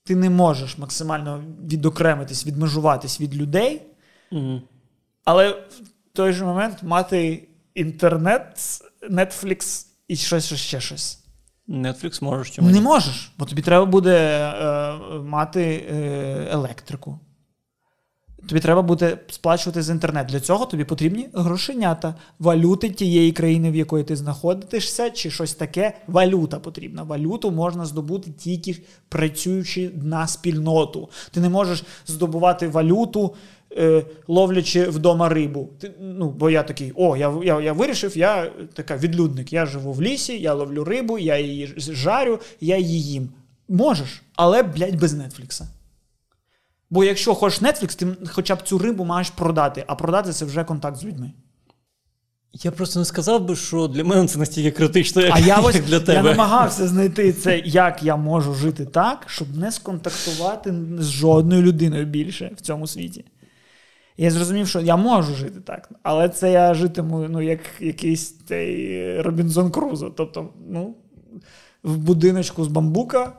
ти 0.04 0.16
не 0.16 0.30
можеш 0.30 0.78
максимально 0.78 1.44
відокремитись, 1.64 2.46
відмежуватись 2.46 3.20
від 3.20 3.36
людей, 3.36 3.82
Мгм. 4.30 4.62
але 5.24 5.50
в 5.50 5.82
той 6.12 6.32
же 6.32 6.44
момент 6.44 6.82
мати 6.82 7.47
інтернет, 7.78 8.58
Netflix 9.10 9.86
і 10.08 10.16
щось 10.16 10.54
ще 10.54 10.80
щось. 10.80 11.18
Netflix 11.68 12.24
можеш 12.24 12.50
чому? 12.50 12.70
Не 12.70 12.80
можеш, 12.80 13.32
бо 13.38 13.44
тобі 13.44 13.62
треба 13.62 13.84
буде 13.84 14.16
е, 14.16 14.92
мати 15.18 15.86
е, 15.90 16.48
електрику. 16.50 17.18
Тобі 18.48 18.60
треба 18.60 18.82
буде 18.82 19.18
сплачувати 19.28 19.82
за 19.82 19.92
інтернет. 19.92 20.26
Для 20.26 20.40
цього 20.40 20.66
тобі 20.66 20.84
потрібні 20.84 21.28
грошенята, 21.32 22.14
валюти 22.38 22.90
тієї 22.90 23.32
країни, 23.32 23.70
в 23.70 23.76
якої 23.76 24.04
ти 24.04 24.16
знаходишся, 24.16 25.10
чи 25.10 25.30
щось 25.30 25.54
таке. 25.54 25.98
Валюта 26.06 26.58
потрібна. 26.58 27.02
Валюту 27.02 27.50
можна 27.50 27.86
здобути 27.86 28.30
тільки 28.30 28.82
працюючи 29.08 29.90
на 30.02 30.26
спільноту. 30.26 31.08
Ти 31.30 31.40
не 31.40 31.48
можеш 31.48 31.84
здобувати 32.06 32.68
валюту, 32.68 33.34
ловлячи 34.28 34.88
вдома 34.88 35.28
рибу. 35.28 35.70
Ти, 35.80 35.90
ну, 36.00 36.30
бо 36.30 36.50
я 36.50 36.62
такий, 36.62 36.92
о, 36.94 37.16
я, 37.16 37.34
я, 37.44 37.60
я 37.60 37.72
вирішив, 37.72 38.18
я 38.18 38.50
така 38.74 38.96
відлюдник. 38.96 39.52
Я 39.52 39.66
живу 39.66 39.92
в 39.92 40.02
лісі, 40.02 40.40
я 40.40 40.54
ловлю 40.54 40.84
рибу, 40.84 41.18
я 41.18 41.38
її 41.38 41.74
жарю, 41.76 42.40
я 42.60 42.78
її 42.78 43.02
їм. 43.02 43.28
Можеш, 43.68 44.22
але, 44.36 44.62
блядь, 44.62 45.00
без 45.00 45.14
Нетфлікса. 45.14 45.68
Бо 46.90 47.04
якщо 47.04 47.34
хочеш 47.34 47.62
Netflix, 47.62 47.98
ти 47.98 48.06
хоча 48.30 48.54
б 48.54 48.62
цю 48.62 48.78
рибу 48.78 49.04
маєш 49.04 49.30
продати, 49.30 49.84
а 49.86 49.94
продати 49.94 50.32
це 50.32 50.44
вже 50.44 50.64
контакт 50.64 50.96
з 50.96 51.04
людьми. 51.04 51.32
Я 52.52 52.70
просто 52.70 52.98
не 52.98 53.04
сказав 53.04 53.44
би, 53.44 53.56
що 53.56 53.88
для 53.88 54.04
мене 54.04 54.28
це 54.28 54.38
настільки 54.38 54.70
критично, 54.70 55.22
як, 55.22 55.36
А 55.36 55.38
я 55.38 55.56
ось 55.58 55.74
як 55.74 55.84
для 56.04 56.12
я 56.12 56.22
намагався 56.22 56.88
знайти 56.88 57.32
це, 57.32 57.58
як 57.58 58.02
я 58.02 58.16
можу 58.16 58.54
жити 58.54 58.84
так, 58.84 59.24
щоб 59.26 59.56
не 59.56 59.72
сконтактувати 59.72 60.74
з 60.98 61.10
жодною 61.10 61.62
людиною 61.62 62.06
більше 62.06 62.50
в 62.56 62.60
цьому 62.60 62.86
світі. 62.86 63.24
І 64.18 64.24
я 64.24 64.30
зрозумів, 64.30 64.68
що 64.68 64.80
я 64.80 64.96
можу 64.96 65.34
жити 65.34 65.60
так, 65.60 65.88
але 66.02 66.28
це 66.28 66.52
я 66.52 66.74
житиму 66.74 67.26
ну, 67.28 67.42
як 67.42 67.60
якийсь 67.80 68.38
цей 68.38 69.22
Робінзон 69.22 69.70
Крузо. 69.70 70.10
Тобто, 70.10 70.48
ну, 70.70 70.94
в 71.82 71.96
будиночку 71.96 72.64
з 72.64 72.68
бамбука, 72.68 73.32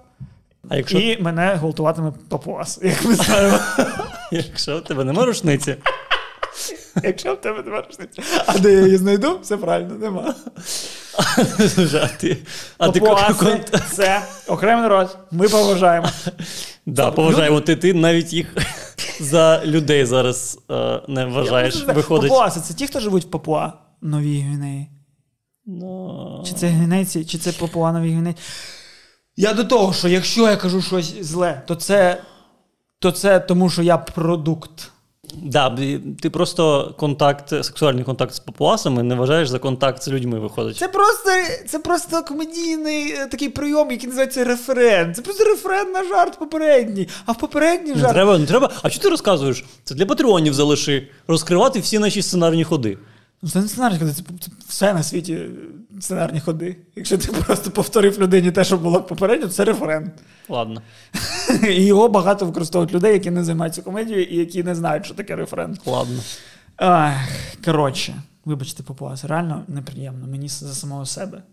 А 0.70 0.78
якщо, 0.78 1.00
і 1.00 1.22
мене 1.22 1.56
гвалтуватиме 1.56 2.14
папуас, 2.30 2.80
як 2.84 3.06
ми 3.06 3.16
знаємо. 3.16 3.60
якщо 4.32 4.78
в 4.78 4.84
тебе 4.84 5.04
нема 5.04 5.26
рушниці, 5.26 5.76
Якщо 7.04 7.34
в 7.34 7.42
тебе 7.42 7.64
немає 7.64 7.84
рушниці. 7.88 8.22
А 8.46 8.58
де 8.58 8.74
я 8.74 8.82
її 8.82 8.98
знайду, 8.98 9.40
все 9.42 9.58
правильно, 9.58 9.96
нема. 9.96 10.36
а 12.78 12.90
ти, 12.90 13.02
це 13.92 14.22
окремий 14.48 14.82
народ. 14.82 15.18
Ми 15.32 15.50
поважаємо. 15.50 16.08
да, 16.86 17.12
поважаємо, 17.12 17.62
ти 17.62 17.94
навіть 17.94 18.34
їх 18.34 18.56
за 19.20 19.62
людей 19.66 20.06
зараз 20.06 20.60
е, 20.72 21.02
не 21.08 21.26
вважаєш. 21.26 21.86
Виходить. 21.86 22.30
Папуаси 22.30 22.60
це 22.62 22.74
ті, 22.74 22.88
хто 22.88 23.00
живуть 23.00 23.26
в 23.26 23.30
Папуа 23.30 23.74
Новій 24.02 24.40
Гвінеї. 24.40 24.88
Ну, 25.66 26.44
Чи 26.48 26.54
це 26.54 26.68
гвінейці, 26.68 27.26
чи 27.26 27.38
це 27.38 27.52
Папуа 27.52 27.92
Новій 27.92 28.12
Гвінеї. 28.12 28.36
Я 29.36 29.54
до 29.54 29.64
того, 29.64 29.94
що 29.94 30.08
якщо 30.08 30.50
я 30.50 30.56
кажу 30.56 30.82
щось 30.82 31.22
зле, 31.22 31.62
то 31.68 31.76
це, 31.76 32.22
то 33.00 33.12
це 33.12 33.40
тому, 33.40 33.70
що 33.70 33.84
я 33.84 33.98
продукт. 33.98 34.92
Да, 35.36 35.78
ти 36.22 36.30
просто 36.30 36.94
контакт, 36.98 37.50
сексуальний 37.50 38.04
контакт 38.04 38.34
з 38.34 38.40
папуасами 38.40 39.04
не 39.04 39.16
вважаєш 39.16 39.50
за 39.50 39.60
контакт 39.60 40.04
з 40.04 40.08
людьми, 40.08 40.40
виходить. 40.40 40.78
Це 40.78 40.88
просто, 40.88 41.30
це 41.68 41.80
просто 41.80 42.24
комедійний 42.24 43.12
е, 43.12 43.28
такий 43.28 43.50
прийом, 43.50 43.92
який 43.92 44.08
називається 44.08 44.44
референ. 44.44 45.14
Це 45.14 45.22
просто 45.22 45.44
референ 45.44 45.92
на 45.92 46.04
жарт 46.04 46.40
попередній. 46.40 47.08
А 47.26 47.32
в 47.32 47.38
попередній 47.38 47.94
Не 47.94 48.00
жарт 48.00 48.14
треба, 48.14 48.38
не 48.38 48.46
треба. 48.46 48.70
А 48.82 48.90
що 48.90 49.02
ти 49.02 49.10
розказуєш? 49.10 49.66
Це 49.84 49.96
для 49.96 50.06
патреонів 50.06 50.54
залиши. 50.54 51.08
Розкривати 51.28 51.80
всі 51.80 52.00
наші 52.00 52.22
сценарні 52.22 52.64
ходи. 52.64 52.98
Ну, 53.42 53.50
Це 53.50 53.62
не 53.62 53.68
сценарні 53.68 54.00
ходи, 54.00 54.14
це, 54.14 54.24
це 54.40 54.52
все 54.68 54.94
на 54.94 55.04
світі 55.04 55.34
е, 55.34 55.50
сценарні 56.02 56.40
ходи. 56.40 56.78
Якщо 56.96 57.18
ти 57.18 57.32
просто 57.32 57.72
повторив 57.72 58.20
людині 58.20 58.52
те, 58.52 58.64
що 58.64 58.78
було 58.78 59.04
попередньо, 59.04 59.48
це 59.48 59.66
референ. 59.66 60.12
Ладно. 60.50 60.82
І 61.70 61.86
його 61.86 62.10
багато 62.10 62.46
використовують 62.46 62.94
людей, 62.94 63.14
які 63.14 63.32
не 63.32 63.44
займаються 63.44 63.82
комедією 63.82 64.26
і 64.26 64.36
які 64.36 64.64
не 64.64 64.76
знають, 64.76 65.06
що 65.06 65.16
таке 65.16 65.36
референ. 65.36 65.78
Ладно. 65.86 66.20
Ах, 66.78 67.14
коротше, 67.66 68.16
вибачте, 68.46 68.84
попалася. 68.84 69.28
реально 69.28 69.64
неприємно 69.68 70.28
мені 70.28 70.48
за 70.48 70.74
самого 70.74 71.06
себе. 71.06 71.44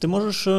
Ти 0.00 0.08
можеш 0.08 0.46
е, 0.46 0.50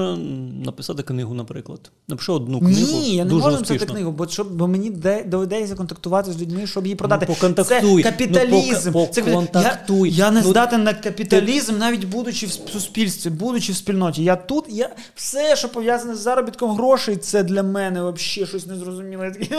написати 0.65 1.03
книгу, 1.03 1.33
наприклад. 1.33 1.91
Напиши 2.07 2.31
одну 2.31 2.59
книгу. 2.59 2.75
Ні, 2.75 3.15
я 3.15 3.23
не 3.23 3.29
дуже 3.29 3.43
можу 3.45 3.55
написати 3.57 3.85
книгу, 3.85 4.11
бо, 4.11 4.27
щоб, 4.27 4.51
бо 4.51 4.67
мені 4.67 4.89
де, 4.89 5.23
доведеться 5.23 5.75
контактувати 5.75 6.31
з 6.31 6.41
людьми, 6.41 6.67
щоб 6.67 6.85
її 6.85 6.95
продати. 6.95 7.25
Ну, 7.29 7.35
поконтактуй. 7.35 8.03
Це 8.03 8.11
капіталізм. 8.11 8.91
Ну, 8.93 9.07
Це, 9.11 9.21
поконтактуй. 9.21 10.09
я, 10.09 10.25
я 10.25 10.31
не 10.31 10.41
Ну, 10.41 10.49
здатен 10.49 10.83
на 10.83 10.93
капіталізм, 10.93 11.77
навіть 11.77 12.05
будучи 12.05 12.45
в 12.45 12.51
суспільстві, 12.51 13.29
будучи 13.29 13.71
в 13.71 13.75
спільноті. 13.75 14.23
Я 14.23 14.35
тут, 14.35 14.65
я 14.69 14.89
все, 15.15 15.55
що 15.55 15.69
пов'язане 15.69 16.15
з 16.15 16.19
заробітком 16.19 16.71
грошей, 16.75 17.15
це 17.17 17.43
для 17.43 17.63
мене 17.63 17.99
взагалі 17.99 18.47
щось 18.49 18.67
незрозуміле. 18.67 19.25
Я 19.25 19.31
такий, 19.31 19.49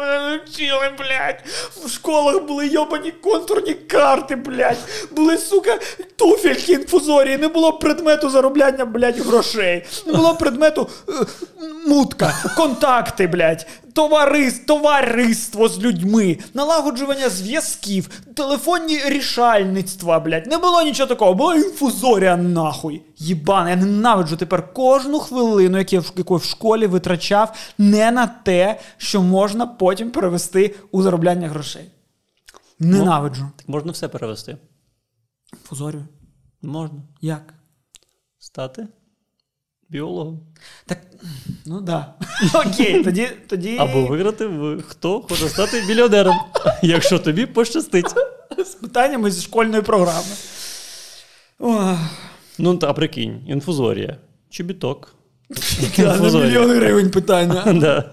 мене 0.00 0.40
вчили, 0.46 0.90
блядь. 0.98 1.44
В 1.84 1.90
школах 1.90 2.46
були 2.46 2.66
йобані 2.68 3.10
контурні 3.10 3.74
карти, 3.74 4.36
блядь. 4.36 4.78
Були, 5.16 5.38
сука, 5.38 5.78
туфельки 6.16 6.72
інфузорії, 6.72 7.38
не 7.38 7.48
було 7.48 7.72
предмету 7.72 8.30
заробляння, 8.30 8.81
блядь, 8.84 9.18
грошей. 9.18 9.84
Не 10.06 10.12
було 10.12 10.34
предмету 10.34 10.88
е, 11.08 11.12
мутка, 11.88 12.34
контакти, 12.56 13.26
блядь, 13.26 13.66
товарис, 13.92 14.58
товариство 14.58 15.68
з 15.68 15.78
людьми, 15.80 16.38
налагоджування 16.54 17.28
зв'язків, 17.28 18.08
телефонні 18.34 19.00
рішальництва, 19.06 20.20
блядь. 20.20 20.46
Не 20.46 20.58
було 20.58 20.82
нічого 20.82 21.06
такого, 21.06 21.34
була 21.34 21.54
інфузорія 21.54 22.36
нахуй. 22.36 23.02
Єбане, 23.18 23.70
я 23.70 23.76
ненавиджу 23.76 24.36
тепер 24.36 24.72
кожну 24.72 25.18
хвилину, 25.18 25.78
яку 25.78 25.94
я 25.94 26.00
в- 26.00 26.12
яку 26.16 26.34
я 26.34 26.38
в 26.38 26.44
школі 26.44 26.86
витрачав, 26.86 27.52
не 27.78 28.10
на 28.10 28.26
те, 28.26 28.80
що 28.96 29.22
можна 29.22 29.66
потім 29.66 30.10
перевести 30.10 30.74
у 30.90 31.02
заробляння 31.02 31.48
грошей. 31.48 31.90
Ненавиджу. 32.78 33.46
Так 33.56 33.68
можна 33.68 33.92
все 33.92 34.08
перевести. 34.08 34.56
Інфузорію. 35.52 36.04
Можна. 36.62 36.98
Як? 37.20 37.54
Стати 38.42 38.86
біологом. 39.88 40.40
Так, 40.86 40.98
ну 41.66 41.80
да. 41.80 42.14
Окей, 42.54 43.04
тоді. 43.04 43.28
тоді... 43.48 43.76
Або 43.78 44.06
виграти 44.06 44.46
в 44.46 44.82
хто 44.88 45.20
хоче 45.20 45.48
стати 45.48 45.82
мільйонером, 45.88 46.36
якщо 46.82 47.18
тобі 47.18 47.46
пощастить. 47.46 48.14
З 48.58 48.74
питаннями 48.74 49.30
зі 49.30 49.42
школьної 49.42 49.82
програми. 49.82 50.34
Ох. 51.58 51.96
Ну, 52.58 52.76
та 52.76 52.92
прикинь, 52.92 53.40
інфузорія. 53.46 54.16
Чобіток. 54.50 55.14
Інфузорія. 55.98 56.48
мільйон 56.48 56.70
гривень 56.70 57.10
питання. 57.10 57.72
Да. 57.72 58.12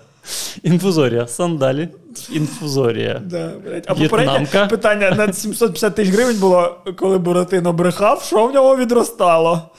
Інфузорія, 0.63 1.27
сандалі, 1.27 1.89
інфузорія. 2.31 3.21
Да, 3.25 3.53
блядь. 3.65 3.85
А 3.87 3.95
попереднє 3.95 4.67
питання 4.69 5.11
на 5.11 5.33
750 5.33 5.95
тисяч 5.95 6.13
гривень 6.13 6.39
було, 6.39 6.83
коли 6.97 7.17
Буратино 7.17 7.73
брехав, 7.73 8.23
що 8.23 8.47
в 8.47 8.53
нього 8.53 8.77
відростало. 8.77 9.69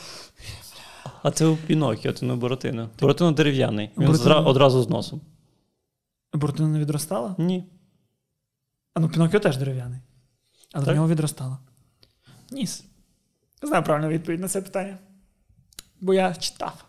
А 1.23 1.31
це 1.31 1.47
у 1.47 1.57
Пінокіо, 1.57 2.13
це 2.13 2.27
не 2.27 2.35
Буратино. 2.35 2.91
Буратино 3.01 3.33
дерев'яний. 3.33 3.91
Він 3.99 4.07
Буратино. 4.07 4.31
зра- 4.35 4.47
одразу 4.47 4.83
з 4.83 4.89
носом. 4.89 5.21
Буратино 6.33 6.69
не 6.69 6.79
відростало? 6.79 7.35
Ні. 7.39 7.65
А 8.95 9.01
ну 9.01 9.09
Пінокіо 9.09 9.41
теж 9.41 9.57
дерев'яний. 9.57 10.01
Але 10.73 10.85
Так? 10.85 10.95
в 10.95 10.97
нього 10.97 11.09
відростало. 11.09 11.59
Ніс. 12.51 12.85
Не 13.63 13.69
знаю 13.69 13.85
правильну 13.85 14.09
відповідь 14.09 14.41
на 14.41 14.49
це 14.49 14.63
питання. 14.63 14.99
Бо 16.01 16.15
я 16.15 16.35
читав. 16.35 16.85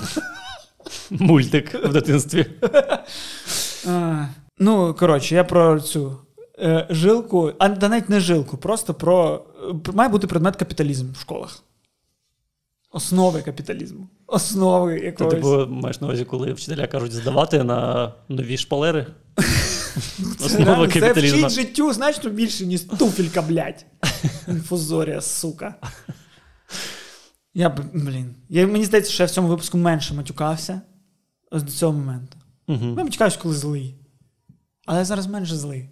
Мультик 1.10 1.74
в 1.74 1.92
дитинстві. 1.92 2.46
А, 3.88 4.26
ну, 4.58 4.94
коротше, 4.94 5.34
я 5.34 5.44
про 5.44 5.80
цю 5.80 6.18
е, 6.58 6.86
жилку, 6.90 7.52
а 7.58 7.68
навіть 7.68 8.08
не 8.08 8.20
жилку, 8.20 8.56
просто 8.56 8.94
про. 8.94 9.44
Має 9.92 10.08
бути 10.10 10.26
предмет 10.26 10.56
капіталізм 10.56 11.12
в 11.12 11.16
школах. 11.20 11.62
Основи 12.96 13.42
капіталізму. 13.42 14.08
Основи 14.26 15.00
Ти 15.00 15.24
типу 15.24 15.66
маєш 15.66 16.00
на 16.00 16.06
увазі, 16.06 16.24
коли 16.24 16.52
вчителя 16.52 16.86
кажуть 16.86 17.12
здавати 17.12 17.64
на 17.64 18.12
нові 18.28 18.56
шпалери. 18.56 19.06
Основа 20.44 20.64
реально- 20.64 20.86
Це 20.92 21.12
вчить 21.12 21.50
життю 21.50 21.92
значно 21.92 22.30
більше, 22.30 22.66
ніж 22.66 22.80
туфелька, 22.80 23.42
блядь. 23.42 23.86
Інфузорія, 24.48 25.20
сука. 25.20 25.74
Я, 27.54 27.68
б- 27.70 27.90
блін. 27.94 28.34
Я, 28.48 28.66
мені 28.66 28.84
здається, 28.84 29.12
що 29.12 29.22
я 29.22 29.26
в 29.26 29.30
цьому 29.30 29.48
випуску 29.48 29.78
менше 29.78 30.14
матюкався 30.14 30.80
ось 31.50 31.62
до 31.62 31.70
цього 31.72 31.92
моменту. 31.92 32.36
Мгм. 32.68 32.94
Я 32.98 33.04
матюкаюсь, 33.04 33.36
коли 33.36 33.54
злий. 33.54 33.94
Але 34.86 34.98
я 34.98 35.04
зараз 35.04 35.26
менше 35.26 35.56
злий. 35.56 35.90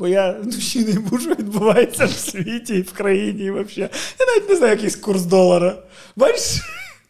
Бо 0.00 0.08
я 0.08 0.32
душі 0.32 0.84
не 0.84 1.00
можу, 1.00 1.18
що 1.18 1.30
відбувається 1.30 2.04
в 2.06 2.10
світі 2.10 2.74
і 2.76 2.82
в 2.82 2.92
країні, 2.92 3.44
і 3.44 3.50
взагалі. 3.50 3.90
Я 4.18 4.26
навіть 4.26 4.48
не 4.48 4.56
знаю, 4.56 4.72
якийсь 4.72 4.96
курс 4.96 5.22
долара. 5.22 5.82
Бачиш? 6.16 6.62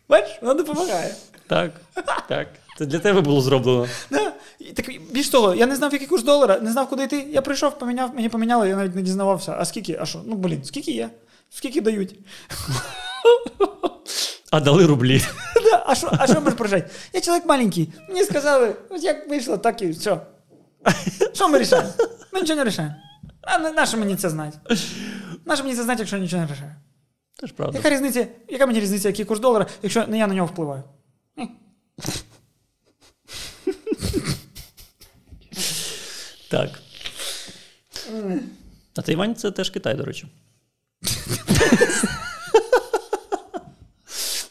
Бачиш, 0.08 0.38
воно 0.42 0.54
допомагає. 0.54 1.14
Так, 1.46 1.70
так. 2.28 2.48
Це 2.78 2.86
для 2.86 2.98
тебе 2.98 3.20
було 3.20 3.40
зроблено. 3.40 3.88
Да. 4.10 4.32
Так, 4.76 4.86
більш 5.10 5.28
того, 5.28 5.54
я 5.54 5.66
не 5.66 5.76
знав, 5.76 5.92
який 5.92 6.08
курс 6.08 6.22
долара, 6.22 6.58
не 6.60 6.72
знав, 6.72 6.88
куди 6.88 7.04
йти. 7.04 7.26
Я 7.30 7.42
прийшов, 7.42 7.78
поміняв, 7.78 8.14
мені 8.14 8.28
поміняли, 8.28 8.68
я 8.68 8.76
навіть 8.76 8.94
не 8.94 9.02
дізнавався. 9.02 9.56
А 9.58 9.64
скільки? 9.64 9.98
А 10.00 10.06
що? 10.06 10.22
Ну, 10.26 10.34
блін, 10.34 10.64
скільки 10.64 10.90
є? 10.92 11.10
Скільки 11.50 11.80
дають? 11.80 12.18
А 14.50 14.60
дали 14.60 14.86
рублі. 14.86 15.22
Да, 15.64 15.84
а 15.86 15.94
що, 15.94 16.08
а 16.18 16.26
що 16.26 16.40
можеш 16.40 16.58
прожити? 16.58 16.90
Я 17.12 17.20
чоловік 17.20 17.46
маленький. 17.46 17.92
Мені 18.08 18.24
сказали, 18.24 18.76
як 19.00 19.28
вийшло, 19.30 19.58
так 19.58 19.82
і 19.82 19.88
все. 19.88 20.20
Що 21.34 21.48
ми 21.48 21.58
рішаємо? 21.58 21.88
Ми 22.32 22.40
нічого 22.40 22.56
не 22.58 22.64
рішаємо. 22.64 22.94
А 23.42 23.58
на, 23.58 23.86
що 23.86 23.98
мені 23.98 24.16
це 24.16 24.30
знати? 24.30 24.58
На 25.44 25.56
що 25.56 25.64
мені 25.64 25.76
це 25.76 25.82
знати, 25.82 25.98
якщо 25.98 26.18
нічого 26.18 26.42
не 26.42 26.52
рішаю? 26.52 26.74
Теж 27.40 27.52
правда. 27.52 27.78
Яка 27.78 27.90
різниця? 27.90 28.26
Яка 28.48 28.66
мені 28.66 28.80
різниця, 28.80 29.08
який 29.08 29.24
курс 29.24 29.40
долара, 29.40 29.66
якщо 29.82 30.06
не 30.06 30.18
я 30.18 30.26
на 30.26 30.34
нього 30.34 30.46
впливаю? 30.46 30.82
Так. 36.50 36.70
А 38.96 39.02
Тайвань 39.02 39.34
це 39.34 39.50
теж 39.50 39.70
Китай, 39.70 39.94
до 39.94 40.04
речі. 40.04 40.26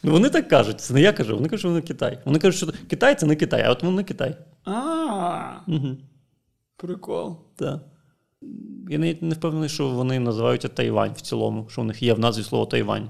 Ну, 0.04 0.12
вони 0.12 0.30
так 0.30 0.48
кажуть, 0.48 0.82
це 0.82 0.94
не 0.94 1.02
я 1.02 1.14
кажу, 1.14 1.36
вони 1.36 1.50
кажуть, 1.50 1.60
що 1.60 1.70
вони 1.70 1.82
Китай. 1.82 2.20
Вони 2.26 2.40
кажуть, 2.40 2.58
що 2.58 2.88
Китай 2.90 3.16
це 3.16 3.26
не 3.26 3.36
Китай, 3.36 3.64
а 3.66 3.72
от 3.72 3.84
вони 3.84 4.04
Китай. 4.04 4.38
А. 4.66 5.60
прикол. 6.80 7.38
Так. 7.56 7.80
Я 8.90 8.98
навіть 8.98 9.22
не 9.22 9.36
впевнений, 9.36 9.70
що 9.70 9.90
вони 9.90 10.20
називаються 10.20 10.68
Тайвань 10.68 11.14
в 11.14 11.22
цілому, 11.22 11.70
що 11.70 11.82
у 11.82 11.84
них 11.84 12.04
є 12.04 12.14
в 12.14 12.20
назві 12.20 12.44
слово 12.44 12.66
Тайвань. 12.66 13.10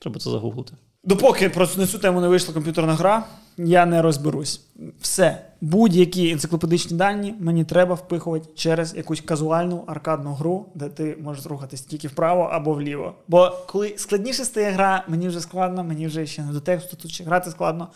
Треба 0.00 0.20
це 0.20 0.30
загуглити. 0.30 0.72
Допоки 1.04 1.52
на 1.76 1.86
цю 1.86 1.98
тему 1.98 2.20
не 2.20 2.28
вийшла 2.28 2.54
комп'ютерна 2.54 2.94
гра, 2.94 3.26
я 3.56 3.86
не 3.86 4.02
розберусь. 4.02 4.60
Все. 5.00 5.46
Будь-які 5.60 6.30
енциклопедичні 6.30 6.96
дані 6.96 7.34
мені 7.38 7.64
треба 7.64 7.94
впихувати 7.94 8.48
через 8.54 8.94
якусь 8.96 9.20
казуальну 9.20 9.84
аркадну 9.86 10.34
гру, 10.34 10.66
де 10.74 10.88
ти 10.88 11.16
можеш 11.20 11.46
рухатись 11.46 11.80
тільки 11.80 12.08
вправо 12.08 12.42
або 12.42 12.74
вліво. 12.74 13.14
Бо 13.28 13.52
коли 13.66 13.94
складніше 13.96 14.44
стає 14.44 14.70
гра, 14.70 15.04
мені 15.08 15.28
вже 15.28 15.40
складно, 15.40 15.84
мені 15.84 16.06
вже 16.06 16.26
ще 16.26 16.42
не 16.42 16.52
до 16.52 16.60
тексту, 16.60 16.96
тут 16.96 17.10
ще 17.10 17.24
грати 17.24 17.50
складно. 17.50 17.88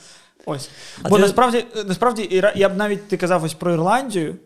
Ось. 0.47 0.71
А 1.03 1.09
Бо 1.09 1.17
ти- 1.17 1.23
насправді, 1.23 1.65
насправді 1.87 2.43
я 2.57 2.69
б 2.69 2.77
навіть 2.77 3.09
ти 3.09 3.17
казав 3.17 3.45
ось 3.45 3.55
про 3.55 3.73
Ірландію, 3.73 4.37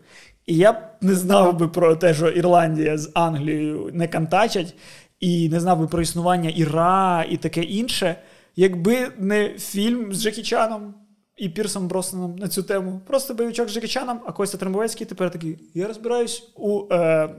і 0.45 0.57
я 0.57 0.73
б 0.73 0.77
не 1.01 1.15
знав 1.15 1.57
би 1.57 1.67
про 1.67 1.95
те, 1.95 2.13
що 2.13 2.29
Ірландія 2.29 2.97
з 2.97 3.11
Англією 3.13 3.89
не 3.93 4.07
контачать, 4.07 4.73
і 5.19 5.49
не 5.49 5.59
знав 5.59 5.79
би 5.79 5.87
про 5.87 6.01
існування 6.01 6.49
Іра 6.55 7.25
і 7.29 7.37
таке 7.37 7.61
інше, 7.61 8.15
якби 8.55 9.07
не 9.17 9.49
фільм 9.49 10.13
з 10.13 10.21
Джекі 10.21 10.43
Чаном 10.43 10.93
і 11.37 11.49
Пірсом 11.49 11.87
Броснаном 11.87 12.35
на 12.35 12.47
цю 12.47 12.63
тему. 12.63 13.01
Просто 13.07 13.33
бойовичок 13.33 13.69
з 13.69 13.73
Джекичаном, 13.73 14.19
а 14.25 14.31
Костя 14.31 14.57
Трембовецький 14.57 15.07
тепер 15.07 15.31
такий. 15.31 15.57
Я 15.73 15.87
розбираюсь 15.87 16.43
у, 16.55 16.93
е, 16.93 17.29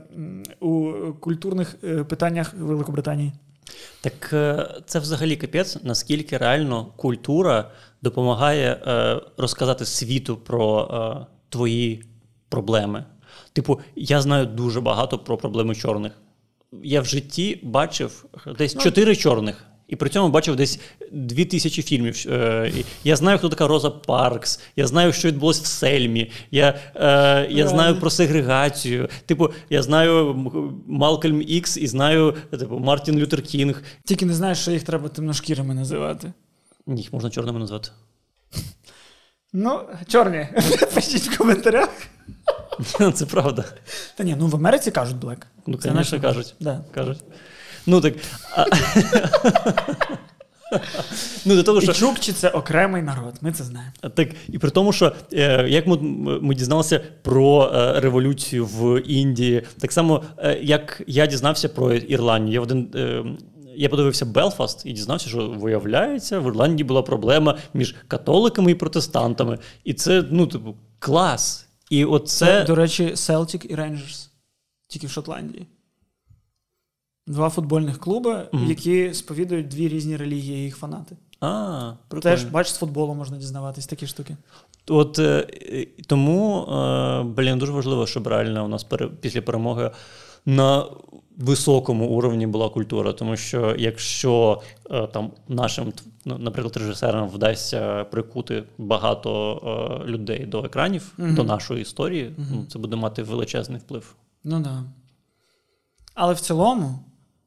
у 0.59 0.93
культурних 1.19 1.75
е, 1.83 2.03
питаннях 2.03 2.53
Великобританії. 2.53 3.31
Так 4.01 4.29
е, 4.33 4.67
це 4.85 4.99
взагалі 4.99 5.35
капець, 5.35 5.77
наскільки 5.83 6.37
реально 6.37 6.85
культура 6.95 7.71
допомагає 8.01 8.81
е, 8.87 9.21
розказати 9.37 9.85
світу 9.85 10.37
про 10.37 10.89
е, 11.21 11.25
твої 11.49 12.03
проблеми. 12.49 13.05
Типу, 13.53 13.79
я 13.95 14.21
знаю 14.21 14.45
дуже 14.45 14.81
багато 14.81 15.19
про 15.19 15.37
проблеми 15.37 15.75
чорних. 15.75 16.11
Я 16.83 17.01
в 17.01 17.05
житті 17.05 17.59
бачив 17.63 18.25
десь 18.57 18.77
чотири 18.77 19.15
чорних. 19.15 19.65
І 19.87 19.95
при 19.95 20.09
цьому 20.09 20.29
бачив 20.29 20.55
десь 20.55 20.79
дві 21.11 21.45
тисячі 21.45 21.81
фільмів. 21.81 22.25
Е, 22.27 22.71
Я 23.03 23.15
знаю, 23.15 23.37
хто 23.37 23.49
така 23.49 23.67
Роза 23.67 23.89
Паркс, 23.89 24.59
я 24.75 24.87
знаю, 24.87 25.13
що 25.13 25.27
відбулося 25.27 25.61
в 25.63 25.65
Сельмі, 25.65 26.31
я, 26.51 26.79
е, 26.95 27.47
я 27.51 27.67
знаю 27.67 27.99
про 27.99 28.09
сегрегацію. 28.09 29.09
Типу, 29.25 29.49
я 29.69 29.83
знаю 29.83 30.35
Малкольм 30.87 31.41
Ікс 31.47 31.77
і 31.77 31.87
знаю 31.87 32.33
типу, 32.51 32.79
Мартін 32.79 33.19
Лютер 33.19 33.41
Кінг. 33.41 33.83
Тільки 34.03 34.25
не 34.25 34.33
знаєш, 34.33 34.57
що 34.57 34.71
їх 34.71 34.83
треба 34.83 35.09
темношкірими 35.09 35.73
називати. 35.73 36.33
Ні, 36.87 37.01
Їх 37.01 37.13
можна 37.13 37.29
чорними 37.29 37.59
назвати. 37.59 37.89
Ну, 39.53 39.81
чорні, 40.07 40.47
пишіть 40.93 41.29
в 41.29 41.37
коментарях. 41.37 41.89
Це 43.13 43.25
правда. 43.25 43.65
Та 44.15 44.23
ні, 44.23 44.35
ну 44.39 44.47
в 44.47 44.55
Америці 44.55 44.91
кажуть 44.91 45.17
блек. 45.17 45.47
Ну, 45.67 45.77
звісно, 45.81 46.21
кажуть. 46.21 46.55
Да. 46.59 46.83
кажуть. 46.93 47.23
Ну 47.85 48.01
так. 48.01 48.13
Ну, 51.45 51.55
до 51.55 51.63
того, 51.63 51.81
І 51.81 51.87
чукчі 51.87 52.33
це 52.33 52.49
окремий 52.49 53.01
народ, 53.01 53.33
ми 53.41 53.51
це 53.51 53.63
знаємо. 53.63 53.91
Так, 54.15 54.29
і 54.49 54.57
при 54.57 54.69
тому, 54.69 54.93
що 54.93 55.13
е, 55.33 55.67
як 55.69 55.87
ми, 55.87 55.97
ми 56.41 56.55
дізналися 56.55 57.01
про 57.21 57.71
е, 57.73 57.99
революцію 57.99 58.65
в 58.65 59.01
Індії, 59.01 59.63
так 59.79 59.91
само, 59.91 60.23
е, 60.37 60.59
як 60.61 61.01
я 61.07 61.27
дізнався 61.27 61.69
про 61.69 61.93
Ірландію. 61.93 62.53
Я 62.53 62.59
в 62.59 62.63
один. 62.63 62.89
Я 63.79 63.89
подивився 63.89 64.25
Белфаст 64.25 64.85
і 64.85 64.91
дізнався, 64.91 65.29
що 65.29 65.47
виявляється, 65.47 66.39
в 66.39 66.47
Ірландії 66.47 66.83
була 66.83 67.01
проблема 67.01 67.57
між 67.73 67.95
католиками 68.07 68.71
і 68.71 68.75
протестантами. 68.75 69.59
І 69.83 69.93
це, 69.93 70.23
ну, 70.31 70.47
типу, 70.47 70.75
клас. 70.99 71.67
І 71.89 72.05
оце. 72.05 72.63
до 72.63 72.75
речі, 72.75 73.15
Селтік 73.15 73.71
і 73.71 73.75
Рейнджерс, 73.75 74.31
тільки 74.87 75.07
в 75.07 75.09
Шотландії. 75.09 75.67
Два 77.27 77.49
футбольних 77.49 77.99
клуби, 77.99 78.47
Мгм. 78.51 78.69
які 78.69 79.13
сповідують 79.13 79.67
дві 79.67 79.87
різні 79.87 80.17
релігії, 80.17 80.63
їх 80.63 80.77
фанати. 80.77 81.17
А, 81.39 81.93
прикольно. 82.07 82.35
Теж, 82.35 82.43
бач, 82.43 82.67
з 82.69 82.77
футболу 82.77 83.13
можна 83.13 83.37
дізнаватись 83.37 83.87
такі 83.87 84.07
штуки. 84.07 84.37
От 84.87 85.19
е, 85.19 85.47
тому, 86.07 86.61
е, 86.61 87.23
блін, 87.23 87.59
дуже 87.59 87.71
важливо, 87.71 88.07
щоб 88.07 88.27
реально 88.27 88.65
у 88.65 88.67
нас 88.67 88.85
після 89.21 89.41
перемоги 89.41 89.91
на 90.47 90.85
високому 91.37 92.07
уровні 92.07 92.47
була 92.47 92.69
культура. 92.69 93.13
Тому 93.13 93.37
що 93.37 93.75
якщо 93.77 94.61
е, 94.91 95.07
там 95.07 95.31
нашим, 95.47 95.93
ну, 96.25 96.37
наприклад, 96.37 96.77
режисерам 96.77 97.29
вдасться 97.29 98.03
прикути 98.03 98.63
багато 98.77 100.01
е, 100.03 100.07
людей 100.07 100.45
до 100.45 100.63
екранів, 100.63 101.13
Мгм. 101.17 101.35
до 101.35 101.43
нашої 101.43 101.81
історії, 101.81 102.35
ну, 102.37 102.65
це 102.69 102.79
буде 102.79 102.95
мати 102.95 103.23
величезний 103.23 103.79
вплив. 103.79 104.15
Ну 104.43 104.51
так. 104.55 104.63
Да. 104.63 104.83
Але 106.13 106.33
в 106.33 106.39
цілому, 106.39 106.99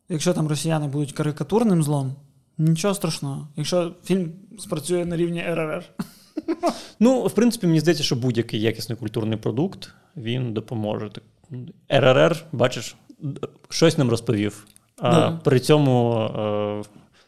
якщо 0.09 0.33
там 0.35 0.49
росіяни 0.49 0.89
будуть 0.89 1.13
карикатурним 1.13 1.83
злом, 1.83 2.15
Нічого 2.59 2.95
страшного. 2.95 3.49
Якщо 3.57 3.93
фільм 4.05 4.33
спрацює 4.59 5.05
на 5.05 5.17
рівні 5.17 5.43
РРР. 5.43 5.85
Ну, 7.01 7.27
в 7.27 7.33
принципі, 7.33 7.67
мені 7.67 7.81
здається, 7.81 8.05
що 8.05 8.17
будь-який 8.17 8.61
якісний 8.61 8.99
культурний 8.99 9.39
продукт 9.39 9.91
він 10.17 10.53
допоможе. 10.53 11.11
РРР, 11.89 12.45
бачиш, 12.53 12.97
щось 13.69 13.99
нам 13.99 14.11
розповів. 14.11 14.67
А 14.99 15.11
Да. 15.11 15.41
При 15.45 15.61
цьому 15.61 16.21
е, 16.21 16.83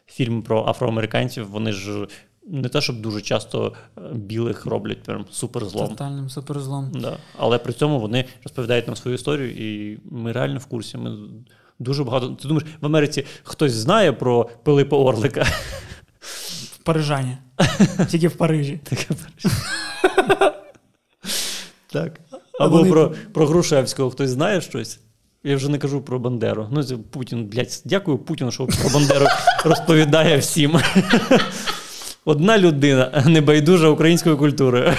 фільм 0.05 0.41
про 0.41 0.65
афроамериканців, 0.67 1.49
вони 1.49 1.71
ж 1.71 2.07
не 2.47 2.69
те, 2.69 2.81
щоб 2.81 3.01
дуже 3.01 3.21
часто 3.21 3.73
е, 3.97 4.01
білих 4.13 4.65
роблять 4.65 5.03
прям 5.03 5.25
суперзлом. 5.31 5.87
Тотальним 5.87 6.29
суперзлом. 6.29 6.91
Да. 6.93 7.17
Але 7.37 7.57
при 7.57 7.73
цьому 7.73 7.99
вони 7.99 8.25
розповідають 8.43 8.87
нам 8.87 8.95
свою 8.95 9.15
історію, 9.15 9.51
і 9.51 9.99
ми 10.11 10.31
реально 10.31 10.59
в 10.59 10.65
курсі. 10.65 10.97
Ми 10.97 11.17
дуже 11.79 12.03
багато. 12.03 12.29
Ти 12.29 12.47
думаєш, 12.47 12.69
в 12.81 12.85
Америці 12.85 13.25
хтось 13.43 13.71
знає 13.71 14.13
про 14.13 14.49
Пилипа 14.63 14.97
Орлика? 14.97 15.45
В 16.19 16.77
Парижані. 16.83 17.37
Тільки 18.09 18.27
в 18.27 18.35
Парижі. 18.35 18.79
Так. 21.93 22.19
Або 22.59 22.77
вони- 22.77 22.89
про, 22.89 23.13
про 23.33 23.45
Грушевського 23.47 24.09
хтось 24.09 24.29
знає 24.29 24.61
щось. 24.61 24.99
Я 25.43 25.55
вже 25.55 25.69
не 25.69 25.77
кажу 25.77 26.01
про 26.01 26.19
Бандеру. 26.19 26.67
Ну, 26.71 26.83
це 26.83 26.97
Путін, 26.97 27.45
блядь, 27.45 27.81
дякую 27.85 28.17
Путіну, 28.17 28.51
що 28.51 28.67
про 28.67 28.89
Бандеру 28.93 29.25
розповідає 29.65 30.37
всім. 30.37 30.79
Одна 32.25 32.57
людина 32.57 33.23
небайдужа 33.27 33.87
українською 33.87 34.37
культурою. 34.37 34.93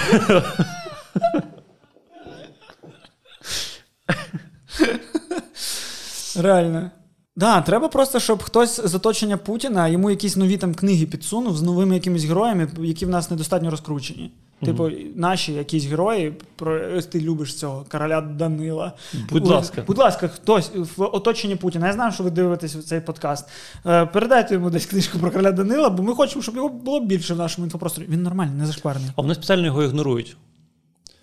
Реально. 6.35 6.91
Да, 7.35 7.61
треба 7.61 7.87
просто, 7.87 8.19
щоб 8.19 8.43
хтось 8.43 8.81
з 8.85 8.95
оточення 8.95 9.37
Путіна 9.37 9.87
йому 9.87 10.09
якісь 10.09 10.35
нові 10.35 10.57
там 10.57 10.75
книги 10.75 11.05
підсунув 11.05 11.57
з 11.57 11.61
новими 11.61 11.95
якимись 11.95 12.23
героями, 12.23 12.67
які 12.79 13.05
в 13.05 13.09
нас 13.09 13.31
недостатньо 13.31 13.69
розкручені. 13.71 14.31
Типу, 14.65 14.89
наші 15.15 15.53
якісь 15.53 15.85
герої, 15.85 16.33
про 16.55 17.01
ти 17.01 17.21
любиш 17.21 17.55
цього 17.55 17.85
короля 17.91 18.21
Данила. 18.21 18.91
Будь 19.29 19.47
ласка. 19.47 19.83
Будь 19.87 19.97
ласка, 19.97 20.27
хтось 20.27 20.71
в 20.75 21.03
оточенні 21.03 21.55
Путіна. 21.55 21.87
Я 21.87 21.93
знаю, 21.93 22.11
що 22.11 22.23
ви 22.23 22.29
дивитесь 22.29 22.85
цей 22.85 23.01
подкаст. 23.01 23.47
Е, 23.85 24.05
Передайте 24.05 24.53
йому 24.53 24.69
десь 24.69 24.85
книжку 24.85 25.19
про 25.19 25.31
короля 25.31 25.51
Данила, 25.51 25.89
бо 25.89 26.03
ми 26.03 26.15
хочемо, 26.15 26.41
щоб 26.41 26.55
його 26.55 26.69
було 26.69 26.99
більше 26.99 27.33
в 27.33 27.37
нашому 27.37 27.65
інфопросторі. 27.65 28.05
Він 28.09 28.23
нормальний, 28.23 28.55
не 28.55 28.65
зашкварений. 28.65 29.09
А 29.15 29.21
вони 29.21 29.35
спеціально 29.35 29.65
його 29.65 29.83
ігнорують. 29.83 30.37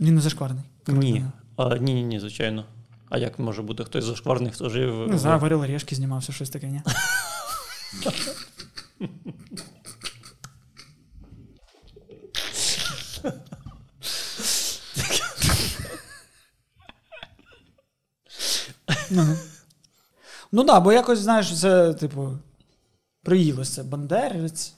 Він 0.01 0.15
не 0.15 0.21
зашкварений. 0.21 0.65
Ні. 0.89 1.25
А, 1.57 1.77
ні, 1.77 1.95
ні, 1.95 2.03
ні, 2.03 2.21
звичайно. 2.21 2.65
А 3.09 3.19
як 3.19 3.39
може 3.39 3.63
бути 3.63 3.85
хтось 3.85 4.05
зашкварний, 4.05 4.51
хто 4.53 4.69
жив? 4.69 5.09
Не 5.09 5.19
знаю, 5.19 5.39
Варил 5.41 5.61
Орешки 5.61 5.95
знімався, 5.95 6.33
щось 6.33 6.51
таке, 6.51 6.67
ні? 6.67 6.83
Ну. 20.53 20.65
Так, 20.65 20.83
бо 20.83 20.93
якось, 20.93 21.19
знаєш, 21.19 21.61
це, 21.61 21.95
типу, 21.95 22.39
приїлося 23.23 23.85
Бандерівець. 23.85 24.75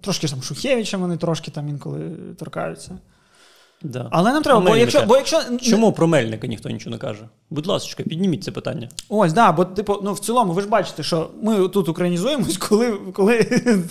Трошки 0.00 0.28
там 0.28 0.42
Шухевича 0.42 0.96
вони 0.96 1.16
трошки 1.16 1.50
там 1.50 1.68
інколи 1.68 2.10
торкаються. 2.38 2.98
Да. 3.82 4.08
Але 4.10 4.32
нам 4.32 4.42
треба, 4.42 4.60
бо 4.60 4.76
якщо, 4.76 5.02
бо 5.02 5.16
якщо 5.16 5.40
Чому 5.62 5.92
про 5.92 6.06
Мельника 6.06 6.46
ніхто 6.46 6.70
нічого 6.70 6.90
не 6.90 6.98
каже? 6.98 7.28
Будь 7.50 7.66
ласка, 7.66 8.02
підніміть 8.02 8.44
це 8.44 8.50
питання. 8.50 8.88
Ось, 9.08 9.32
да, 9.32 9.52
бо 9.52 9.64
типу, 9.64 10.00
ну 10.02 10.12
в 10.12 10.18
цілому, 10.18 10.52
ви 10.52 10.62
ж 10.62 10.68
бачите, 10.68 11.02
що 11.02 11.30
ми 11.42 11.68
тут 11.68 11.88
українізуємось, 11.88 12.56
коли, 12.68 12.92
коли 13.12 13.44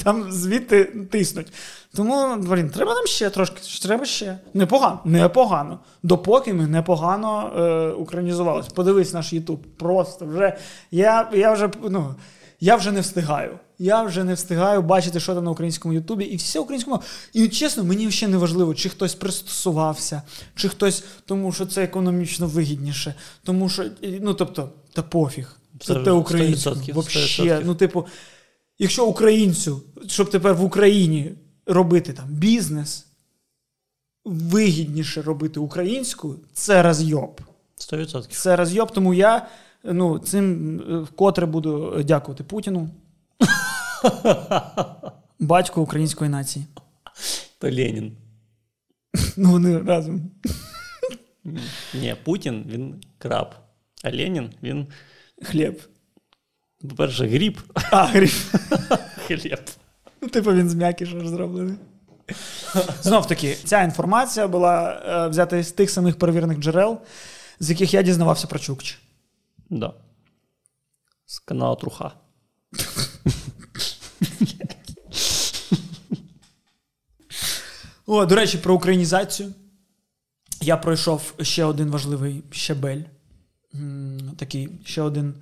там 0.04 0.32
звідти 0.32 0.84
тиснуть. 0.84 1.48
Тому, 1.96 2.36
блін, 2.38 2.70
треба 2.70 2.94
нам 2.94 3.08
ще 3.08 3.30
трошки, 3.30 3.62
треба 3.82 4.06
ще. 4.06 4.40
Непогано, 4.54 5.00
непогано. 5.06 5.80
Допоки 6.04 6.54
ми 6.54 6.68
непогано 6.68 7.52
е, 7.58 7.90
українізувалися. 7.90 8.70
Подивись 8.76 9.14
наш 9.14 9.34
Ютуб. 9.34 9.60
Просто 9.78 10.26
вже 10.26 10.58
я, 10.92 11.30
я 11.34 11.54
вже 11.54 11.70
ну. 11.90 12.16
Я 12.62 12.76
вже 12.76 12.92
не 12.92 13.02
встигаю. 13.02 13.60
Я 13.82 14.03
вже 14.03 14.23
не 14.23 14.34
встигаю 14.34 14.82
бачити, 14.82 15.19
що 15.19 15.36
там 15.36 15.43
на 15.43 15.51
українському 15.51 15.93
Ютубі, 15.93 16.25
і 16.25 16.36
все 16.36 16.59
українському. 16.59 17.01
І 17.34 17.47
чесно, 17.47 17.84
мені 17.84 18.11
ще 18.11 18.27
не 18.27 18.38
важливо, 18.38 18.75
чи 18.75 18.89
хтось 18.89 19.15
пристосувався, 19.15 20.21
чи 20.55 20.69
хтось, 20.69 21.03
тому 21.25 21.51
що 21.51 21.65
це 21.65 21.84
економічно 21.84 22.47
вигідніше, 22.47 23.15
тому 23.43 23.69
що, 23.69 23.86
ну 24.01 24.34
тобто, 24.34 24.69
та 24.93 25.01
пофіг. 25.01 25.55
Це 25.80 25.95
те 25.95 26.11
українське. 26.11 26.93
Вообще, 26.93 27.61
ну, 27.65 27.75
типу, 27.75 28.05
якщо 28.80 29.05
українцю, 29.05 29.82
щоб 30.07 30.30
тепер 30.30 30.53
в 30.53 30.63
Україні 30.63 31.32
робити 31.65 32.13
там 32.13 32.27
бізнес, 32.30 33.05
вигідніше 34.25 35.21
робити 35.21 35.59
українською, 35.59 36.39
це 36.53 36.84
розйоб. 36.84 37.41
100%. 37.77 38.27
Це 38.30 38.55
розйоб, 38.55 38.91
тому 38.91 39.13
я 39.13 39.47
ну, 39.84 40.19
цим 40.19 40.77
е, 40.80 40.97
вкотре 40.97 41.45
буду 41.45 42.03
дякувати 42.03 42.43
Путіну, 42.43 42.89
батьку 45.39 45.82
української 45.82 46.30
нації. 46.30 46.66
То 47.60 47.68
Ленін. 47.68 48.18
Ну, 49.38 49.52
вони 49.52 49.80
разом. 49.80 50.32
Ні, 51.93 52.16
Путін 52.24 52.66
він 52.68 53.02
краб. 53.18 53.56
А 54.04 54.10
Ленін 54.12 54.54
він, 54.64 54.88
Хліб. 55.43 55.82
по-перше, 56.89 57.28
гріб, 57.28 57.62
А, 57.91 58.06
гріх. 58.06 58.54
хліб. 59.28 59.60
Ну, 60.22 60.28
типу, 60.30 60.54
він 60.54 60.70
з 60.70 60.76
м'якіша 60.76 61.20
ж 61.20 61.30
зроблений. 61.30 61.76
Знов 63.02 63.28
таки, 63.28 63.56
ця 63.56 63.84
інформація 63.84 64.47
була 64.47 65.02
е, 65.06 65.28
взята 65.28 65.64
з 65.64 65.72
тих 65.72 65.89
самих 65.89 66.20
перевірених 66.20 66.58
джерел, 66.60 67.02
з 67.60 67.70
яких 67.70 67.93
я 67.93 68.02
дізнавався 68.02 68.47
про 68.47 68.60
Чукч. 68.60 69.00
Да. 69.70 69.93
З 71.26 71.39
каналу 71.39 71.76
Труха. 71.76 72.12
О, 78.12 78.26
до 78.26 78.36
речі, 78.36 78.57
про 78.57 78.76
українізацію. 78.76 79.53
Я 80.62 80.78
пройшов 80.78 81.34
ще 81.41 81.66
один 81.66 81.89
важливий 81.89 82.43
щебель. 82.51 83.01
Такий 84.38 84.70
ще 84.86 85.01
один 85.01 85.34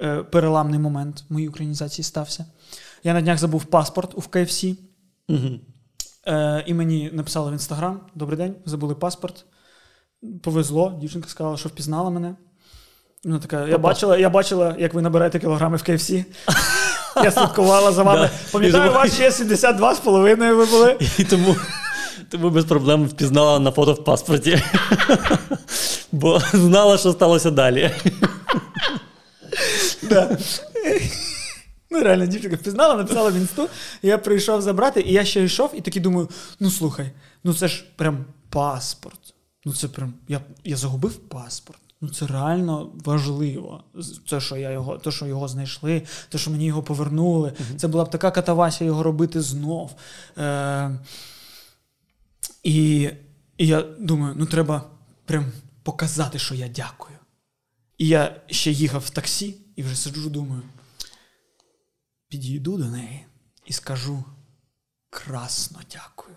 е, 0.00 0.22
переламний 0.22 0.78
момент 0.78 1.24
в 1.28 1.32
моїй 1.32 1.48
українізації 1.48 2.04
стався. 2.04 2.44
Я 3.04 3.14
на 3.14 3.20
днях 3.20 3.38
забув 3.38 3.64
паспорт 3.64 4.14
у 4.14 4.20
KFC. 4.20 4.76
Угу. 5.28 5.60
Е, 6.26 6.64
і 6.66 6.74
мені 6.74 7.10
написали 7.12 7.50
в 7.50 7.52
інстаграм: 7.52 8.00
Добрий 8.14 8.38
день, 8.38 8.54
забули 8.64 8.94
паспорт. 8.94 9.44
Повезло, 10.42 10.98
дівчинка 11.00 11.28
сказала, 11.28 11.56
що 11.56 11.68
впізнала 11.68 12.10
мене. 12.10 12.34
Вона 13.24 13.38
така, 13.38 13.68
я 13.68 13.78
бачила, 13.78 14.18
я 14.18 14.30
бачила, 14.30 14.76
як 14.78 14.94
ви 14.94 15.02
набираєте 15.02 15.38
кілограми 15.38 15.76
в 15.76 15.80
KFC. 15.80 16.24
Я 17.24 17.30
слідкувала 17.30 17.92
за 17.92 18.02
вами. 18.02 18.30
Пам'ятаю, 18.52 18.90
у 18.90 18.94
вас 18.94 19.14
ще 19.14 19.32
72 19.32 19.94
з 19.94 19.98
половиною 19.98 20.56
ви 20.56 20.66
були. 20.66 20.98
І 21.18 21.24
тому, 21.24 21.56
тому 22.30 22.50
без 22.50 22.64
проблем 22.64 23.06
впізнала 23.06 23.58
на 23.58 23.70
фото 23.70 23.92
в 23.92 24.04
паспорті. 24.04 24.62
Бо 26.12 26.40
знала, 26.52 26.98
що 26.98 27.12
сталося 27.12 27.50
далі. 27.50 27.90
Ну, 31.90 32.02
реально, 32.02 32.26
дівчинка 32.26 32.56
впізнала, 32.56 32.96
написала 32.96 33.30
в 33.30 33.36
інсту. 33.36 33.68
Я 34.02 34.18
прийшов 34.18 34.62
забрати, 34.62 35.00
і 35.00 35.12
я 35.12 35.24
ще 35.24 35.44
йшов, 35.44 35.70
і 35.74 35.80
такий 35.80 36.02
думаю: 36.02 36.28
ну 36.60 36.70
слухай, 36.70 37.10
ну 37.44 37.54
це 37.54 37.68
ж 37.68 37.84
прям 37.96 38.24
паспорт. 38.50 39.34
Ну 39.64 39.72
це 39.72 39.88
прям. 39.88 40.14
Я, 40.28 40.40
я 40.64 40.76
загубив 40.76 41.16
паспорт. 41.16 41.80
Ну 42.00 42.08
це 42.08 42.26
реально 42.26 42.90
важливо. 43.04 43.84
Це, 44.28 44.40
що 44.40 44.56
я 44.56 44.70
його, 44.70 44.98
те, 44.98 45.10
що 45.10 45.26
його 45.26 45.48
знайшли, 45.48 46.02
те, 46.28 46.38
що 46.38 46.50
мені 46.50 46.66
його 46.66 46.82
повернули. 46.82 47.52
Це 47.76 47.88
була 47.88 48.04
б 48.04 48.10
така 48.10 48.30
катавасія 48.30 48.88
його 48.88 49.02
робити 49.02 49.40
знов. 49.40 49.90
Е, 50.38 50.90
і, 52.62 53.10
і 53.56 53.66
я 53.66 53.82
думаю, 53.82 54.34
ну 54.38 54.46
треба 54.46 54.90
прям 55.24 55.52
показати, 55.82 56.38
що 56.38 56.54
я 56.54 56.68
дякую. 56.68 57.18
І 57.98 58.08
я 58.08 58.40
ще 58.46 58.70
їхав 58.70 59.00
в 59.00 59.10
таксі 59.10 59.56
і 59.76 59.82
вже 59.82 59.96
сиджу, 59.96 60.30
думаю. 60.30 60.62
Підійду 62.28 62.76
до 62.76 62.84
неї 62.84 63.26
і 63.66 63.72
скажу 63.72 64.24
красно 65.10 65.78
дякую. 65.92 66.36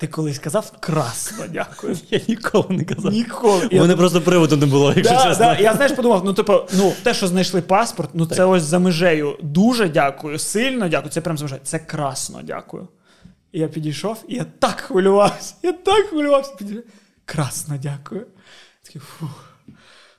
Ти 0.00 0.06
колись 0.06 0.38
казав 0.38 0.72
красно 0.80 1.44
дякую. 1.52 1.96
Я 2.10 2.20
ніколи 2.28 2.66
не 2.70 2.84
казав. 2.84 3.12
Ніколи. 3.12 3.68
У 3.72 3.76
мене 3.76 3.96
просто 3.96 4.20
приводу 4.20 4.56
не 4.56 4.66
було, 4.66 4.92
якщо 4.96 5.14
Да, 5.14 5.24
чесно. 5.24 5.44
да. 5.44 5.58
Я 5.58 5.74
знаєш, 5.74 5.92
подумав, 5.92 6.24
ну 6.24 6.34
типу, 6.34 6.52
ну 6.72 6.92
те, 7.02 7.14
що 7.14 7.26
знайшли 7.28 7.62
паспорт, 7.62 8.10
ну 8.14 8.26
це 8.26 8.44
ось 8.44 8.62
за 8.62 8.78
межею. 8.78 9.38
Дуже 9.42 9.88
дякую, 9.88 10.38
сильно 10.38 10.88
дякую. 10.88 11.10
Це 11.12 11.20
прям 11.20 11.38
за 11.38 11.44
межею. 11.44 11.60
Це 11.64 11.78
красно 11.78 12.42
дякую. 12.42 12.88
І 13.52 13.60
я 13.60 13.68
підійшов, 13.68 14.24
і 14.28 14.34
я 14.34 14.44
так 14.44 14.80
хвилювався. 14.80 15.54
Я 15.62 15.72
так 15.72 16.06
хвилювався. 16.06 16.54
Підійшов. 16.58 16.82
Красно 17.24 17.78
дякую. 17.82 18.26
Такий, 18.82 19.00
фух. 19.00 19.44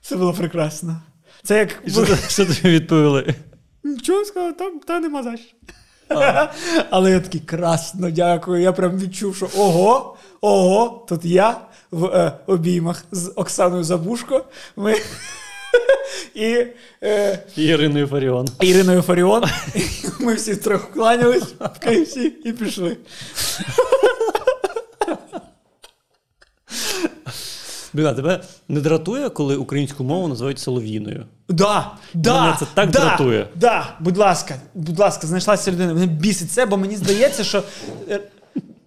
Це 0.01 0.15
було 0.15 0.33
прекрасно. 0.33 1.01
Це 1.43 1.57
як 1.57 1.81
І 1.85 1.91
Що, 1.91 2.05
що 2.05 2.45
тобі 2.45 2.69
відповіли? 2.69 3.35
Нічого 3.83 4.25
сказав, 4.25 4.57
там 4.57 4.79
та 4.79 4.99
нема 4.99 5.23
за 5.23 5.37
що. 5.37 5.47
Але 6.89 7.11
я 7.11 7.19
такий 7.19 7.41
красно, 7.41 8.11
дякую. 8.11 8.61
Я 8.61 8.71
прям 8.71 8.99
відчув, 8.99 9.35
що 9.35 9.49
ого, 9.57 10.17
ого, 10.41 11.05
тут 11.09 11.25
я 11.25 11.61
в 11.91 12.05
е, 12.05 12.39
обіймах 12.47 13.05
з 13.11 13.31
Оксаною 13.35 13.83
Забушко. 13.83 14.45
Ми 14.75 14.95
і 16.35 16.65
е, 17.03 17.39
Іриною 17.55 18.07
Фаріон. 18.07 18.47
Іриною 18.61 19.01
Фаріон. 19.01 19.43
Ми 20.19 20.33
всі 20.33 20.55
трохи 20.55 20.87
кланялись 20.93 21.43
в 21.43 21.79
КФС 21.79 22.17
і 22.45 22.53
пішли. 22.53 22.97
А 27.97 28.13
тебе 28.13 28.41
не 28.67 28.81
дратує, 28.81 29.29
коли 29.29 29.55
українську 29.55 30.03
мову 30.03 30.27
називають 30.27 30.59
солов'їною? 30.59 31.25
Да, 31.49 31.91
да, 32.13 32.41
Мене 32.41 32.55
це 32.59 32.65
так 32.73 32.91
да, 32.91 32.99
дратує. 32.99 33.47
Да, 33.55 33.95
будь 33.99 34.17
ласка, 34.17 34.55
будь 34.73 34.99
ласка, 34.99 35.27
знайшлася 35.27 35.71
людина. 35.71 35.93
Мене 35.93 36.05
бісить 36.05 36.51
це, 36.51 36.65
бо 36.65 36.77
мені 36.77 36.95
здається, 36.95 37.43
що. 37.43 37.63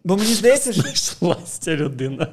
Бо 0.05 0.17
мені 0.17 0.35
здається, 0.35 0.73
що 0.73 0.83
Знайшлась 0.83 1.51
ця 1.59 1.77
людина. 1.77 2.27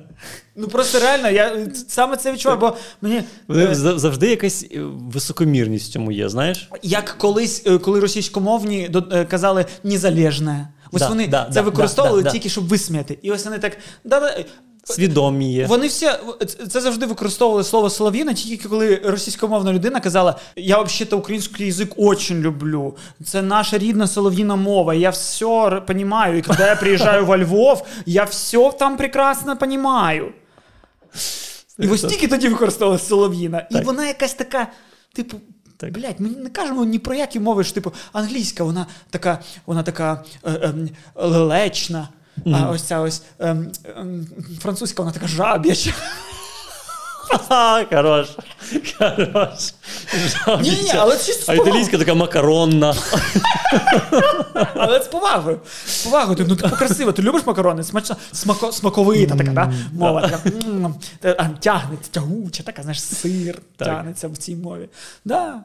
ну 0.55 0.67
просто 0.67 0.99
реально, 0.99 1.29
я 1.29 1.67
саме 1.87 2.17
це 2.17 2.33
відчуваю, 2.33 2.59
бо 2.59 2.77
мені. 3.01 3.23
Е, 3.49 3.75
Завжди 3.75 4.29
якась 4.29 4.63
е, 4.63 4.79
високомірність 4.83 5.89
в 5.89 5.93
цьому 5.93 6.11
є, 6.11 6.29
знаєш? 6.29 6.69
Як 6.83 7.15
колись, 7.17 7.63
е, 7.65 7.77
коли 7.77 7.99
російськомовні 7.99 8.91
казали 9.29 9.65
незалежне. 9.83 10.67
Ось 10.91 11.01
Да, 11.01 11.09
вони 11.09 11.27
да, 11.27 11.45
це 11.45 11.53
да, 11.53 11.61
використовували 11.61 12.23
да, 12.23 12.29
да, 12.29 12.33
тільки 12.33 12.49
щоб 12.49 12.67
висміяти. 12.67 13.19
І 13.21 13.31
ось 13.31 13.45
вони 13.45 13.59
так. 13.59 13.77
Да, 14.03 14.35
Свідомі 14.93 15.53
є. 15.53 15.67
Вони 15.67 15.87
всі 15.87 16.09
це 16.69 16.81
завжди 16.81 17.05
використовували 17.05 17.63
слово 17.63 17.89
солов'їна, 17.89 18.33
тільки 18.33 18.69
коли 18.69 18.95
російськомовна 18.95 19.73
людина 19.73 19.99
казала: 19.99 20.35
Я 20.55 20.81
взагалі 20.81 21.15
український 21.15 21.65
язик 21.65 21.93
дуже 21.97 22.33
люблю. 22.33 22.95
Це 23.25 23.41
наша 23.41 23.77
рідна 23.77 24.07
солов'їна 24.07 24.55
мова. 24.55 24.93
Я 24.93 25.09
все 25.09 25.45
розумію. 25.45 26.37
І 26.37 26.41
коли 26.41 26.59
я 26.59 26.75
приїжджаю 26.75 27.25
во 27.25 27.37
Львов, 27.37 27.85
я 28.05 28.23
все 28.23 28.71
там 28.79 28.97
прекрасно 28.97 29.57
розумію. 29.61 30.33
І 31.79 31.87
ось 31.87 32.01
тільки 32.01 32.27
тоді 32.27 32.49
використовувала 32.49 32.99
солов'їна. 32.99 33.67
І 33.71 33.81
вона 33.81 34.07
якась 34.07 34.33
така, 34.33 34.67
типу. 35.13 35.37
Так. 35.77 35.91
Блять, 35.91 36.19
ми 36.19 36.29
не 36.29 36.49
кажемо 36.49 36.85
ні 36.85 36.99
про 36.99 37.15
які 37.15 37.39
мови, 37.39 37.63
що 37.63 37.73
типу 37.73 37.93
англійська, 38.13 38.63
вона 38.63 38.85
така, 39.09 39.39
вона 39.65 39.83
така 39.83 40.23
е, 40.43 40.59
ем, 40.61 40.89
лелечна. 41.15 42.09
А 42.53 42.69
ось 42.69 42.81
ця 42.81 42.99
ось 42.99 43.21
ем, 43.39 43.71
ем, 43.97 44.27
французька, 44.61 45.01
вона 45.01 45.13
така 45.13 45.27
жаб'яча. 45.27 45.93
Ха, 47.49 47.85
хорош. 47.89 48.27
Хорош. 48.99 49.73
Ні, 50.61 50.69
ні, 50.83 50.91
але 50.95 51.17
чисто 51.17 51.43
з 51.45 51.49
А 51.49 51.53
італійська 51.53 51.97
така 51.97 52.13
макаронна. 52.13 52.95
Але 54.75 54.99
з 55.03 55.07
повагою. 55.07 55.59
З 55.85 56.03
повагою. 56.03 56.35
Ти, 56.37 56.45
ну, 56.47 56.55
типу, 56.55 56.75
красиво. 56.75 57.11
Ти 57.11 57.21
любиш 57.21 57.41
макарони? 57.45 57.83
Смачна, 57.83 58.15
смако, 58.31 58.71
смаковита 58.71 59.35
така, 59.35 59.51
да? 59.51 59.73
мова. 59.93 60.21
Така, 60.21 60.39
м, 60.67 60.95
та, 61.19 61.35
а, 61.39 61.45
тягнеться, 61.59 62.11
тягуча, 62.11 62.63
така, 62.63 62.81
знаєш, 62.81 63.03
сир 63.03 63.59
тягнеться 63.77 64.27
в 64.27 64.37
цій 64.37 64.55
мові. 64.55 64.89
Да. 65.25 65.59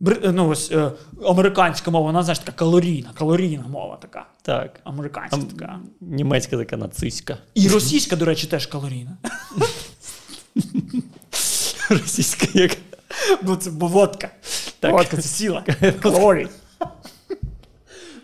Ну, 0.00 0.48
ось, 0.48 0.72
е, 0.72 0.92
американська 1.24 1.90
мова, 1.90 2.06
вона, 2.06 2.22
знаєш, 2.22 2.38
така 2.38 2.52
калорійна, 2.52 3.10
калорійна 3.14 3.64
мова 3.68 3.96
така. 3.96 4.26
Так. 4.42 4.80
Американська 4.84 5.36
А 5.36 5.52
така. 5.52 5.78
Німецька 6.00 6.56
така 6.56 6.76
нацистська. 6.76 7.36
І 7.54 7.68
російська, 7.68 8.16
до 8.16 8.24
речі, 8.24 8.46
теж 8.46 8.66
калорійна. 8.66 9.16
Російська 11.90 12.46
як. 12.54 12.76
Ну, 13.42 13.56
це 13.56 13.70
бо 13.70 13.86
водка. 13.86 14.30
Так. 14.80 14.92
Водка 14.92 15.16
це 15.16 15.22
сила. 15.22 15.64
Калорій. 16.00 16.48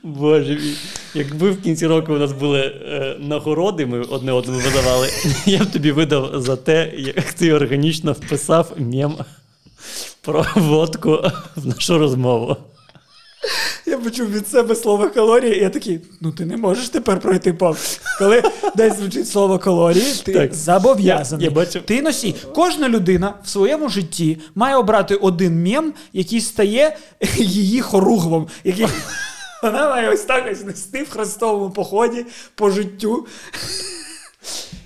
Боже 0.03 0.55
мій. 0.55 0.77
Якби 1.15 1.51
в 1.51 1.63
кінці 1.63 1.87
року 1.87 2.15
у 2.15 2.19
нас 2.19 2.33
були 2.33 2.61
е, 2.61 3.17
нагороди, 3.21 3.87
ми 3.87 4.01
одне 4.01 4.33
одному 4.33 4.59
видавали, 4.59 5.09
я 5.47 5.65
б 5.65 5.71
тобі 5.71 5.93
видав 5.93 6.43
за 6.43 6.57
те, 6.57 6.93
як 6.97 7.33
ти 7.33 7.53
органічно 7.53 8.13
вписав 8.13 8.73
мем 8.77 9.15
про 10.23 10.47
водку 10.57 11.19
в 11.57 11.67
нашу 11.67 11.99
розмову. 11.99 12.57
Я 13.87 13.99
почув 13.99 14.31
від 14.33 14.49
себе 14.49 14.75
слово 14.75 15.11
калорії, 15.11 15.57
і 15.57 15.61
я 15.63 15.71
такий, 15.71 16.01
ну 16.21 16.33
ти 16.33 16.45
не 16.45 16.57
можеш 16.57 16.89
тепер 16.89 17.21
пройти 17.21 17.53
повз. 17.53 18.01
Коли 18.19 18.43
десь 18.77 18.97
звучить 18.99 19.29
слово 19.29 19.59
калорії, 19.59 20.15
ти 20.25 20.33
Так. 20.33 20.55
зобов'язаний. 20.55 21.45
Я- 21.45 21.51
я 21.51 21.57
бачив- 21.57 21.83
Ти 21.83 22.03
носій. 22.03 22.35
Кожна 22.55 22.89
людина 22.89 23.35
в 23.45 23.49
своєму 23.49 23.89
житті 23.89 24.39
має 24.55 24.77
обрати 24.77 25.15
один 25.15 25.63
мем, 25.63 25.93
який 26.13 26.41
стає 26.41 26.97
її 27.37 27.81
хоругвом. 27.81 28.47
Який... 28.65 28.87
Вона 29.63 29.89
має 29.91 30.11
ось 30.11 30.21
так 30.23 30.49
ось 30.53 30.65
нести 30.65 31.03
в 31.03 31.11
хрестовому 31.11 31.71
поході 31.71 32.27
по 32.55 32.71
життю. 32.71 33.27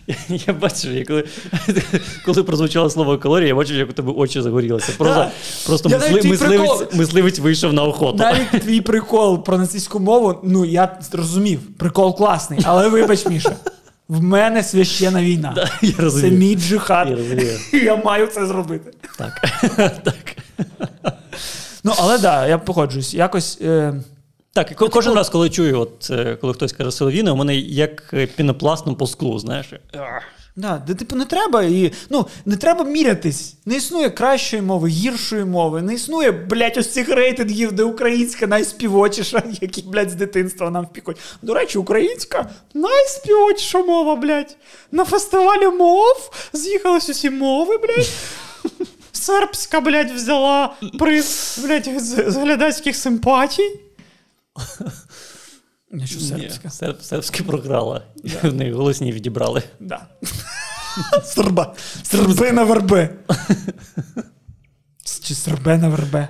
Я 0.28 0.52
бачив, 0.52 0.92
як 0.92 1.06
коли, 1.06 1.24
коли 2.24 2.42
прозвучало 2.42 2.90
слово 2.90 3.18
калорія, 3.18 3.48
я 3.48 3.54
бачив, 3.54 3.76
як 3.76 3.90
у 3.90 3.92
тебе 3.92 4.12
очі 4.12 4.42
загорілися. 4.42 4.92
Просто, 4.98 5.14
Так. 5.14 5.32
просто 5.66 5.88
Я 5.88 5.98
мисли, 5.98 6.30
мисливець, 6.30 6.94
мисливець 6.94 7.38
вийшов 7.38 7.72
на 7.72 7.82
охоту. 7.82 8.18
Навіть 8.18 8.50
твій 8.50 8.80
прикол 8.80 9.44
про 9.44 9.58
нацистську 9.58 10.00
мову, 10.00 10.40
ну 10.42 10.64
я 10.64 10.98
зрозумів, 11.10 11.60
прикол 11.78 12.16
класний, 12.16 12.60
але 12.64 12.88
вибач, 12.88 13.26
Міша, 13.26 13.56
в 14.08 14.22
мене 14.22 14.62
священа 14.62 15.22
війна. 15.22 15.52
Да, 15.54 15.70
я 15.82 16.10
Це 16.10 16.30
мій 16.30 16.56
джихад. 16.56 17.08
Я 17.08 17.16
розумію. 17.16 17.58
Я 17.72 17.96
маю 17.96 18.26
це 18.26 18.46
зробити. 18.46 18.90
Так. 19.18 19.40
так. 20.04 20.36
Ну, 21.84 21.92
але 21.98 22.12
так, 22.12 22.22
да, 22.22 22.46
я 22.46 22.58
погоджуюсь. 22.58 23.14
Якось. 23.14 23.58
Е... 23.62 23.94
Так, 24.54 24.70
і 24.70 24.74
ко- 24.74 24.88
кожен 24.88 25.14
раз, 25.14 25.28
коли 25.28 25.50
чую, 25.50 25.80
от, 25.80 26.10
е, 26.10 26.36
коли 26.40 26.54
хтось 26.54 26.72
каже 26.72 26.90
солов'їна, 26.92 27.32
у 27.32 27.36
мене 27.36 27.56
як 27.56 28.10
е, 28.14 28.26
пінопластом 28.26 28.96
по 28.96 29.06
склу, 29.06 29.38
знаєш. 29.38 29.66
Да, 30.56 30.82
де, 30.86 30.94
типу, 30.94 31.16
не 31.16 31.24
треба 31.24 31.62
і, 31.62 31.92
ну, 32.10 32.26
не 32.44 32.56
треба 32.56 32.84
мірятись. 32.84 33.54
Не 33.66 33.76
існує 33.76 34.10
кращої 34.10 34.62
мови, 34.62 34.88
гіршої 34.88 35.44
мови. 35.44 35.82
Не 35.82 35.94
існує, 35.94 36.32
блядь, 36.32 36.76
ось 36.76 36.92
цих 36.92 37.08
рейтингів, 37.08 37.72
де 37.72 37.82
українська 37.82 38.46
найспівочіша, 38.46 39.42
які, 39.60 39.82
блядь, 39.82 40.10
з 40.10 40.14
дитинства 40.14 40.70
нам 40.70 40.84
впікуть. 40.84 41.16
До 41.42 41.54
речі, 41.54 41.78
українська 41.78 42.50
найспівочіша 42.74 43.82
мова, 43.82 44.16
блядь. 44.16 44.56
На 44.92 45.04
фестивалі 45.04 45.68
мов 45.68 46.30
з'їхались 46.52 47.08
усі 47.08 47.30
мови, 47.30 47.78
блядь. 47.78 48.10
Сербська, 49.12 49.80
блядь, 49.80 50.10
взяла 50.10 50.74
приз, 50.98 51.60
блядь, 51.64 51.90
з 52.28 52.36
глядацьких 52.36 52.96
симпатій. 52.96 53.80
Я 55.92 56.06
що 56.06 56.20
сербська? 56.20 56.70
Серб, 56.70 57.02
сербське 57.02 57.42
програла. 57.42 58.02
В 58.42 58.52
неї 58.54 58.72
голосні 58.72 59.12
відібрали. 59.12 59.62
Да. 59.80 60.06
Серба. 61.24 61.74
Сербина 62.02 62.64
вербе. 62.64 63.14
Чи 65.22 65.34
сербена 65.34 65.88
вербе? 65.88 66.28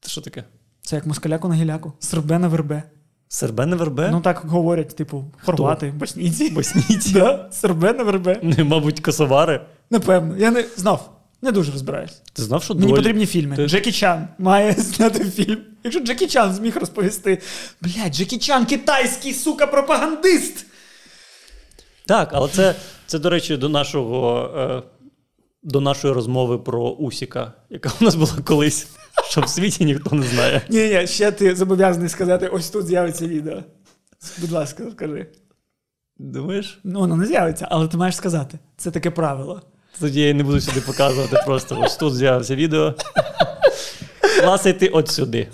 Це 0.00 0.10
що 0.10 0.20
таке? 0.20 0.44
Це 0.82 0.96
як 0.96 1.06
москаляку 1.06 1.48
на 1.48 1.54
гіляку. 1.54 1.92
Сербена 1.98 2.48
вербе. 2.48 2.82
Сербене 3.28 3.76
вербе? 3.76 4.08
Ну 4.10 4.20
так 4.20 4.42
говорять, 4.44 4.96
типу, 4.96 5.24
хорвати, 5.44 5.90
боснійці. 5.90 6.50
Боснійці. 6.50 7.12
Да, 7.14 7.48
сербена 7.52 8.02
вербе. 8.02 8.40
Не, 8.42 8.64
мабуть, 8.64 9.00
косовари. 9.00 9.66
Напевно. 9.90 10.36
Я 10.36 10.50
не 10.50 10.64
знав. 10.76 11.15
Не 11.42 11.52
дуже 11.52 11.72
розбираюсь. 11.72 12.22
Ти 12.32 12.42
знав, 12.42 12.62
що 12.62 12.74
Мені 12.74 12.92
доль- 12.92 12.96
потрібні 12.96 13.26
фільми. 13.26 13.56
Ти- 13.56 13.66
Джекі 13.68 13.92
Чан 13.92 14.28
має 14.38 14.72
зняти 14.78 15.24
фільм. 15.24 15.58
Якщо 15.84 16.00
Джекі 16.00 16.26
Чан 16.26 16.54
зміг 16.54 16.76
розповісти. 16.76 17.38
Блядь, 17.80 18.14
Джекі 18.14 18.38
Чан 18.38 18.66
китайський, 18.66 19.32
сука, 19.32 19.66
пропагандист. 19.66 20.66
Так, 22.06 22.30
але 22.32 22.48
це, 22.48 22.74
це 23.06 23.18
до 23.18 23.30
речі, 23.30 23.56
до 23.56 23.68
нашого. 23.68 24.50
Е, 24.56 24.82
до 25.62 25.80
нашої 25.80 26.14
розмови 26.14 26.58
про 26.58 26.80
Усіка, 26.90 27.52
яка 27.70 27.92
у 28.00 28.04
нас 28.04 28.14
була 28.14 28.32
колись, 28.44 28.86
що 29.30 29.40
в 29.40 29.48
світі 29.48 29.84
ніхто 29.84 30.16
не 30.16 30.26
знає. 30.26 30.62
Ні, 30.68 30.88
ні, 30.88 31.06
ще 31.06 31.32
ти 31.32 31.56
зобов'язаний 31.56 32.08
сказати, 32.08 32.46
ось 32.46 32.70
тут 32.70 32.86
з'явиться 32.86 33.26
відео. 33.26 33.62
Будь 34.38 34.50
ласка, 34.52 34.84
скажи. 34.92 35.26
Думаєш? 36.18 36.78
Ну, 36.84 37.00
воно 37.00 37.16
не 37.16 37.26
з'явиться, 37.26 37.68
але 37.70 37.88
ти 37.88 37.96
маєш 37.96 38.16
сказати. 38.16 38.58
Це 38.76 38.90
таке 38.90 39.10
правило. 39.10 39.62
Тоді 40.00 40.20
я 40.20 40.34
не 40.34 40.42
буду 40.44 40.60
сюди 40.60 40.80
показувати, 40.80 41.36
просто 41.46 41.80
ось 41.80 41.96
тут 41.96 42.14
з'явився 42.14 42.56
відео. 42.56 42.94
Ласайте 44.46 44.88
от 44.88 45.08
сюди. 45.08 45.48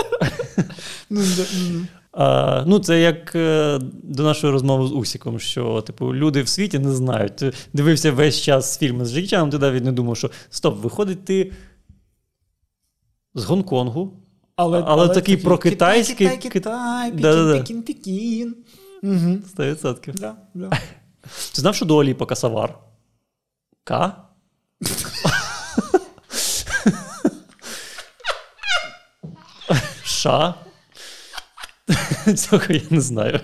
Ну, 1.10 1.20
да, 1.36 1.42
м. 1.58 1.88
А, 2.12 2.64
ну, 2.66 2.78
це 2.78 3.00
як 3.00 3.34
е, 3.34 3.78
до 4.02 4.22
нашої 4.22 4.52
розмови 4.52 4.88
з 4.88 4.92
Усіком, 4.92 5.40
що 5.40 5.80
типу, 5.80 6.14
люди 6.14 6.42
в 6.42 6.48
світі 6.48 6.78
не 6.78 6.92
знають. 6.92 7.36
Ти 7.36 7.52
дивився 7.72 8.12
весь 8.12 8.40
час 8.40 8.78
фільми 8.78 9.04
з 9.04 9.12
Джекі 9.12 9.26
Чаном, 9.28 9.50
ти 9.50 9.58
навіть 9.58 9.84
не 9.84 9.92
думав, 9.92 10.16
що 10.16 10.30
стоп, 10.50 10.78
виходить 10.82 11.24
ти 11.24 11.52
з 13.34 13.44
Гонконгу, 13.44 14.12
але, 14.56 14.82
Але 14.86 15.08
такий 15.08 15.36
прокитайський- 15.36 16.28
Китай, 16.28 16.50
Китай, 16.50 17.12
Китай. 17.12 17.58
Пекін, 17.58 17.82
Пекін, 17.82 18.54
Пекін. 19.02 19.44
100%. 19.56 20.14
Да, 20.20 20.34
да. 20.54 20.68
Ти 21.54 21.60
знав, 21.60 21.74
що 21.74 21.84
Дуа 21.84 22.04
Ліпа 22.04 22.26
касавар? 22.26 22.78
К? 23.84 24.16
США. 30.22 30.54
Цього 32.36 32.62
я 32.68 32.80
не 32.90 33.00
знаю. 33.00 33.40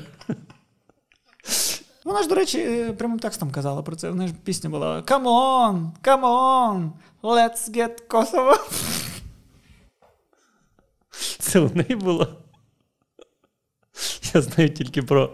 Вона 2.05 2.23
ж, 2.23 2.29
до 2.29 2.35
речі, 2.35 2.59
е, 2.59 2.93
прямим 2.93 3.19
текстом 3.19 3.51
казала 3.51 3.83
про 3.83 3.97
це. 3.97 4.09
Вона 4.09 4.27
ж 4.27 4.35
пісня 4.45 4.71
була 4.71 5.01
Come 5.01 5.23
on, 5.23 5.91
come 6.03 6.23
on, 6.23 6.91
let's 7.23 7.71
get 7.77 8.09
Kosovo. 8.09 8.55
Це 11.39 11.61
у 11.61 11.71
неї 11.75 11.97
було. 11.97 12.29
Я 14.35 14.43
знаю 14.43 14.71
тільки 14.71 15.03
про 15.03 15.31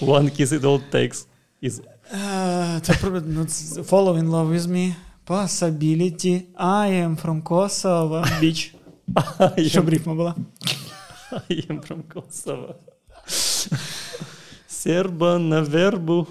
One 0.00 0.40
Kiss 0.40 0.46
It 0.46 0.60
All 0.60 0.80
Takes. 0.92 1.26
Із... 1.60 1.82
Е, 2.12 2.80
Це 2.82 2.92
про 2.92 3.20
ну, 3.20 3.44
це 3.44 3.80
in 3.80 4.30
love 4.30 4.52
with 4.52 4.66
me. 4.66 4.94
Possibility. 5.26 6.46
I 6.56 6.86
am 7.04 7.16
from 7.16 7.42
Kosovo. 7.42 8.22
Beach. 8.40 8.74
Щоб 9.68 9.88
рифма 9.88 10.14
була. 10.14 10.34
I 11.50 11.70
am 11.70 11.80
from 11.88 11.98
Kosovo. 12.14 12.74
Серба 14.68 15.38
на 15.38 15.60
вербу. 15.62 16.26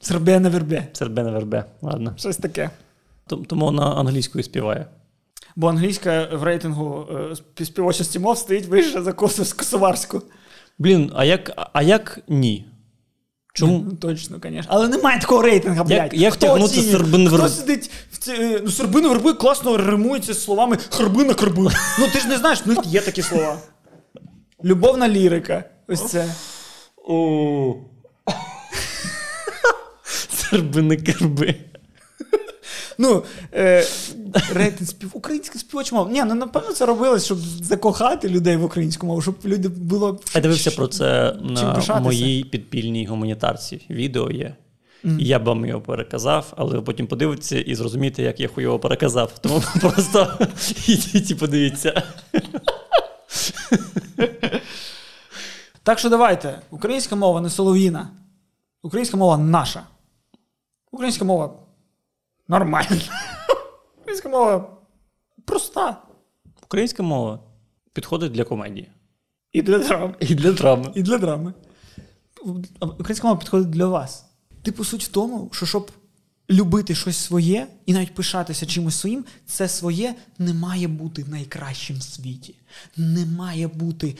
Сербе 0.00 0.40
на 0.40 0.48
вербе. 0.48 0.88
Сербе 0.92 1.22
на 1.22 1.30
вербе. 1.30 1.64
Ладно. 1.82 2.14
Щось 2.16 2.36
таке. 2.36 2.70
Тому 3.26 3.64
вона 3.64 3.94
англійською 3.94 4.44
співає. 4.44 4.86
Бо 5.56 5.68
англійська 5.68 6.28
в 6.32 6.42
рейтингу 6.42 7.06
е, 7.60 7.64
співочості 7.64 8.18
мов 8.18 8.38
стоїть 8.38 8.66
вище 8.66 9.02
за 9.02 9.10
косов- 9.10 9.56
косоварську. 9.56 10.22
Блін, 10.78 11.12
а 11.14 11.24
як, 11.24 11.68
а 11.72 11.82
як 11.82 12.18
ні? 12.28 12.64
Чому? 13.58 13.84
Ну, 13.90 13.96
точно, 13.96 14.36
звісно. 14.42 14.62
Але 14.68 14.88
немає 14.88 15.20
такого 15.20 15.42
рейтингу, 15.42 15.84
блядь. 15.84 16.14
як 16.14 16.32
Хто 16.32 16.46
тягнути 16.46 16.64
оцінює? 16.64 16.92
сербин 16.92 17.28
Хто 17.28 17.36
верб- 17.36 17.48
сидить 17.48 17.90
в 18.12 18.18
ці, 18.18 18.32
е, 18.32 18.60
ну, 18.64 18.70
сербина 18.70 19.08
верби 19.08 19.32
класно 19.32 19.76
римується 19.76 20.34
з 20.34 20.44
словами 20.44 20.78
хербина 20.90 21.34
карбин. 21.34 21.68
Ну 21.98 22.06
ти 22.12 22.20
ж 22.20 22.28
не 22.28 22.36
знаєш, 22.38 22.62
в 22.66 22.68
них 22.68 22.78
є 22.84 23.00
такі 23.00 23.22
слова. 23.22 23.58
Любовна 24.64 25.08
лірика. 25.08 25.64
Ось 25.88 26.06
це. 26.06 26.34
Сербини 30.30 30.96
керби. 30.96 31.54
Ну, 32.98 33.24
е, 33.54 33.84
рейтинг 34.52 34.88
спів... 34.88 35.10
українська 35.12 35.58
співоча 35.58 35.96
мова. 35.96 36.10
Ні, 36.10 36.24
ну 36.24 36.34
напевно 36.34 36.72
це 36.72 36.86
робилось, 36.86 37.24
щоб 37.24 37.38
закохати 37.38 38.28
людей 38.28 38.56
в 38.56 38.64
українську 38.64 39.06
мову, 39.06 39.22
щоб 39.22 39.34
люди 39.44 39.68
було. 39.68 40.20
Я 40.34 40.40
дивився 40.40 40.70
про 40.70 40.86
це 40.86 41.36
на 41.42 42.00
моїй 42.00 42.44
підпільній 42.44 43.06
гуманітарці. 43.06 43.86
Відео 43.90 44.30
є. 44.30 44.56
І 45.04 45.24
я 45.24 45.38
б 45.38 45.44
вам 45.44 45.66
його 45.66 45.80
переказав, 45.80 46.52
але 46.56 46.74
ви 46.74 46.82
потім 46.82 47.06
подивитеся 47.06 47.60
і 47.60 47.74
зрозумієте, 47.74 48.22
як 48.22 48.40
я 48.40 48.48
хуйово 48.48 48.78
переказав. 48.78 49.38
Тому 49.38 49.62
просто 49.80 50.38
ідіть 50.88 51.30
і 51.30 51.34
подивіться. 51.34 52.02
Так 55.82 55.98
що 55.98 56.08
давайте. 56.08 56.60
Українська 56.70 57.16
мова 57.16 57.40
не 57.40 57.50
солов'їна. 57.50 58.08
Українська 58.82 59.16
мова 59.16 59.38
наша. 59.38 59.82
Українська 60.90 61.24
мова 61.24 61.50
нормальна. 62.48 63.00
Українська 64.00 64.28
мова 64.28 64.78
проста. 65.44 66.02
Українська 66.62 67.02
мова 67.02 67.40
підходить 67.92 68.32
для 68.32 68.44
комедії. 68.44 68.88
І 69.52 69.62
для 69.62 69.78
драми. 69.78 70.14
І 70.20 70.34
для 70.34 70.52
драми. 70.52 70.92
І 70.94 71.02
для 71.02 71.18
драми. 71.18 71.52
Українська 72.80 73.28
мова 73.28 73.40
підходить 73.40 73.70
для 73.70 73.86
вас. 73.86 74.24
Типу, 74.62 74.84
суть 74.84 75.04
в 75.04 75.08
тому, 75.08 75.50
що 75.52 75.66
щоб 75.66 75.90
любити 76.50 76.94
щось 76.94 77.16
своє 77.16 77.66
і 77.86 77.92
навіть 77.92 78.14
пишатися 78.14 78.66
чимось 78.66 78.96
своїм, 78.96 79.24
це 79.46 79.68
своє 79.68 80.14
не 80.38 80.54
має 80.54 80.88
бути 80.88 81.24
найкращим 81.24 81.96
в 81.96 82.02
світі. 82.02 82.54
Не 82.96 83.26
має 83.26 83.68
бути 83.68 84.16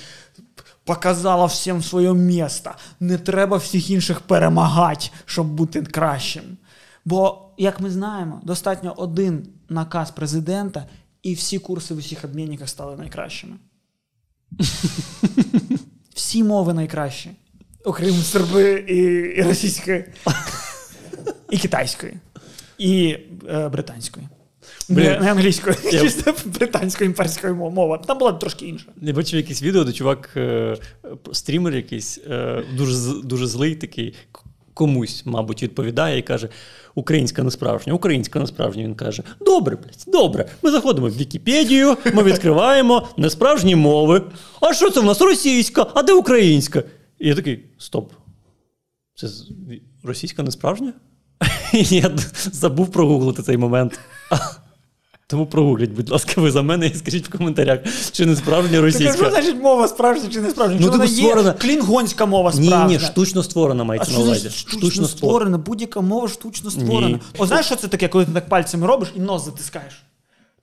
показала 0.85 1.47
всім 1.47 1.83
своє 1.83 2.14
місто. 2.14 2.70
Не 3.01 3.18
треба 3.18 3.57
всіх 3.57 3.91
інших 3.91 4.20
перемагати, 4.20 5.11
щоб 5.24 5.47
бути 5.47 5.83
кращим. 5.83 6.57
Бо, 7.09 7.50
як 7.59 7.80
ми 7.80 7.90
знаємо, 7.90 8.40
достатньо 8.44 8.94
один 8.96 9.46
наказ 9.68 10.11
президента, 10.11 10.86
і 11.22 11.34
всі 11.34 11.59
курси 11.59 11.94
в 11.94 11.96
усіх 11.96 12.24
обмінниках 12.24 12.68
стали 12.68 12.96
найкращими. 12.96 13.56
Всі 16.14 16.44
мови 16.44 16.74
найкращі, 16.74 17.30
окрім 17.84 18.14
серби 18.14 18.84
і, 18.88 18.96
і 19.38 19.42
російської, 19.42 20.04
і 21.50 21.59
китайської, 21.59 22.12
і 22.78 23.16
е, 23.48 23.68
британської. 23.68 24.28
Блін. 24.88 25.04
Не, 25.20 25.30
англійської, 25.32 25.76
Я- 25.84 26.00
чисто 26.00 26.34
британської 26.46 27.09
імперської 27.09 27.52
мов- 27.52 27.70
мова. 27.72 27.98
Там 27.98 28.18
була 28.18 28.32
трошки 28.32 28.66
інша. 28.66 28.86
Я 29.02 29.12
бачив 29.12 29.36
якесь 29.36 29.62
відео, 29.62 29.84
де 29.84 29.92
чувак, 29.92 30.30
е, 30.36 30.76
стрімер 31.32 31.74
якийсь, 31.74 32.18
е, 32.30 32.64
дуже, 32.76 33.22
дуже 33.24 33.46
злий 33.46 33.74
такий, 33.74 34.14
комусь, 34.79 35.22
мабуть, 35.24 35.62
відповідає 35.62 36.18
і 36.18 36.22
каже: 36.22 36.49
Українська 36.95 37.43
не 37.43 37.51
справжня, 37.51 37.93
українська 37.93 38.41
не 38.41 38.47
справжня. 38.47 38.83
Він 38.83 38.95
каже: 38.95 39.22
Добре, 39.41 39.76
блядь, 39.76 40.05
добре. 40.07 40.49
Ми 40.62 40.70
заходимо 40.70 41.09
в 41.09 41.16
Вікіпедію, 41.16 41.97
ми 42.14 42.22
відкриваємо 42.22 43.09
несправжні 43.16 43.76
мови. 43.76 44.22
А 44.61 44.74
що 44.74 44.91
це 44.91 45.01
в 45.01 45.05
нас 45.05 45.20
російська? 45.20 45.87
А 45.95 46.03
де 46.03 46.12
українська? 46.12 46.83
І 47.18 47.29
я 47.29 47.35
такий: 47.35 47.64
стоп. 47.79 48.12
Це 49.14 49.29
російська 50.05 50.43
не 50.43 50.51
справжня? 50.51 50.93
Я 51.72 52.11
забув 52.53 52.93
прогуглити 52.93 53.43
цей 53.43 53.57
момент. 53.57 53.99
Тому 55.31 55.47
прогугліть, 55.47 55.91
будь 55.91 56.11
ласка, 56.11 56.41
ви 56.41 56.51
за 56.51 56.62
мене 56.62 56.87
і 56.87 56.95
скажіть 56.95 57.29
в 57.29 57.39
коментарях, 57.39 57.79
чи 58.12 58.26
не 58.26 58.37
справжня 58.37 58.81
російська. 58.81 59.16
що 59.16 59.31
значить 59.31 59.62
мова 59.62 59.89
справжня 59.89 60.29
чи 60.33 60.41
не 60.41 60.51
справжня? 60.51 60.76
Ну, 60.81 60.87
Чи 60.87 60.91
вона 60.91 61.07
типу, 61.07 61.20
є 61.20 61.53
клінгонська 61.53 62.26
мова 62.26 62.53
Ні, 62.55 62.66
справжня? 62.66 62.99
ні, 62.99 63.05
штучно 63.05 63.43
створена 63.43 63.85
мається 63.85 64.12
на 64.12 64.18
увазі. 64.18 64.51
Штучно, 64.51 64.79
штучно 64.79 65.09
створена. 65.09 65.09
створена? 65.09 65.59
Будь-яка 65.59 66.01
мова 66.01 66.29
штучно 66.29 66.70
створена. 66.70 67.09
Ні. 67.09 67.20
О, 67.39 67.47
знаєш, 67.47 67.66
що 67.66 67.76
це 67.76 67.89
таке, 67.89 68.09
коли 68.09 68.24
ти 68.24 68.33
так 68.33 68.49
пальцями 68.49 68.87
робиш 68.87 69.09
і 69.16 69.20
нос 69.20 69.45
затискаєш? 69.45 70.03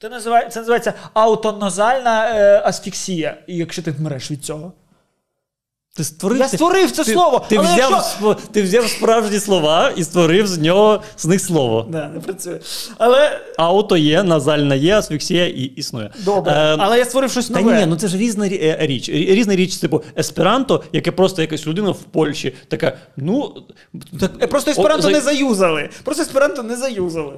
Це 0.02 0.10
називається, 0.10 0.52
це 0.54 0.60
називається 0.60 0.94
аутонозальна 1.14 2.30
е, 2.36 2.62
асфіксія, 2.66 3.38
і 3.48 3.56
якщо 3.56 3.82
ти 3.82 3.92
вмреш 3.92 4.32
від 4.32 4.46
цього. 4.46 4.74
Ти 5.98 6.04
створив, 6.04 6.40
Я 6.40 6.48
створив 6.48 6.92
це 6.92 7.04
ти, 7.04 7.14
слово, 7.14 7.46
Ти 7.50 7.56
але 7.58 7.74
взяв, 7.76 7.92
якщо- 7.92 8.38
ти 8.52 8.62
взяв 8.64 8.88
справжні 8.90 9.40
слова 9.40 9.92
і 9.96 10.04
створив 10.04 10.48
з 10.48 10.58
нього 10.58 11.02
з 11.18 11.26
них 11.26 11.42
слово. 11.42 11.88
Да, 11.90 12.08
не 12.08 12.20
працює. 12.20 12.60
Але 12.98 13.40
Ауто 13.58 13.98
є, 13.98 14.24
назальна 14.24 14.76
є, 14.76 14.98
асфіксія 14.98 15.48
і 15.48 15.62
існує. 15.62 16.12
добре. 16.26 16.54
Е, 16.54 16.76
Але 16.80 16.98
я 16.98 17.06
створив 17.06 17.32
щось 17.32 17.48
Та 17.48 17.62
нове. 17.62 17.80
ні, 17.80 17.86
ну 17.86 17.96
це 17.96 18.08
ж 18.08 18.18
різна 18.18 18.48
е, 18.48 18.78
річ. 18.82 19.10
Різна 19.10 19.56
річ, 19.56 19.78
типу, 19.78 20.04
есперанто, 20.18 20.84
яке 20.94 21.12
просто 21.12 21.42
якась 21.42 21.68
людина 21.68 21.92
в 21.92 22.04
Польщі, 22.04 22.54
така, 22.68 22.98
ну. 23.18 23.54
Так, 24.20 24.32
Е, 24.42 24.48
Просто 24.48 24.72
есперанто 24.72 25.00
о, 25.08 25.12
за- 25.12 25.18
не 25.18 25.22
заюзали. 25.22 25.90
Просто 26.04 26.24
есперанто 26.24 26.64
не 26.64 26.76
заюзали. 26.76 27.34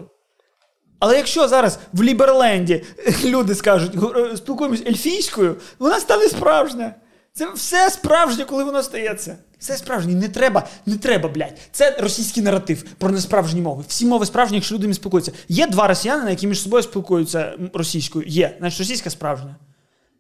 Але 1.00 1.18
якщо 1.18 1.48
зараз 1.48 1.80
в 1.94 2.04
Ліберленді 2.04 2.84
люди 3.26 3.56
скажуть, 3.56 3.96
«Го- 3.96 4.14
е, 4.18 4.38
спілкуємось 4.38 4.82
ельфійською, 4.88 5.56
вона 5.80 6.00
стане 6.00 6.28
справжня. 6.28 6.96
Це 7.38 7.54
все 7.56 7.90
справжнє, 7.90 8.46
коли 8.46 8.64
воно 8.64 8.84
стається. 8.84 9.36
Все 9.60 9.78
справжнє. 9.78 10.14
Не 10.16 10.28
треба, 10.30 10.68
не 10.86 10.98
треба, 10.98 11.30
блядь. 11.30 11.54
Це 11.72 11.98
російський 12.00 12.44
наратив 12.44 12.84
про 12.98 13.10
несправжні 13.10 13.62
мови. 13.62 13.84
Всі 13.88 14.06
мови 14.06 14.26
справжні, 14.26 14.58
якщо 14.58 14.76
люди 14.76 14.88
не 14.88 14.94
спілкуються. 14.94 15.32
Є 15.50 15.68
два 15.68 15.88
росіянина, 15.88 16.30
які 16.30 16.48
між 16.48 16.62
собою 16.62 16.84
спілкуються 16.84 17.54
російською. 17.74 18.26
Є. 18.28 18.56
Значить, 18.60 18.80
російська 18.80 19.10
справжня. 19.10 19.56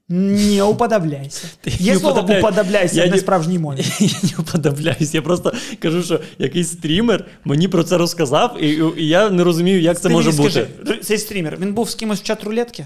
Не 0.09 0.63
уподобляйся. 0.73 1.47
Є 1.65 1.93
не 1.93 1.99
слово 1.99 2.13
уподобляю. 2.15 2.43
уподобляйся 2.43 2.95
Я 2.95 3.03
в 3.03 3.07
не- 3.07 3.15
несправжній 3.15 3.59
мові. 3.59 3.85
Я 3.99 4.07
не 4.23 4.29
уподобляюсь. 4.39 5.13
Я 5.13 5.21
просто 5.21 5.53
кажу, 5.79 6.03
що 6.03 6.19
якийсь 6.37 6.71
стрімер 6.71 7.25
мені 7.45 7.67
про 7.67 7.83
це 7.83 7.97
розказав, 7.97 8.63
і, 8.63 8.67
і 8.97 9.07
я 9.07 9.29
не 9.29 9.43
розумію, 9.43 9.81
як 9.81 10.01
це 10.01 10.09
може 10.09 10.29
мені 10.31 10.41
бути. 10.41 10.67
цей 11.03 11.17
стрімер, 11.17 11.57
він 11.57 11.73
був 11.73 11.89
з 11.89 11.95
кимось 11.95 12.19
в 12.19 12.23
чат 12.23 12.43
рулетки? 12.43 12.85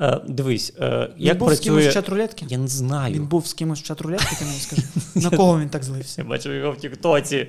Е, 0.00 0.20
дивись, 0.28 0.72
е, 0.80 1.10
Він 1.16 1.26
як 1.26 1.38
був 1.38 1.54
з 1.54 1.60
кимось 1.60 1.86
в 1.86 1.92
чат 1.92 2.08
рулетки? 2.08 2.46
Я 2.48 2.58
не 2.58 2.68
знаю. 2.68 3.14
Він 3.14 3.26
був 3.26 3.46
з 3.46 3.52
кимось 3.52 3.80
в 3.80 3.82
чат 3.82 4.00
рулетки, 4.00 4.36
ти 4.38 4.44
мені 4.44 4.58
скажи. 4.58 4.82
На 5.14 5.36
кого 5.36 5.60
він 5.60 5.68
так 5.68 5.84
злився? 5.84 6.22
Я 6.22 6.28
бачив 6.28 6.54
його 6.54 6.72
в 6.72 6.76
Тіктоці. 6.76 7.48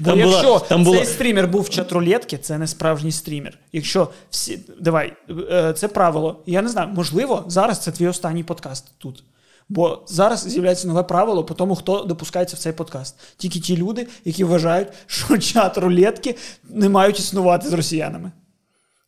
Бо 0.00 0.04
Там 0.04 0.20
була- 0.20 0.32
якщо 0.32 0.58
там 0.58 0.84
було- 0.84 0.96
цей 0.96 1.06
стрімер 1.06 1.48
був 1.48 1.62
в 1.62 1.68
чат 1.68 1.92
рулетки, 1.92 2.38
це 2.38 2.58
не 2.58 2.66
справжній 2.66 3.12
стрімер. 3.12 3.58
Якщо 3.72 4.10
всі. 4.30 4.58
Давай, 4.80 5.12
е, 5.50 5.72
це 5.72 5.88
правило. 5.88 6.42
Я 6.46 6.62
не 6.62 6.68
знаю, 6.68 6.88
можливо, 6.88 7.44
зараз 7.46 7.78
це 7.78 7.92
твій 7.92 8.06
останній 8.06 8.44
подкаст 8.44 8.84
тут. 8.98 9.24
Бо 9.68 10.02
зараз 10.06 10.48
з'являється 10.48 10.88
нове 10.88 11.02
правило 11.02 11.44
по 11.44 11.54
тому, 11.54 11.74
хто 11.76 12.04
допускається 12.04 12.56
в 12.56 12.58
цей 12.58 12.72
подкаст. 12.72 13.16
Тільки 13.36 13.60
ті 13.60 13.76
люди, 13.76 14.06
які 14.24 14.44
вважають, 14.44 14.88
що 15.06 15.38
чат 15.38 15.78
рулетки 15.78 16.36
не 16.68 16.88
мають 16.88 17.18
існувати 17.18 17.68
з 17.68 17.72
росіянами. 17.72 18.32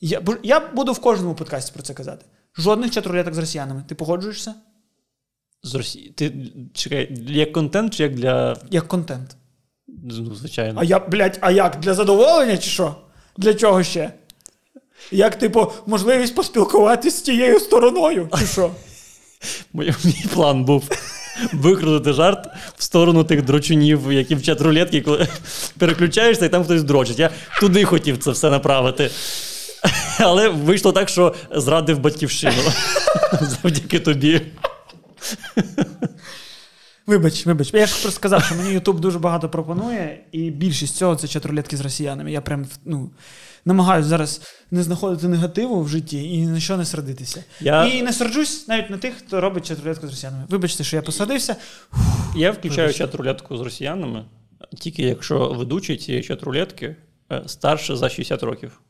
Я, 0.01 0.23
я 0.43 0.61
буду 0.61 0.93
в 0.93 0.99
кожному 0.99 1.35
подкасті 1.35 1.73
про 1.75 1.83
це 1.83 1.95
казати. 1.95 2.25
Жодних 2.59 2.91
чат 2.91 3.07
рулеток 3.07 3.35
з 3.35 3.39
росіянами. 3.39 3.85
Ти 3.89 3.95
погоджуєшся? 3.95 4.55
З 5.63 5.75
Росії. 5.75 6.13
Ти 6.17 6.33
чекай, 6.75 7.17
як 7.29 7.53
контент 7.53 7.95
чи 7.95 8.03
як 8.03 8.15
для. 8.15 8.57
Як 8.71 8.89
контент. 8.89 9.37
Ну, 10.05 10.35
звичайно. 10.35 10.81
А 10.81 10.85
я, 10.85 10.99
блядь, 10.99 11.39
а 11.41 11.51
як? 11.51 11.81
Для 11.81 11.95
задоволення 11.95 12.59
чи 12.59 12.71
що? 12.71 12.97
Для 13.37 13.55
чого 13.55 13.83
ще? 13.83 14.13
Як, 15.11 15.39
типу, 15.39 15.73
можливість 15.87 16.35
поспілкуватися 16.35 17.19
з 17.19 17.23
тією 17.23 17.61
стороною, 17.61 18.29
чи 18.39 18.47
що? 18.47 18.71
Мій, 19.73 20.25
план 20.35 20.65
був 20.65 20.85
викрутити 21.53 22.13
жарт 22.13 22.47
в 22.77 22.83
сторону 22.83 23.25
тих 23.25 23.43
дрочунів, 23.43 24.13
які 24.13 24.35
вчать 24.35 24.61
рулетки, 24.61 25.01
коли 25.01 25.29
переключаєшся, 25.79 26.47
і 26.47 26.49
там 26.49 26.65
хтось 26.65 26.83
дрочить. 26.83 27.19
Я 27.19 27.31
туди 27.61 27.85
хотів 27.85 28.19
це 28.19 28.31
все 28.31 28.51
направити. 28.51 29.11
Але 30.19 30.49
вийшло 30.49 30.93
так, 30.93 31.09
що 31.09 31.35
зрадив 31.51 31.99
батьківщину 31.99 32.63
завдяки 33.41 34.01
тобі. 34.01 34.41
Вибач, 37.07 37.47
вибач. 37.47 37.75
Я 37.75 37.87
ж 37.87 37.93
просто 37.93 38.11
сказав, 38.11 38.45
що 38.45 38.55
мені 38.55 38.73
Ютуб 38.73 39.01
дуже 39.01 39.19
багато 39.19 39.49
пропонує, 39.49 40.21
і 40.33 40.51
більшість 40.51 40.97
цього 40.97 41.17
це 41.17 41.29
чатрулетки 41.29 41.77
з 41.77 41.81
росіянами. 41.81 42.33
Я 42.33 42.41
прям 42.41 42.67
ну, 42.85 43.11
намагаюся 43.65 44.09
зараз 44.09 44.41
не 44.71 44.83
знаходити 44.83 45.29
негативу 45.29 45.83
в 45.83 45.89
житті 45.89 46.33
і 46.35 46.47
на 46.47 46.61
що 46.61 46.77
не 46.77 46.85
сердитися. 46.85 47.45
Я- 47.61 47.87
І 47.87 48.03
не 48.03 48.13
серджусь 48.13 48.69
навіть 48.69 48.91
на 48.91 48.99
тих, 48.99 49.15
хто 49.27 49.41
робить 49.41 49.67
чатрулетку 49.69 50.07
з 50.07 50.11
росіянами. 50.11 50.45
Вибачте, 50.49 50.85
що 50.85 50.97
я 50.97 51.03
посадився. 51.03 51.57
Я 52.37 52.51
включаю 52.51 52.89
чат-рулетку 52.89 53.57
з 53.57 53.61
росіянами, 53.61 54.25
тільки 54.79 55.03
якщо 55.03 55.49
ведучий 55.49 55.97
цієї 55.97 56.23
чат-рулетки 56.25 56.95
е, 57.33 57.43
старше 57.47 57.97
за 57.97 58.09
60 58.09 58.43
років. 58.43 58.81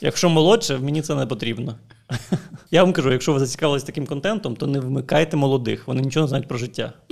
Якщо 0.00 0.28
молодше, 0.28 0.78
мені 0.78 1.02
це 1.02 1.14
не 1.14 1.26
потрібно. 1.26 1.74
Я 2.70 2.84
вам 2.84 2.92
кажу, 2.92 3.12
якщо 3.12 3.32
ви 3.32 3.38
зацікавились 3.38 3.82
таким 3.82 4.06
контентом, 4.06 4.56
то 4.56 4.66
не 4.66 4.80
вмикайте 4.80 5.36
молодих, 5.36 5.88
вони 5.88 6.02
нічого 6.02 6.24
не 6.24 6.28
знають 6.28 6.48
про 6.48 6.58
життя. 6.58 6.92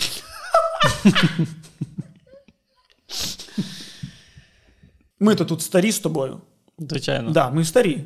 Ми 5.20 5.34
то 5.34 5.44
тут 5.44 5.62
старі 5.62 5.92
з 5.92 5.98
тобою. 5.98 6.40
Звичайно. 6.78 7.30
Да, 7.30 7.50
ми 7.50 7.64
старі. 7.64 8.04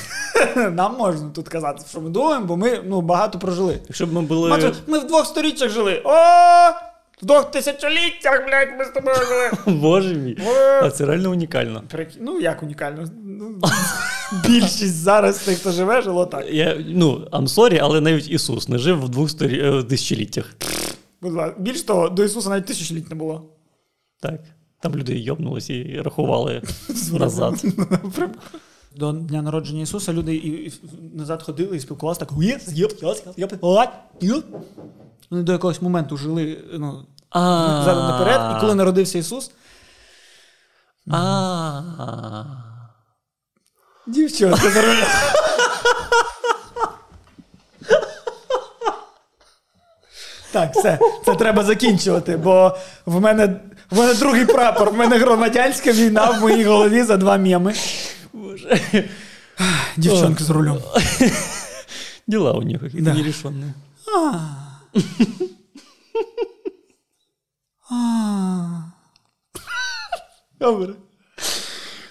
Нам 0.56 0.96
можна 0.96 1.30
тут 1.30 1.48
казати, 1.48 1.84
що 1.90 2.00
ми 2.00 2.10
думаємо, 2.10 2.46
бо 2.46 2.56
ми 2.56 2.82
ну, 2.84 3.00
багато 3.00 3.38
прожили. 3.38 3.80
Якщо 3.88 4.06
б 4.06 4.12
ми 4.12 4.22
були. 4.22 4.74
Ми 4.86 4.98
в 4.98 5.06
двох 5.06 5.26
сторіччях 5.26 5.70
жили. 5.70 6.02
О! 6.04 6.12
В 7.22 7.26
двох 7.26 7.50
тисячоліттях, 7.50 8.46
блядь, 8.46 8.78
ми 8.78 8.84
з 8.84 8.88
тобою 8.88 9.16
жили. 9.16 9.78
Боже 9.80 10.14
мій. 10.14 10.38
А 10.82 10.90
це 10.90 11.06
реально 11.06 11.30
унікально. 11.30 11.82
Ну, 12.20 12.40
як 12.40 12.62
унікально. 12.62 13.04
Ну, 13.24 13.60
більшість 14.46 14.94
зараз 14.94 15.38
тих, 15.38 15.58
хто 15.58 15.72
живе, 15.72 16.02
жило 16.02 16.26
так. 16.26 16.46
Я, 16.50 16.84
ну, 16.88 17.28
I'm 17.32 17.48
sorry, 17.48 17.78
але 17.82 18.00
навіть 18.00 18.30
Ісус 18.30 18.68
не 18.68 18.78
жив 18.78 19.04
в 19.04 19.08
двох 19.08 19.30
сторі... 19.30 19.60
е, 19.60 19.82
тисячоліттях. 19.82 20.54
Будь 21.20 21.32
ласка. 21.32 21.56
Більш 21.58 21.82
того, 21.82 22.08
до 22.08 22.24
Ісуса 22.24 22.48
навіть 22.48 22.66
тисячоліть 22.66 23.10
не 23.10 23.16
було. 23.16 23.50
Так. 24.20 24.40
Там 24.80 24.96
люди 24.96 25.18
йобнулись 25.18 25.70
і 25.70 26.00
рахували 26.04 26.62
назад. 27.12 27.64
До 28.96 29.12
дня 29.12 29.42
народження 29.42 29.82
Ісуса 29.82 30.12
люди 30.12 30.34
і, 30.34 30.72
назад 31.14 31.42
ходили 31.42 31.76
і 31.76 31.80
спілкувалися 31.80 32.20
так. 32.20 32.32
Вони 35.30 35.42
до 35.42 35.52
якогось 35.52 35.82
моменту 35.82 36.16
жили 36.16 36.58
ну, 36.72 37.06
задом 37.34 38.06
наперед, 38.08 38.56
і 38.56 38.60
коли 38.60 38.74
народився 38.74 39.18
Ісус, 39.18 39.50
А. 41.10 41.80
дівчонка 44.06 44.70
за 44.70 44.82
рулем. 44.82 45.06
Так, 50.52 50.74
все, 50.76 50.98
це 51.24 51.34
треба 51.34 51.64
закінчувати, 51.64 52.36
бо 52.36 52.76
в 53.06 53.20
мене, 53.20 53.60
в 53.90 53.98
мене 53.98 54.14
другий 54.14 54.44
прапор, 54.46 54.90
в 54.90 54.94
мене 54.94 55.18
громадянська 55.18 55.92
війна 55.92 56.30
в 56.30 56.40
моїй 56.40 56.64
голові 56.64 57.02
за 57.02 57.16
два 57.16 57.36
мєми. 57.36 57.74
Боже. 58.32 58.80
Дівчонка 59.96 60.44
з 60.44 60.50
рулем. 60.50 60.78
Дела 62.26 62.52
у 62.52 62.62
них 62.62 63.02
Да. 63.02 63.14
нерешенные. 63.14 63.72
Добре. 70.60 70.94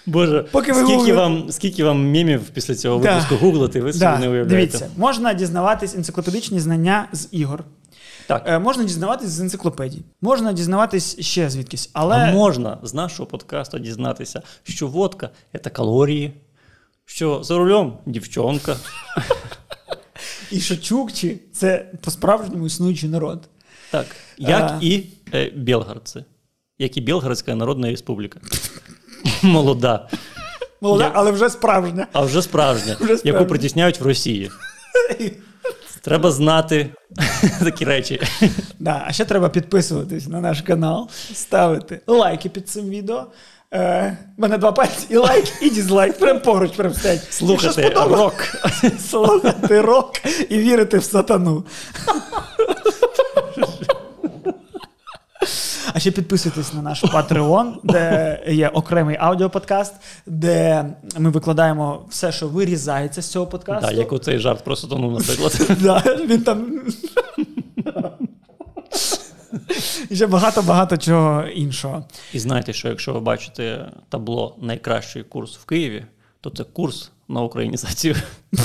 Боже, 0.06 0.42
Поки 0.52 0.72
ви 0.72 0.78
скільки, 0.82 0.96
гуглите- 0.96 1.14
вам, 1.16 1.52
скільки 1.52 1.84
вам 1.84 2.10
мемів 2.12 2.40
після 2.50 2.74
цього 2.74 3.02
Да. 3.02 3.10
випуску 3.14 3.36
гуглити, 3.46 3.80
ви 3.80 3.92
собі 3.92 4.00
Да, 4.04 4.18
не 4.18 4.28
уявляєте. 4.28 4.50
дивіться, 4.50 4.90
можна 4.96 5.34
дізнаватись 5.34 5.94
енциклопедичні 5.94 6.60
знання 6.60 7.08
з 7.12 7.28
ігор. 7.30 7.64
Так. 8.26 8.42
Е, 8.46 8.58
можна 8.58 8.84
дізнаватись 8.84 9.28
з 9.28 9.40
енциклопедій. 9.40 10.02
Можна 10.20 10.52
дізнаватись 10.52 11.20
ще 11.20 11.50
звідкись. 11.50 11.90
Але 11.92 12.16
А 12.16 12.32
можна 12.32 12.78
з 12.82 12.94
нашого 12.94 13.26
подкасту 13.26 13.78
дізнатися, 13.78 14.42
що 14.62 14.86
водка 14.86 15.30
це 15.64 15.70
калорії, 15.70 16.32
що 17.04 17.42
за 17.42 17.58
рулем 17.58 17.92
дівчонка. 18.06 18.76
і 20.50 20.60
що 20.60 20.76
чукчі 20.76 21.40
це 21.52 21.90
по-справжньому 22.00 22.66
існуючий 22.66 23.08
народ. 23.08 23.48
Так, 23.90 24.06
як 24.38 24.62
А. 24.62 24.78
і 24.80 25.06
білгородці, 25.56 26.24
як 26.78 26.96
і 26.96 27.00
Білгородська 27.00 27.54
Народна 27.54 27.90
Республіка. 27.90 28.40
Молода, 29.42 30.08
Молода, 30.80 31.04
Я- 31.04 31.10
але 31.14 31.30
вже 31.30 31.50
справжня. 31.50 32.06
а 32.12 32.20
вже 32.22 32.42
справжня, 32.42 32.94
Вже 32.94 33.04
справжня. 33.04 33.32
яку 33.32 33.46
притісняють 33.46 34.00
в 34.00 34.06
Росії. 34.06 34.50
Треба 36.00 36.30
знати 36.30 36.90
такі 37.64 37.84
речі. 37.84 38.20
Да, 38.78 39.04
а 39.06 39.12
ще 39.12 39.24
треба 39.24 39.48
підписуватись 39.48 40.28
на 40.28 40.40
наш 40.40 40.60
канал, 40.62 41.08
ставити 41.34 42.00
лайки 42.06 42.48
під 42.48 42.68
цим 42.68 42.88
відео. 42.88 43.26
Е, 43.74 44.16
в 44.38 44.40
мене 44.40 44.58
два 44.58 44.72
пальці 44.72 45.06
і 45.08 45.16
лайк, 45.16 45.44
і 45.62 45.70
дізлайк. 45.70 46.18
Прям 46.18 46.40
поруч 46.40 46.70
прям 46.76 46.94
стоять. 46.94 47.32
Слухати 47.32 47.66
Якщо 47.66 47.82
сподобалось, 47.82 48.20
рок. 48.20 48.44
слухати 49.10 49.80
рок 49.80 50.12
і 50.48 50.58
вірити 50.58 50.98
в 50.98 51.04
сатану. 51.04 51.64
А 55.94 55.98
ще 55.98 56.10
підписуйтесь 56.10 56.74
на 56.74 56.82
наш 56.82 57.04
Patreon, 57.04 57.72
де 57.84 58.38
є 58.48 58.68
окремий 58.68 59.16
аудіоподкаст, 59.20 59.94
де 60.26 60.84
ми 61.18 61.30
викладаємо 61.30 62.06
все, 62.10 62.32
що 62.32 62.48
вирізається 62.48 63.22
з 63.22 63.30
цього 63.30 63.46
подкасту. 63.46 63.88
Так, 63.88 63.96
як 63.96 64.12
оцей 64.12 64.38
жарт 64.38 64.64
просто 64.64 64.86
тонув, 64.86 65.12
наприклад. 65.12 65.60
Да, 65.80 66.02
він 66.26 66.42
там. 66.42 66.82
І 70.10 70.16
ще 70.16 70.26
багато-багато 70.26 70.96
чого 70.96 71.46
іншого. 71.46 72.04
І 72.32 72.38
знаєте, 72.38 72.72
що 72.72 72.88
якщо 72.88 73.12
ви 73.12 73.20
бачите 73.20 73.88
табло 74.08 74.56
найкращий 74.60 75.22
курс 75.22 75.56
в 75.56 75.64
Києві, 75.64 76.04
то 76.40 76.50
це 76.50 76.64
курс 76.64 77.10
на 77.28 77.40
українізацію. 77.40 78.16